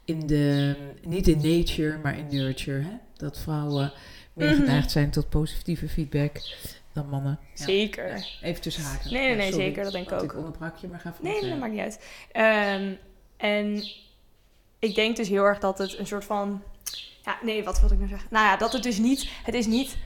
in 0.06 0.26
de, 0.26 0.76
niet 1.02 1.28
in 1.28 1.56
nature, 1.58 1.98
maar 2.02 2.18
in 2.18 2.26
nurture. 2.30 2.80
Hè? 2.82 2.90
Dat 3.16 3.38
vrouwen 3.38 3.92
meer 4.32 4.48
Mhm. 4.50 4.56
geneigd 4.60 4.90
zijn 4.90 5.10
tot 5.10 5.28
positieve 5.28 5.88
feedback 5.88 6.32
dan 6.92 7.08
mannen. 7.08 7.38
Ja. 7.54 7.64
Zeker. 7.64 8.08
Ja, 8.16 8.24
even 8.42 8.62
tussen 8.62 8.82
haken. 8.82 9.12
Nee, 9.12 9.26
nee, 9.26 9.36
nee, 9.36 9.50
sorry. 9.50 9.64
zeker, 9.66 9.82
dat 9.82 9.92
denk 9.92 10.06
ik 10.10 10.12
ook. 10.12 10.22
Ik 10.22 10.36
onderbrak 10.36 10.76
je, 10.76 10.88
maar 10.88 11.00
ga 11.00 11.08
Nee, 11.08 11.16
vooruit. 11.16 11.40
nee, 11.40 11.50
dat 11.50 11.58
maakt 11.60 11.72
niet 11.72 11.80
uit. 11.80 12.00
Ehm, 12.32 12.92
en 13.36 13.84
ik 14.78 14.94
denk 14.94 15.16
dus 15.16 15.28
heel 15.28 15.44
erg 15.44 15.58
dat 15.58 15.78
het 15.78 15.98
een 15.98 16.06
soort 16.06 16.24
van... 16.24 16.62
Ja, 17.24 17.38
nee, 17.42 17.64
wat 17.64 17.78
wilde 17.80 17.94
ik 17.94 18.00
nou 18.00 18.10
zeggen? 18.12 18.28
Nou 18.32 18.46
ja, 18.46 18.56
dat 18.56 18.72
het 18.72 18.82
dus 18.82 18.98
niet... 18.98 19.28
Het 19.44 19.54
is 19.54 19.66
niet 19.66 19.96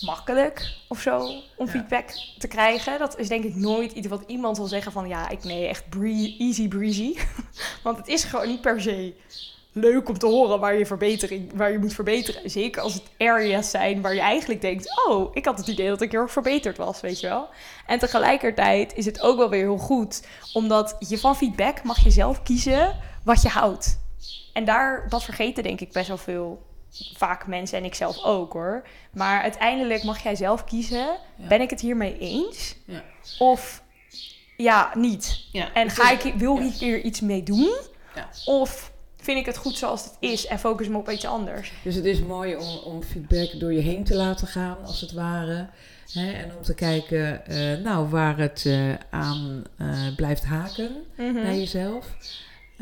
makkelijk 0.00 0.74
of 0.88 1.00
zo 1.00 1.18
om 1.56 1.66
Ja. 1.66 1.72
feedback 1.72 2.08
te 2.38 2.48
krijgen. 2.48 2.98
Dat 2.98 3.18
is 3.18 3.28
denk 3.28 3.44
ik 3.44 3.54
nooit 3.54 3.92
iets 3.92 4.06
wat 4.08 4.22
iemand 4.26 4.56
zal 4.56 4.66
zeggen 4.66 4.92
van... 4.92 5.08
Ja, 5.08 5.28
ik 5.28 5.44
nee, 5.44 5.66
echt 5.66 5.88
bree- 5.88 6.36
easy 6.38 6.68
breezy. 6.68 7.16
Want 7.82 7.96
het 7.96 8.08
is 8.08 8.24
gewoon 8.24 8.48
niet 8.48 8.60
per 8.60 8.80
se 8.80 9.14
leuk 9.72 10.08
om 10.08 10.18
te 10.18 10.26
horen 10.26 10.60
waar 10.60 10.74
je, 10.74 10.86
verbetering, 10.86 11.50
waar 11.54 11.72
je 11.72 11.78
moet 11.78 11.94
verbeteren. 11.94 12.50
Zeker 12.50 12.82
als 12.82 12.94
het 12.94 13.02
areas 13.18 13.70
zijn 13.70 14.00
waar 14.00 14.14
je 14.14 14.20
eigenlijk 14.20 14.60
denkt... 14.60 15.06
Oh, 15.08 15.30
ik 15.36 15.44
had 15.44 15.58
het 15.58 15.66
idee 15.66 15.88
dat 15.88 16.00
ik 16.00 16.10
heel 16.12 16.20
erg 16.20 16.32
verbeterd 16.32 16.76
was, 16.76 17.00
weet 17.00 17.20
je 17.20 17.28
wel. 17.28 17.48
En 17.86 17.98
tegelijkertijd 17.98 18.94
is 18.94 19.04
het 19.06 19.20
ook 19.20 19.36
wel 19.36 19.48
weer 19.50 19.60
heel 19.60 19.78
goed... 19.78 20.26
omdat 20.52 20.96
je 20.98 21.18
van 21.18 21.36
feedback 21.36 21.82
mag 21.82 22.02
je 22.04 22.10
zelf 22.10 22.42
kiezen 22.42 22.96
wat 23.24 23.42
je 23.42 23.48
houdt. 23.48 23.98
En 24.52 24.64
daar, 24.64 25.06
dat 25.08 25.24
vergeten 25.24 25.62
denk 25.62 25.80
ik 25.80 25.92
best 25.92 26.08
wel 26.08 26.16
veel... 26.18 26.62
Vaak 27.16 27.46
mensen 27.46 27.78
en 27.78 27.84
ik 27.84 27.94
zelf 27.94 28.24
ook 28.24 28.52
hoor. 28.52 28.82
Maar 29.12 29.42
uiteindelijk 29.42 30.02
mag 30.02 30.22
jij 30.22 30.34
zelf 30.36 30.64
kiezen... 30.64 30.98
Ja. 31.36 31.46
ben 31.48 31.60
ik 31.60 31.70
het 31.70 31.80
hiermee 31.80 32.18
eens? 32.18 32.74
Ja. 32.84 33.02
Of 33.38 33.82
ja, 34.56 34.90
niet? 34.94 35.44
Ja, 35.52 35.72
En 35.72 35.90
ga 35.90 36.10
ik, 36.10 36.34
wil 36.36 36.56
ik 36.58 36.72
hier 36.72 37.00
iets 37.00 37.20
mee 37.20 37.42
doen? 37.42 37.70
Ja. 38.14 38.28
Of 38.44 38.92
vind 39.16 39.38
ik 39.38 39.46
het 39.46 39.56
goed 39.56 39.76
zoals 39.78 40.04
het 40.04 40.16
is 40.20 40.46
en 40.46 40.58
focus 40.58 40.88
me 40.88 40.96
op 40.98 41.10
iets 41.10 41.24
anders? 41.26 41.72
Dus 41.84 41.94
het 41.94 42.04
is 42.04 42.20
mooi 42.22 42.56
om, 42.56 42.76
om 42.78 43.02
feedback 43.02 43.60
door 43.60 43.72
je 43.72 43.80
heen 43.80 44.04
te 44.04 44.14
laten 44.14 44.46
gaan, 44.46 44.76
als 44.84 45.00
het 45.00 45.12
ware. 45.12 45.68
Hè? 46.12 46.32
En 46.32 46.56
om 46.56 46.62
te 46.62 46.74
kijken 46.74 47.46
eh, 47.46 47.84
nou, 47.84 48.08
waar 48.08 48.38
het 48.38 48.64
eh, 48.66 48.94
aan 49.10 49.64
eh, 49.76 49.88
blijft 50.16 50.44
haken 50.44 50.90
Mhm. 51.16 51.32
bij 51.32 51.58
jezelf. 51.58 52.06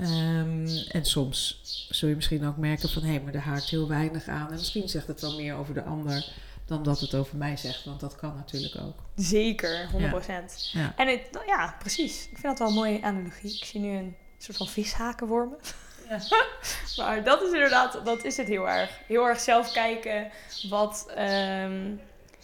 Ehm, 0.01 0.67
en 0.89 1.05
soms 1.05 1.61
zul 1.89 2.09
je 2.09 2.15
misschien 2.15 2.47
ook 2.47 2.57
merken 2.57 2.89
van... 2.89 3.03
hé, 3.03 3.21
maar 3.21 3.33
daar 3.33 3.43
haakt 3.43 3.69
heel 3.69 3.89
weinig 3.89 4.29
aan. 4.29 4.51
En 4.51 4.57
misschien 4.57 4.89
zegt 4.89 5.07
het 5.07 5.21
wel 5.21 5.37
meer 5.37 5.55
over 5.55 5.75
de 5.75 5.83
ander 5.83 6.33
dan 6.65 6.83
dat 6.83 7.01
het 7.01 7.15
over 7.15 7.37
mij 7.37 7.57
zegt. 7.57 7.85
Want 7.85 8.01
dat 8.01 8.17
kan 8.17 8.35
natuurlijk 8.37 8.83
ook. 8.83 8.97
Zeker, 9.17 9.89
100%. 9.93 10.71
Ja. 10.73 10.93
En 10.97 11.09
het, 11.09 11.43
ja, 11.47 11.77
precies. 11.79 12.29
Ik 12.31 12.39
vind 12.39 12.43
dat 12.43 12.59
wel 12.59 12.69
een 12.69 12.75
mooie 12.75 13.03
analogie. 13.03 13.57
Ik 13.57 13.65
zie 13.65 13.81
nu 13.81 13.97
een 13.97 14.17
soort 14.39 14.57
van 14.57 14.69
vishaken 14.69 15.27
voor 15.29 15.49
me. 15.49 15.57
Ja. 16.09 16.21
Maar 16.97 17.25
dat 17.25 17.43
is 17.43 17.53
inderdaad, 17.53 18.01
dat 18.05 18.25
is 18.25 18.37
het 18.37 18.49
heel 18.49 18.69
erg. 18.69 18.91
Heel 19.07 19.29
erg 19.29 19.41
zelf 19.41 19.73
kijken 19.73 20.31
wat, 20.69 21.07
ehm, 21.15 21.95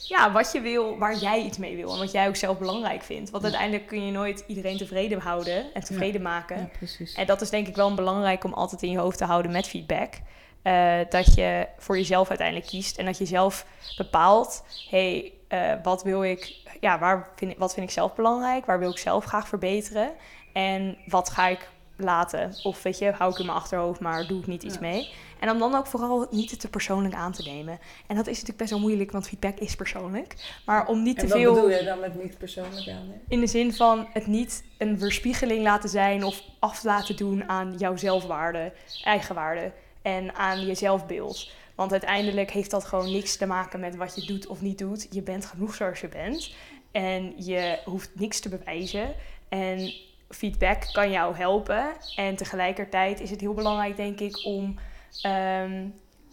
ja, 0.09 0.33
wat 0.33 0.53
je 0.53 0.61
wil, 0.61 0.99
waar 0.99 1.17
jij 1.17 1.41
iets 1.43 1.59
mee 1.59 1.77
wil. 1.77 1.93
En 1.93 1.99
wat 1.99 2.13
jij 2.13 2.29
ook 2.29 2.37
zelf 2.37 2.59
belangrijk 2.59 3.03
vindt. 3.03 3.31
Want 3.31 3.43
Ja. 3.43 3.49
uiteindelijk 3.49 3.89
kun 3.89 4.07
je 4.07 4.13
nooit 4.13 4.45
iedereen 4.47 4.77
tevreden 4.77 5.21
houden 5.21 5.75
en 5.75 5.85
tevreden 5.85 6.23
maken. 6.23 6.57
Ja, 6.59 6.69
precies. 6.79 7.15
En 7.15 7.27
dat 7.27 7.41
is 7.41 7.51
denk 7.51 7.67
ik 7.69 7.77
wel 7.77 7.95
belangrijk 7.95 8.45
om 8.45 8.53
altijd 8.53 8.83
in 8.83 8.91
je 8.91 8.99
hoofd 8.99 9.19
te 9.19 9.25
houden 9.25 9.53
met 9.53 9.67
feedback. 9.69 10.15
Eh, 10.63 10.99
dat 11.09 11.35
je 11.35 11.67
voor 11.79 11.97
jezelf 11.97 12.29
uiteindelijk 12.29 12.69
kiest 12.69 12.99
en 12.99 13.05
dat 13.05 13.19
je 13.19 13.27
zelf 13.27 13.67
bepaalt: 13.97 14.65
hé, 14.91 15.33
hey, 15.49 15.69
eh, 15.73 15.83
wat 15.83 16.03
wil 16.03 16.23
ik, 16.25 16.55
ja, 16.81 16.99
waar 16.99 17.29
vind 17.37 17.51
ik, 17.53 17.59
wat 17.59 17.75
vind 17.75 17.87
ik 17.87 17.93
zelf 17.93 18.15
belangrijk? 18.15 18.67
Waar 18.67 18.79
wil 18.79 18.91
ik 18.91 18.99
zelf 18.99 19.25
graag 19.25 19.49
verbeteren? 19.49 20.13
En 20.53 20.97
wat 21.07 21.31
ga 21.31 21.47
ik 21.49 21.69
laten? 21.97 22.55
Of 22.63 22.83
weet 22.83 22.99
je, 22.99 23.11
hou 23.11 23.33
ik 23.33 23.39
in 23.39 23.47
mijn 23.47 23.59
achterhoofd, 23.59 24.01
maar 24.01 24.27
doe 24.27 24.41
ik 24.41 24.47
niet 24.47 24.63
iets 24.63 24.75
Ja. 24.75 24.81
mee? 24.81 25.13
En 25.41 25.51
om 25.51 25.59
dan 25.59 25.75
ook 25.75 25.87
vooral 25.87 26.27
niet 26.31 26.51
het 26.51 26.61
te 26.61 26.69
persoonlijk 26.69 27.15
aan 27.15 27.33
te 27.33 27.43
nemen. 27.43 27.79
En 28.07 28.17
dat 28.17 28.27
is 28.27 28.33
natuurlijk 28.33 28.59
best 28.59 28.71
wel 28.71 28.81
moeilijk, 28.81 29.11
want 29.11 29.29
feedback 29.29 29.59
is 29.59 29.75
persoonlijk. 29.77 30.35
Maar 30.67 30.87
om 30.87 31.03
niet 31.03 31.17
en 31.19 31.23
te 31.23 31.29
wat 31.29 31.39
veel 31.39 31.55
bedoel 31.55 31.71
je 31.71 31.85
dan 31.85 32.01
met 32.01 32.23
niet 32.23 32.39
persoonlijk 32.39 32.89
aan? 32.89 33.09
hè? 33.09 33.15
in 33.29 33.41
de 33.41 33.47
zin 33.47 33.75
van 33.75 34.07
het 34.13 34.27
niet 34.27 34.65
een 34.79 34.99
weerspiegeling 34.99 35.63
laten 35.63 35.89
zijn 35.89 36.25
of 36.25 36.43
af 36.59 36.83
laten 36.83 37.17
doen 37.17 37.49
aan 37.49 37.75
jouw 37.79 37.97
zelfwaarde, 37.97 38.73
eigenwaarde 39.05 39.73
en 40.03 40.35
aan 40.35 40.67
je 40.67 40.75
zelfbeeld. 40.75 41.51
Want 41.75 41.91
uiteindelijk 41.91 42.51
heeft 42.51 42.71
dat 42.71 42.85
gewoon 42.85 43.13
niks 43.13 43.37
te 43.37 43.47
maken 43.47 43.81
met 43.81 43.97
wat 43.97 44.15
je 44.15 44.27
doet 44.27 44.47
of 44.47 44.61
niet 44.61 44.79
doet. 44.79 45.07
Je 45.11 45.23
bent 45.23 45.47
genoeg 45.47 45.75
zoals 45.75 46.01
je 46.01 46.09
bent 46.09 46.55
en 46.93 47.45
je 47.45 47.79
hoeft 47.85 48.11
niks 48.15 48.41
te 48.41 48.49
bewijzen. 48.49 49.15
En 49.49 49.93
feedback 50.29 50.83
kan 50.93 51.11
jou 51.11 51.37
helpen. 51.37 51.85
En 52.17 52.37
tegelijkertijd 52.37 53.21
is 53.21 53.31
het 53.31 53.41
heel 53.41 53.55
belangrijk, 53.55 53.97
denk 53.97 54.21
ik, 54.21 54.41
om 54.45 54.79
ehm, 55.23 55.87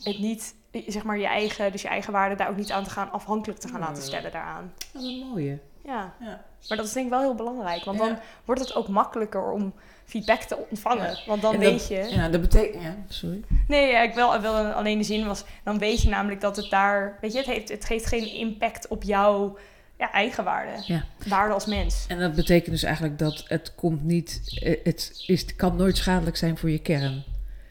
het 0.03 0.19
niet, 0.19 0.55
zeg 0.87 1.03
maar, 1.03 1.17
je 1.17 1.25
eigen, 1.27 1.71
dus 1.71 1.81
je 1.81 1.87
eigen 1.87 2.13
waarde 2.13 2.35
daar 2.35 2.49
ook 2.49 2.57
niet 2.57 2.71
aan 2.71 2.83
te 2.83 2.89
gaan 2.89 3.11
afhankelijk 3.11 3.59
te 3.59 3.67
gaan 3.67 3.79
laten 3.79 3.95
Hmm. 3.95 4.03
stellen 4.03 4.31
daaraan. 4.31 4.73
Wat 4.93 5.03
een 5.03 5.27
mooie. 5.29 5.59
Ja. 5.85 6.13
Ja. 6.19 6.43
Maar 6.69 6.77
dat 6.77 6.85
is 6.85 6.93
denk 6.93 7.05
ik 7.05 7.11
wel 7.11 7.21
heel 7.21 7.35
belangrijk. 7.35 7.83
Want 7.83 7.97
Ja. 7.99 8.05
dan 8.05 8.17
wordt 8.45 8.61
het 8.61 8.75
ook 8.75 8.87
makkelijker 8.87 9.51
om 9.51 9.73
feedback 10.05 10.41
te 10.41 10.57
ontvangen. 10.69 11.09
Ja. 11.09 11.17
Want 11.25 11.41
dan 11.41 11.57
weet 11.57 11.71
dat- 11.79 11.87
je... 11.87 12.07
Ja, 12.09 12.29
dat 12.29 12.41
betekent... 12.41 12.83
Ja, 12.83 12.95
sorry. 13.07 13.41
Nee, 13.67 13.91
ja, 13.91 14.01
ik 14.01 14.13
wel, 14.13 14.41
wel 14.41 14.71
alleen 14.71 14.97
de 14.97 15.03
zin 15.03 15.27
was... 15.27 15.43
Dan 15.63 15.77
weet 15.77 16.01
je 16.01 16.09
namelijk 16.09 16.41
dat 16.41 16.55
het 16.55 16.69
daar... 16.69 17.17
Weet 17.21 17.31
je, 17.31 17.37
het, 17.37 17.47
heeft, 17.47 17.69
het 17.69 17.85
geeft 17.85 18.05
geen 18.05 18.33
impact 18.33 18.87
op 18.87 19.03
jouw 19.03 19.57
ja, 20.01 20.11
eigen 20.11 20.43
waarde. 20.43 20.71
Ja. 20.85 21.05
Waarde 21.27 21.53
als 21.53 21.65
mens. 21.65 22.05
En 22.07 22.19
dat 22.19 22.35
betekent 22.35 22.71
dus 22.71 22.83
eigenlijk 22.83 23.19
dat 23.19 23.43
het 23.47 23.75
komt 23.75 24.03
niet... 24.03 24.41
eh, 24.63 24.75
Het 24.83 25.23
is, 25.27 25.55
kan 25.55 25.75
nooit 25.75 25.97
schadelijk 25.97 26.37
zijn 26.37 26.57
voor 26.57 26.69
je 26.69 26.79
kern. 26.79 27.23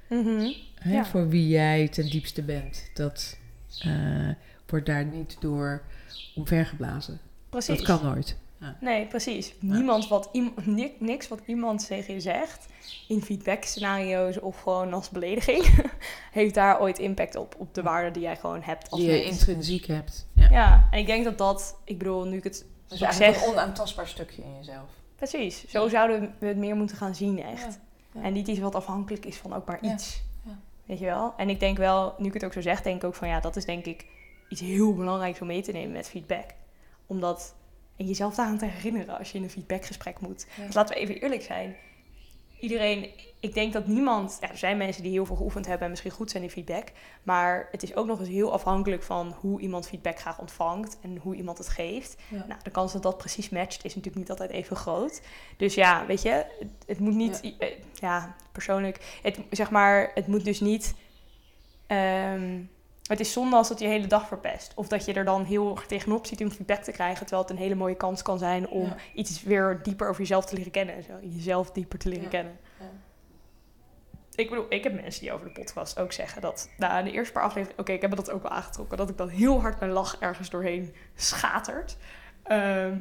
Mhm. 0.08 0.52
Hè, 0.74 0.92
Ja. 0.92 1.04
Voor 1.04 1.28
wie 1.28 1.48
jij 1.48 1.88
ten 1.88 2.10
diepste 2.10 2.42
bent. 2.42 2.90
Dat 2.94 3.36
eh, 3.78 4.28
wordt 4.66 4.86
daar 4.86 5.04
niet 5.04 5.36
door 5.40 5.82
omvergeblazen. 6.34 7.20
Precies. 7.48 7.76
Dat 7.76 7.86
kan 7.86 8.00
nooit. 8.02 8.36
Nee, 8.80 9.06
precies. 9.06 9.54
Niemand 9.60 10.08
wat 10.08 10.30
niks 10.98 11.28
wat 11.28 11.40
iemand 11.46 11.86
tegen 11.86 12.14
je 12.14 12.20
zegt 12.20 12.66
in 13.08 13.22
feedback 13.22 13.64
scenario's 13.64 14.40
of 14.40 14.60
gewoon 14.60 14.92
als 14.92 15.08
belediging 15.10 15.64
heeft 16.32 16.54
daar 16.54 16.80
ooit 16.80 16.98
impact 16.98 17.36
op, 17.36 17.54
op 17.58 17.74
de 17.74 17.82
waarde 17.82 18.10
die 18.10 18.22
jij 18.22 18.36
gewoon 18.36 18.62
hebt 18.62 18.90
als 18.90 19.00
Die 19.00 19.10
je 19.10 19.22
mens. 19.24 19.30
intrinsiek 19.38 19.86
hebt. 19.86 20.26
Ja. 20.50 20.88
En 20.90 20.98
ik 20.98 21.06
denk 21.06 21.24
dat 21.24 21.38
dat, 21.38 21.76
ik 21.84 21.98
bedoel, 21.98 22.24
nu 22.24 22.36
ik 22.36 22.44
het 22.44 22.66
Dat 22.82 22.92
is 22.92 22.98
zo 22.98 23.04
eigenlijk 23.04 23.34
zeg, 23.34 23.44
een 23.46 23.52
onaantastbaar 23.52 24.08
stukje 24.08 24.42
in 24.42 24.56
jezelf. 24.56 24.88
precies, 25.16 25.68
zo 25.68 25.88
zouden 25.88 26.34
we 26.38 26.46
het 26.46 26.56
meer 26.56 26.76
moeten 26.76 26.96
gaan 26.96 27.14
zien 27.14 27.42
echt. 27.42 27.78
Ja. 28.12 28.22
En 28.22 28.32
niet 28.32 28.48
iets 28.48 28.58
wat 28.58 28.74
afhankelijk 28.74 29.26
is 29.26 29.36
van 29.36 29.54
ook 29.54 29.66
maar 29.66 29.80
iets. 29.80 30.22
Ja. 30.42 30.58
Weet 30.86 30.98
je 30.98 31.04
wel? 31.04 31.34
En 31.36 31.48
ik 31.48 31.60
denk 31.60 31.78
wel, 31.78 32.14
nu 32.18 32.26
ik 32.26 32.34
het 32.34 32.44
ook 32.44 32.52
zo 32.52 32.60
zeg, 32.60 32.82
denk 32.82 32.96
ik 32.96 33.04
ook 33.04 33.14
van 33.14 33.28
ja, 33.28 33.40
dat 33.40 33.56
is 33.56 33.64
denk 33.64 33.84
ik 33.84 34.06
iets 34.48 34.60
heel 34.60 34.94
belangrijks 34.94 35.40
om 35.40 35.46
mee 35.46 35.62
te 35.62 35.72
nemen 35.72 35.92
met 35.92 36.08
feedback. 36.08 36.44
Omdat, 37.06 37.54
en 37.96 38.06
jezelf 38.06 38.34
daaraan 38.34 38.58
te 38.58 38.64
herinneren 38.64 39.18
als 39.18 39.32
je 39.32 39.38
in 39.38 39.44
een 39.44 39.50
feedbackgesprek 39.50 40.20
moet. 40.20 40.46
Ja. 40.56 40.62
Want 40.62 40.74
laten 40.74 40.94
we 40.94 41.00
even 41.00 41.20
eerlijk 41.20 41.42
zijn. 41.42 41.76
Iedereen, 42.60 43.10
ik 43.40 43.54
denk 43.54 43.72
dat 43.72 43.86
niemand, 43.86 44.38
ja, 44.40 44.50
er 44.50 44.58
zijn 44.58 44.76
mensen 44.76 45.02
die 45.02 45.12
heel 45.12 45.26
veel 45.26 45.36
geoefend 45.36 45.66
hebben 45.66 45.84
en 45.84 45.90
misschien 45.90 46.10
goed 46.10 46.30
zijn 46.30 46.42
in 46.42 46.50
feedback. 46.50 46.88
Maar 47.22 47.68
het 47.70 47.82
is 47.82 47.94
ook 47.94 48.06
nog 48.06 48.18
eens 48.18 48.28
heel 48.28 48.52
afhankelijk 48.52 49.02
van 49.02 49.36
hoe 49.40 49.60
iemand 49.60 49.88
feedback 49.88 50.18
graag 50.18 50.38
ontvangt 50.38 50.98
en 51.02 51.16
hoe 51.16 51.34
iemand 51.34 51.58
het 51.58 51.68
geeft. 51.68 52.16
Ja. 52.28 52.44
Nou, 52.48 52.60
de 52.62 52.70
kans 52.70 52.92
dat 52.92 53.02
dat 53.02 53.18
precies 53.18 53.48
matcht 53.48 53.84
is 53.84 53.94
natuurlijk 53.94 54.16
niet 54.16 54.30
altijd 54.30 54.50
even 54.50 54.76
groot. 54.76 55.22
Dus 55.56 55.74
ja, 55.74 56.06
weet 56.06 56.22
je, 56.22 56.30
het, 56.30 56.70
het 56.86 56.98
moet 56.98 57.14
niet, 57.14 57.40
ja. 57.42 57.68
ja, 57.94 58.36
persoonlijk, 58.52 59.18
het, 59.22 59.38
zeg 59.50 59.70
maar, 59.70 60.10
het 60.14 60.26
moet 60.26 60.44
dus 60.44 60.60
niet, 60.60 60.94
ehm, 63.10 63.18
het 63.18 63.20
is 63.26 63.32
zonde 63.32 63.56
als 63.56 63.68
het 63.68 63.78
je 63.78 63.86
hele 63.86 64.06
dag 64.06 64.26
verpest. 64.26 64.72
Of 64.74 64.88
dat 64.88 65.04
je 65.04 65.12
er 65.12 65.24
dan 65.24 65.44
heel 65.44 65.70
erg 65.70 65.86
tegenop 65.86 66.26
ziet 66.26 66.40
om 66.40 66.50
feedback 66.50 66.82
te 66.82 66.92
krijgen, 66.92 67.20
terwijl 67.26 67.42
het 67.42 67.50
een 67.50 67.62
hele 67.62 67.74
mooie 67.74 67.94
kans 67.96 68.22
kan 68.22 68.38
zijn 68.38 68.68
om 68.68 68.86
Ja. 68.86 68.96
iets 69.14 69.42
weer 69.42 69.80
dieper 69.82 70.08
over 70.08 70.20
jezelf 70.20 70.44
te 70.46 70.54
leren 70.56 70.72
kennen. 70.72 71.02
Zo, 71.02 71.12
jezelf 71.20 71.70
dieper 71.70 71.98
te 71.98 72.08
leren 72.08 72.24
Ja. 72.24 72.30
kennen. 72.30 72.58
Ja. 72.78 72.84
Ik 74.34 74.48
bedoel, 74.50 74.66
ik 74.68 74.84
heb 74.84 75.02
mensen 75.02 75.20
die 75.22 75.32
over 75.32 75.46
de 75.46 75.52
podcast 75.52 75.98
ook 75.98 76.12
zeggen 76.12 76.42
dat, 76.42 76.68
nou, 76.78 76.98
in 76.98 77.04
de 77.04 77.10
eerste 77.10 77.32
paar 77.32 77.42
afleveringen, 77.42 77.80
oké, 77.80 77.92
ik 77.92 78.00
heb 78.00 78.16
dat 78.16 78.30
ook 78.30 78.42
wel 78.42 78.50
aangetrokken, 78.50 78.96
dat 78.98 79.08
ik 79.10 79.16
dan 79.16 79.28
heel 79.28 79.60
hard 79.60 79.80
mijn 79.80 79.92
lach 79.92 80.16
ergens 80.18 80.50
doorheen 80.50 80.94
schatert. 81.14 81.96
Ehm, 82.42 82.98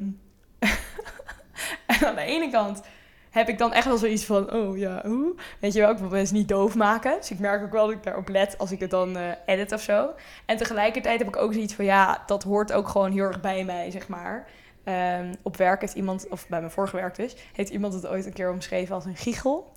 en 1.88 2.06
aan 2.08 2.16
de 2.16 2.22
ene 2.22 2.50
kant 2.52 2.82
heb 3.30 3.50
ik 3.50 3.58
dan 3.58 3.74
echt 3.74 3.86
wel 3.86 3.98
zoiets 3.98 4.26
van, 4.26 4.54
oh 4.54 4.78
ja, 4.78 5.02
hoe? 5.06 5.36
Weet 5.60 5.74
je 5.74 5.80
wel, 5.80 5.92
ik 5.92 5.98
wil 5.98 6.10
mensen 6.10 6.36
niet 6.36 6.48
doof 6.48 6.76
maken. 6.76 7.18
Dus 7.18 7.32
ik 7.32 7.40
merk 7.40 7.64
ook 7.64 7.72
wel 7.72 7.86
dat 7.86 7.96
ik 7.96 8.04
daarop 8.04 8.30
let 8.30 8.58
als 8.58 8.72
ik 8.72 8.80
het 8.80 8.90
dan 8.90 9.18
eh, 9.18 9.32
edit 9.46 9.72
of 9.72 9.82
zo. 9.82 10.10
En 10.46 10.58
tegelijkertijd 10.58 11.20
heb 11.20 11.28
ik 11.28 11.36
ook 11.36 11.54
zoiets 11.54 11.74
van, 11.74 11.86
ja, 11.86 12.24
dat 12.26 12.44
hoort 12.44 12.72
ook 12.72 12.88
gewoon 12.88 13.12
heel 13.12 13.24
erg 13.24 13.42
bij 13.42 13.64
mij, 13.66 13.92
zeg 13.92 14.08
maar. 14.08 14.48
Ehm, 14.84 15.34
op 15.42 15.58
werk 15.58 15.82
heeft 15.82 15.94
iemand, 15.94 16.28
of 16.30 16.48
bij 16.48 16.60
mijn 16.60 16.72
vorige 16.72 16.96
werk 16.96 17.16
dus, 17.16 17.36
heeft 17.54 17.70
iemand 17.70 17.94
het 17.94 18.08
ooit 18.08 18.26
een 18.26 18.34
keer 18.34 18.52
omschreven 18.52 18.96
als 18.96 19.06
een 19.06 19.16
giechel. 19.16 19.72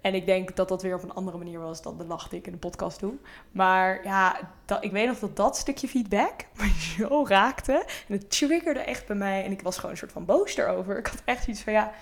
En 0.00 0.14
ik 0.14 0.26
denk 0.26 0.56
dat 0.56 0.68
dat 0.68 0.82
weer 0.82 0.94
op 0.94 1.02
een 1.02 1.14
andere 1.14 1.38
manier 1.38 1.60
was 1.60 1.82
dan 1.82 1.98
de 1.98 2.04
lach 2.04 2.28
die 2.28 2.38
ik 2.38 2.46
in 2.46 2.52
de 2.52 2.58
podcast 2.58 3.00
doe. 3.00 3.14
Maar 3.50 4.00
ja, 4.04 4.36
dat, 4.64 4.84
ik 4.84 4.90
weet 4.90 5.06
nog 5.06 5.18
dat 5.18 5.36
dat 5.36 5.56
stukje 5.56 5.88
feedback 5.88 6.32
me 6.56 6.72
zo 6.96 7.24
raakte. 7.28 7.72
En 8.08 8.14
het 8.14 8.30
triggerde 8.30 8.80
echt 8.80 9.06
bij 9.06 9.16
mij. 9.16 9.44
En 9.44 9.50
ik 9.50 9.62
was 9.62 9.76
gewoon 9.76 9.90
een 9.90 9.96
soort 9.96 10.12
van 10.12 10.24
boos 10.24 10.56
erover. 10.56 10.98
Ik 10.98 11.06
had 11.06 11.22
echt 11.24 11.46
iets 11.46 11.60
van, 11.60 11.72
ja, 11.72 11.92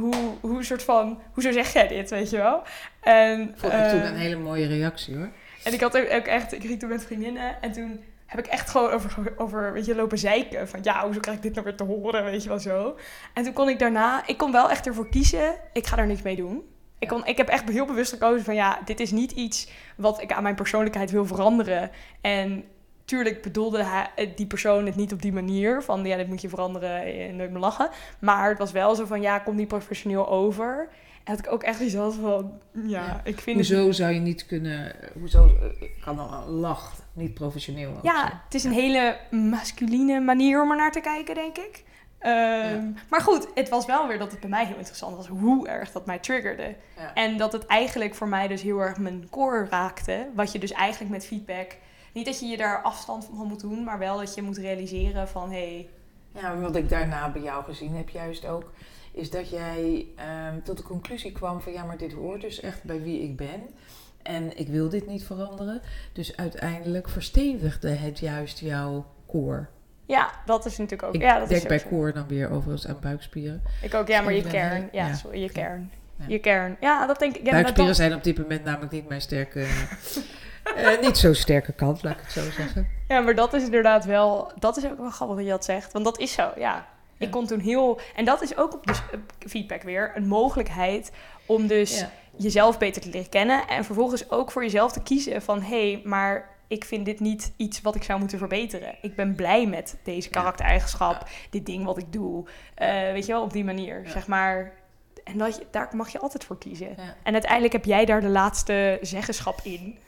hoe, 0.00 0.34
hoe 0.40 0.64
soort 0.64 0.82
van, 0.82 1.20
hoezo 1.32 1.52
zeg 1.52 1.72
jij 1.72 1.88
dit, 1.88 2.10
weet 2.10 2.30
je 2.30 2.36
wel? 2.36 2.62
En, 3.00 3.54
Vond 3.56 3.72
ik 3.72 3.88
toen 3.88 4.00
eh, 4.00 4.08
een 4.08 4.16
hele 4.16 4.36
mooie 4.36 4.66
reactie 4.66 5.16
hoor. 5.16 5.28
en 5.64 5.72
ik 5.72 5.80
had 5.80 5.96
ook 5.96 6.12
ook 6.12 6.26
echt, 6.26 6.52
ik 6.52 6.62
ging 6.62 6.78
toen 6.78 6.88
met 6.88 7.04
vriendinnen 7.04 7.62
en 7.62 7.72
toen 7.72 8.00
heb 8.26 8.38
ik 8.38 8.46
echt 8.46 8.70
gewoon 8.70 8.90
over, 8.90 9.32
over 9.36 9.72
weet 9.72 9.86
je, 9.86 9.94
lopen 9.94 10.18
zeiken. 10.18 10.68
Van 10.68 10.80
ja, 10.82 11.04
hoezo 11.04 11.20
krijg 11.20 11.36
ik 11.36 11.42
dit 11.42 11.52
nou 11.52 11.64
weer 11.64 11.76
te 11.76 11.84
horen, 11.84 12.24
weet 12.24 12.42
je 12.42 12.48
wel 12.48 12.58
zo. 12.58 12.98
En 13.34 13.44
toen 13.44 13.52
kon 13.52 13.68
ik 13.68 13.78
daarna, 13.78 14.26
ik 14.26 14.36
kon 14.36 14.52
wel 14.52 14.70
echt 14.70 14.86
ervoor 14.86 15.08
kiezen, 15.08 15.54
ik 15.72 15.86
ga 15.86 15.96
daar 15.96 16.06
niks 16.06 16.22
mee 16.22 16.36
doen. 16.36 16.62
Ik, 16.98 17.08
kon, 17.08 17.26
ik 17.26 17.36
heb 17.36 17.48
echt 17.48 17.68
heel 17.68 17.86
bewust 17.86 18.12
gekozen 18.12 18.44
van 18.44 18.54
ja, 18.54 18.80
dit 18.84 19.00
is 19.00 19.10
niet 19.10 19.32
iets 19.32 19.70
wat 19.96 20.22
ik 20.22 20.32
aan 20.32 20.42
mijn 20.42 20.54
persoonlijkheid 20.54 21.10
wil 21.10 21.26
veranderen. 21.26 21.90
En 22.20 22.64
tuurlijk 23.08 23.42
bedoelde 23.42 23.82
hij, 23.84 24.32
die 24.36 24.46
persoon 24.46 24.86
het 24.86 24.96
niet 24.96 25.12
op 25.12 25.22
die 25.22 25.32
manier 25.32 25.82
van 25.82 26.04
ja, 26.04 26.16
dit 26.16 26.28
moet 26.28 26.40
je 26.40 26.48
veranderen 26.48 27.02
en 27.02 27.36
nooit 27.36 27.50
meer 27.50 27.60
lachen. 27.60 27.90
Maar 28.18 28.48
het 28.48 28.58
was 28.58 28.72
wel 28.72 28.94
zo 28.94 29.04
van 29.04 29.20
ja, 29.20 29.38
kom 29.38 29.56
niet 29.56 29.68
professioneel 29.68 30.28
over. 30.28 30.88
En 31.24 31.36
dat 31.36 31.46
ik 31.46 31.52
ook 31.52 31.62
echt 31.62 31.80
iets 31.80 31.94
had 31.94 32.14
van 32.14 32.52
ja, 32.72 33.20
ik 33.24 33.40
vind 33.40 33.58
het 33.58 33.68
Hoezo 33.68 33.92
zou 33.92 34.12
je 34.12 34.20
niet 34.20 34.46
kunnen... 34.46 34.94
Hoezo 35.18 35.46
eh, 35.46 35.88
kan 36.04 36.16
dan 36.16 36.32
een 36.32 36.48
lach 36.48 36.94
niet 37.12 37.34
professioneel 37.34 37.98
Ja, 38.02 38.42
het 38.44 38.54
is 38.54 38.64
een 38.64 38.72
hele 38.72 39.18
masculine 39.30 40.20
manier 40.20 40.62
om 40.62 40.70
er 40.70 40.76
naar 40.76 40.92
te 40.92 41.00
kijken, 41.00 41.34
denk 41.34 41.58
ik. 41.58 41.84
Ehm, 42.18 42.90
Maar 43.08 43.20
goed, 43.20 43.48
het 43.54 43.68
was 43.68 43.86
wel 43.86 44.08
weer 44.08 44.18
dat 44.18 44.30
het 44.30 44.40
bij 44.40 44.48
mij 44.48 44.66
heel 44.66 44.76
interessant 44.76 45.16
was 45.16 45.26
hoe 45.26 45.68
erg 45.68 45.92
dat 45.92 46.06
mij 46.06 46.18
triggerde. 46.18 46.74
Ja. 46.96 47.14
En 47.14 47.36
dat 47.36 47.52
het 47.52 47.66
eigenlijk 47.66 48.14
voor 48.14 48.28
mij 48.28 48.48
dus 48.48 48.62
heel 48.62 48.78
erg 48.80 48.98
mijn 48.98 49.26
core 49.30 49.66
raakte. 49.70 50.26
Wat 50.34 50.52
je 50.52 50.58
dus 50.58 50.72
eigenlijk 50.72 51.12
met 51.12 51.26
feedback... 51.26 51.76
Niet 52.18 52.26
dat 52.26 52.40
je 52.40 52.46
je 52.46 52.56
daar 52.56 52.82
afstand 52.82 53.24
van 53.36 53.46
moet 53.46 53.60
doen, 53.60 53.84
maar 53.84 53.98
wel 53.98 54.18
dat 54.18 54.34
je 54.34 54.42
moet 54.42 54.56
realiseren 54.56 55.28
van... 55.28 55.50
Hey, 55.50 55.88
Ja, 56.34 56.58
wat 56.58 56.76
ik 56.76 56.88
daarna 56.88 57.30
bij 57.30 57.42
jou 57.42 57.64
gezien 57.64 57.96
heb 57.96 58.08
juist 58.08 58.46
ook, 58.46 58.72
is 59.12 59.30
dat 59.30 59.50
jij 59.50 60.06
ehm, 60.16 60.60
tot 60.62 60.76
de 60.76 60.82
conclusie 60.82 61.32
kwam 61.32 61.60
van 61.60 61.72
ja, 61.72 61.84
maar 61.84 61.96
dit 61.96 62.12
hoort 62.12 62.40
dus 62.40 62.60
echt 62.60 62.82
bij 62.84 63.02
wie 63.02 63.22
ik 63.22 63.36
ben. 63.36 63.62
En 64.22 64.58
ik 64.58 64.68
wil 64.68 64.88
dit 64.88 65.06
niet 65.06 65.24
veranderen. 65.24 65.80
Dus 66.12 66.36
uiteindelijk 66.36 67.08
verstevigde 67.08 67.88
het 67.90 68.18
juist 68.18 68.58
jouw 68.58 69.06
core. 69.26 69.66
ja, 70.06 70.30
dat 70.46 70.66
is 70.66 70.78
natuurlijk 70.78 71.08
ook... 71.08 71.14
Ik 71.14 71.20
ja, 71.20 71.38
dat 71.38 71.48
denk 71.48 71.60
is 71.60 71.68
bij 71.68 71.78
zo. 71.78 71.88
core 71.88 72.12
dan 72.12 72.28
weer 72.28 72.50
overigens 72.50 72.86
aan 72.86 72.98
buikspieren. 73.00 73.62
Ik 73.82 73.94
ook, 73.94 74.08
ja, 74.08 74.20
maar 74.20 74.32
je 74.32 74.42
kern. 74.42 74.88
Ja, 74.92 75.06
ja, 75.06 75.14
sorry, 75.14 75.42
je 75.42 75.50
kern. 75.50 75.90
Ja. 76.16 76.24
Je 76.28 76.38
kern. 76.38 76.76
Ja, 76.80 77.06
dat 77.06 77.18
denk 77.18 77.36
ik. 77.36 77.44
Ja, 77.44 77.50
buikspieren 77.50 77.86
dat- 77.86 77.96
zijn 77.96 78.14
op 78.14 78.24
dit 78.24 78.38
moment 78.38 78.64
namelijk 78.64 78.92
niet 78.92 79.08
mijn 79.08 79.20
sterke... 79.20 79.66
eh, 80.76 81.00
niet 81.00 81.18
zo 81.18 81.32
sterke 81.32 81.72
kant, 81.72 82.02
laat 82.02 82.14
ik 82.14 82.20
het 82.22 82.32
zo 82.32 82.50
zeggen. 82.50 82.88
Ja, 83.08 83.20
maar 83.20 83.34
dat 83.34 83.54
is 83.54 83.62
inderdaad 83.62 84.04
wel... 84.04 84.52
Dat 84.58 84.76
is 84.76 84.84
ook 84.86 84.98
wel 84.98 85.10
grappig 85.10 85.36
dat 85.36 85.44
je 85.44 85.50
dat 85.50 85.64
zegt. 85.64 85.92
Want 85.92 86.04
dat 86.04 86.18
is 86.18 86.32
zo, 86.32 86.50
ja. 86.56 86.86
Ik 87.18 87.30
kon 87.30 87.46
toen 87.46 87.60
heel... 87.60 88.00
En 88.16 88.24
dat 88.24 88.42
is 88.42 88.56
ook 88.56 88.74
op 88.74 88.86
dus, 88.86 89.02
feedback 89.38 89.82
weer 89.82 90.12
een 90.14 90.26
mogelijkheid 90.26 91.12
om 91.46 91.66
dus 91.66 91.98
Ja. 91.98 92.10
jezelf 92.36 92.78
beter 92.78 93.02
te 93.02 93.10
leren 93.10 93.28
kennen. 93.28 93.68
En 93.68 93.84
vervolgens 93.84 94.30
ook 94.30 94.50
voor 94.50 94.62
jezelf 94.62 94.92
te 94.92 95.02
kiezen 95.02 95.42
van... 95.42 95.62
Hé, 95.62 95.90
hey, 95.92 96.00
maar 96.04 96.48
ik 96.66 96.84
vind 96.84 97.04
dit 97.04 97.20
niet 97.20 97.52
iets 97.56 97.80
wat 97.80 97.94
ik 97.94 98.02
zou 98.02 98.18
moeten 98.18 98.38
verbeteren. 98.38 98.94
Ik 99.02 99.16
ben 99.16 99.34
blij 99.34 99.66
met 99.66 99.96
deze 100.04 100.28
Ja. 100.32 100.40
karaktereigenschap. 100.40 101.28
Dit 101.50 101.66
ding 101.66 101.84
wat 101.84 101.98
ik 101.98 102.12
doe. 102.12 102.46
Eh, 102.74 102.88
weet 103.12 103.26
je 103.26 103.32
wel, 103.32 103.42
op 103.42 103.52
die 103.52 103.64
manier, 103.64 104.02
zeg 104.06 104.26
maar... 104.26 104.72
En 105.24 105.38
dat 105.38 105.56
je, 105.56 105.66
daar 105.70 105.88
mag 105.92 106.08
je 106.08 106.18
altijd 106.18 106.44
voor 106.44 106.58
kiezen. 106.58 106.96
En 107.22 107.32
uiteindelijk 107.32 107.72
heb 107.72 107.84
jij 107.84 108.04
daar 108.04 108.20
de 108.20 108.28
laatste 108.28 108.98
zeggenschap 109.00 109.60
in. 109.62 109.98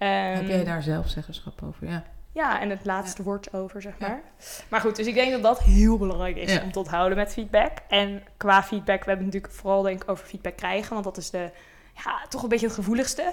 Ehm, 0.00 0.34
Heb 0.34 0.46
jij 0.46 0.64
daar 0.64 0.82
zelf 0.82 1.08
zeggenschap 1.08 1.62
over? 1.64 1.88
Ja. 1.88 2.02
ja, 2.32 2.60
en 2.60 2.70
het 2.70 2.84
laatste 2.84 3.22
woord 3.22 3.52
over, 3.54 3.82
zeg 3.82 3.98
maar. 3.98 4.20
Maar 4.68 4.80
goed, 4.80 4.96
dus 4.96 5.06
ik 5.06 5.14
denk 5.14 5.32
dat 5.32 5.42
dat 5.42 5.60
heel 5.62 5.98
belangrijk 5.98 6.36
is 6.36 6.52
Ja. 6.52 6.62
om 6.62 6.72
te 6.72 6.78
onthouden 6.78 7.18
met 7.18 7.32
feedback. 7.32 7.70
En 7.88 8.22
qua 8.36 8.62
feedback, 8.62 8.98
we 9.04 9.08
hebben 9.08 9.26
natuurlijk 9.26 9.52
vooral 9.52 9.82
denk 9.82 10.02
ik 10.02 10.10
over 10.10 10.26
feedback 10.26 10.56
krijgen, 10.56 10.92
want 10.92 11.04
dat 11.04 11.16
is 11.16 11.30
de, 11.30 11.50
ja, 12.04 12.20
toch 12.28 12.42
een 12.42 12.48
beetje 12.48 12.66
het 12.66 12.74
gevoeligste. 12.74 13.32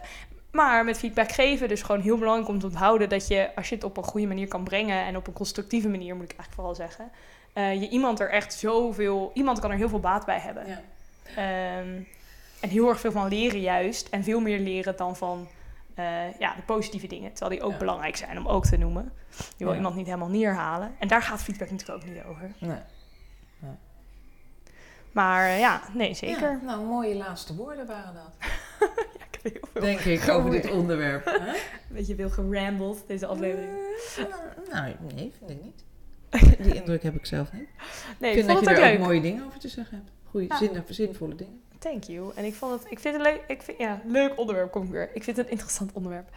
Maar 0.51 0.85
met 0.85 0.97
feedback 0.97 1.31
geven, 1.31 1.67
dus 1.67 1.81
gewoon 1.81 2.01
heel 2.01 2.17
belangrijk 2.17 2.49
om 2.49 2.59
te 2.59 2.65
onthouden 2.65 3.09
dat 3.09 3.27
je, 3.27 3.49
als 3.55 3.69
je 3.69 3.75
het 3.75 3.83
op 3.83 3.97
een 3.97 4.03
goede 4.03 4.27
manier 4.27 4.47
kan 4.47 4.63
brengen 4.63 5.05
en 5.05 5.17
op 5.17 5.27
een 5.27 5.33
constructieve 5.33 5.89
manier, 5.89 6.15
moet 6.15 6.31
ik 6.31 6.37
eigenlijk 6.37 6.53
vooral 6.53 6.75
zeggen, 6.75 7.11
eh, 7.53 7.81
je 7.81 7.89
iemand 7.89 8.19
er 8.19 8.29
echt 8.29 8.53
zoveel, 8.53 9.31
iemand 9.33 9.59
kan 9.59 9.71
er 9.71 9.77
heel 9.77 9.89
veel 9.89 9.99
baat 9.99 10.25
bij 10.25 10.39
hebben. 10.39 10.63
Ja. 10.67 10.81
Ehm, 11.35 12.01
en 12.59 12.69
heel 12.69 12.89
erg 12.89 12.99
veel 12.99 13.11
van 13.11 13.27
leren 13.27 13.59
juist. 13.61 14.07
En 14.09 14.23
veel 14.23 14.39
meer 14.39 14.59
leren 14.59 14.97
dan 14.97 15.15
van 15.15 15.47
eh, 15.97 16.39
ja, 16.39 16.55
de 16.55 16.61
positieve 16.65 17.07
dingen. 17.07 17.33
Terwijl 17.33 17.59
die 17.59 17.61
ook 17.67 17.71
Ja. 17.71 17.77
belangrijk 17.77 18.15
zijn 18.15 18.37
om 18.37 18.47
ook 18.47 18.65
te 18.65 18.77
noemen. 18.77 19.11
Je 19.57 19.63
wil 19.63 19.69
Ja. 19.69 19.75
iemand 19.75 19.95
niet 19.95 20.05
helemaal 20.05 20.29
neerhalen. 20.29 20.95
En 20.99 21.07
daar 21.07 21.21
gaat 21.21 21.41
feedback 21.41 21.71
natuurlijk 21.71 22.03
ook 22.03 22.09
niet 22.13 22.23
over. 22.23 22.51
Nee. 22.59 22.79
Maar 25.11 25.45
eh, 25.47 25.59
ja, 25.59 25.81
nee, 25.93 26.13
zeker. 26.13 26.51
Ja, 26.51 26.59
nou, 26.63 26.85
mooie 26.85 27.15
laatste 27.15 27.55
woorden 27.55 27.85
waren 27.87 28.13
dat. 28.13 28.35
Ja, 28.79 29.23
ik 29.29 29.39
heb 29.41 29.53
heel 29.53 29.69
veel 29.71 29.81
Denk 29.81 29.99
ik 29.99 30.29
over 30.29 30.51
dit 30.51 30.71
onderwerp. 30.71 31.25
Hè? 31.25 31.31
een 31.53 31.55
beetje 31.89 32.15
veel 32.15 32.29
gerambled 32.29 33.03
deze 33.07 33.25
aflevering. 33.25 33.71
Eh, 34.17 34.23
nou, 34.73 34.93
nee, 35.15 35.33
vind 35.37 35.49
ik 35.49 35.63
niet. 35.63 35.83
Die 36.65 36.73
indruk 36.75 37.03
heb 37.03 37.15
ik 37.15 37.25
zelf 37.25 37.53
niet. 37.53 37.67
Nee, 38.19 38.31
ik 38.31 38.37
ik 38.37 38.45
vind 38.45 38.65
dat 38.65 38.75
je 38.77 38.81
er 38.83 38.93
ook 38.93 38.99
mooie 39.05 39.21
dingen 39.21 39.45
over 39.45 39.59
te 39.59 39.67
zeggen 39.67 39.97
hebt. 40.31 40.57
Zin, 40.59 40.83
zinvolle 40.89 41.35
dingen. 41.35 41.61
Thank 41.79 42.03
you. 42.03 42.31
En 42.35 42.45
ik 42.45 42.53
vond 42.53 42.71
het, 42.81 42.91
ik 42.91 42.99
vind 42.99 43.13
het 43.15 43.23
leuk, 43.23 43.41
ik 43.47 43.61
vind, 43.61 43.77
ja, 43.77 44.01
leuk 44.05 44.33
onderwerp 44.39 44.71
kom 44.71 44.83
ik 44.83 44.89
weer. 44.91 45.09
Ik 45.13 45.23
vind 45.23 45.37
het 45.37 45.45
een 45.45 45.51
interessant 45.51 45.91
onderwerp. 45.93 46.29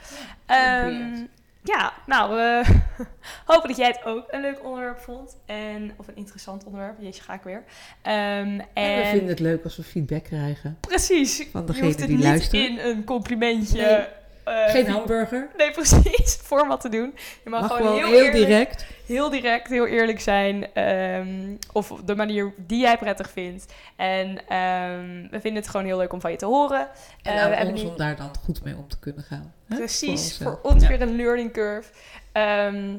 Ja, 0.47 0.85
Ehm, 0.87 1.25
ja, 1.63 1.93
nou, 2.07 2.35
we 2.35 2.65
hopen 3.53 3.69
dat 3.69 3.77
jij 3.77 3.87
het 3.87 4.05
ook 4.05 4.25
een 4.31 4.41
leuk 4.41 4.65
onderwerp 4.65 4.99
vond. 4.99 5.37
En, 5.47 5.93
of 5.97 6.09
een 6.09 6.17
interessant 6.17 6.65
onderwerp. 6.65 6.97
Jeetje, 7.01 7.23
ga 7.23 7.35
ik 7.35 7.43
weer. 7.43 7.65
Ehm, 8.03 8.15
En 8.15 8.67
we 8.75 8.81
en 8.81 9.07
vinden 9.07 9.29
het 9.29 9.41
leuk 9.41 9.65
als 9.65 9.77
we 9.77 9.83
feedback 9.83 10.25
krijgen. 10.25 10.79
precies. 10.81 11.47
Van 11.53 11.61
je 11.61 11.67
degene 11.67 11.85
hoeft 11.87 11.99
het 11.99 12.09
die 12.09 12.17
niet 12.17 12.27
luisteren. 12.27 12.69
in 12.69 12.79
een 12.79 13.05
complimentje. 13.05 13.83
Nee. 13.83 14.07
Eh, 14.51 14.71
Geen 14.71 14.89
hamburger. 14.89 15.49
Nee, 15.57 15.71
precies. 15.81 16.35
Format 16.43 16.81
te 16.81 16.89
doen. 16.89 17.15
Je 17.45 17.51
mag, 17.51 17.61
Mag 17.61 17.77
gewoon 17.77 17.95
heel, 17.97 18.07
heel 18.07 18.15
eerlijk, 18.17 18.33
direct. 18.33 18.87
heel 19.07 19.31
direct, 19.31 19.69
heel 19.69 19.87
eerlijk 19.87 20.21
zijn. 20.21 20.75
ehm, 20.75 21.57
of 21.73 21.93
de 22.05 22.15
manier 22.17 22.53
die 22.57 22.81
jij 22.81 22.99
prettig 22.99 23.31
vindt. 23.31 23.73
En 23.97 24.49
ehm, 24.49 25.29
we 25.31 25.41
vinden 25.41 25.55
het 25.63 25.69
gewoon 25.69 25.87
heel 25.87 25.99
leuk 25.99 26.13
om 26.13 26.21
van 26.21 26.31
je 26.31 26.37
te 26.37 26.47
horen. 26.47 26.89
En 27.23 27.33
Eh, 27.35 27.43
aan 27.43 27.51
we 27.51 27.57
hebben 27.57 27.75
ons 27.75 27.83
nu- 27.83 27.89
om 27.89 27.97
daar 27.97 28.17
dan 28.17 28.31
goed 28.45 28.65
mee 28.65 28.77
om 28.77 28.89
te 28.89 28.99
kunnen 28.99 29.23
gaan. 29.25 29.53
hè? 29.69 29.77
Precies, 29.77 30.37
Voor 30.37 30.59
voor 30.63 30.71
ons 30.73 30.83
Ja. 30.83 30.89
weer 30.89 31.03
een 31.03 31.17
learning 31.17 31.53
curve. 31.53 31.91
Ehm, 32.33 32.97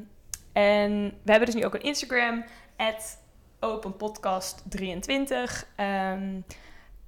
en 0.54 1.04
we 1.24 1.32
hebben 1.32 1.46
dus 1.46 1.56
nu 1.56 1.66
ook 1.66 1.74
een 1.74 1.82
Instagram, 1.82 2.44
openpodcast23. 3.60 5.66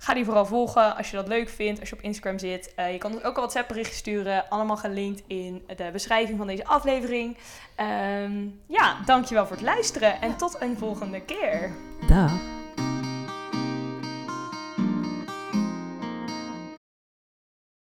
Ga 0.04 0.14
die 0.14 0.26
vooral 0.26 0.46
volgen 0.46 0.96
als 0.96 1.10
je 1.10 1.16
dat 1.16 1.28
leuk 1.28 1.50
vindt, 1.50 1.80
als 1.80 1.90
je 1.90 1.96
op 1.96 2.02
Instagram 2.02 2.40
zit. 2.40 2.74
Eh, 2.76 2.92
je 2.92 2.98
kan 2.98 3.14
ons 3.14 3.24
ook 3.24 3.36
een 3.36 3.42
WhatsApp 3.42 3.68
berichtje 3.68 3.96
sturen, 3.96 4.50
allemaal 4.50 4.78
gelinkt 4.78 5.24
in 5.28 5.64
de 5.76 5.90
beschrijving 5.92 6.38
van 6.38 6.48
deze 6.48 6.66
aflevering. 6.66 7.38
Ehm 7.76 8.48
ja, 8.68 8.98
dankjewel 9.06 9.46
voor 9.46 9.56
het 9.56 9.66
luisteren 9.66 10.22
en 10.22 10.38
tot 10.38 10.62
een 10.62 10.78
volgende 10.78 11.22
keer. 11.22 11.72
Dag. 12.08 12.32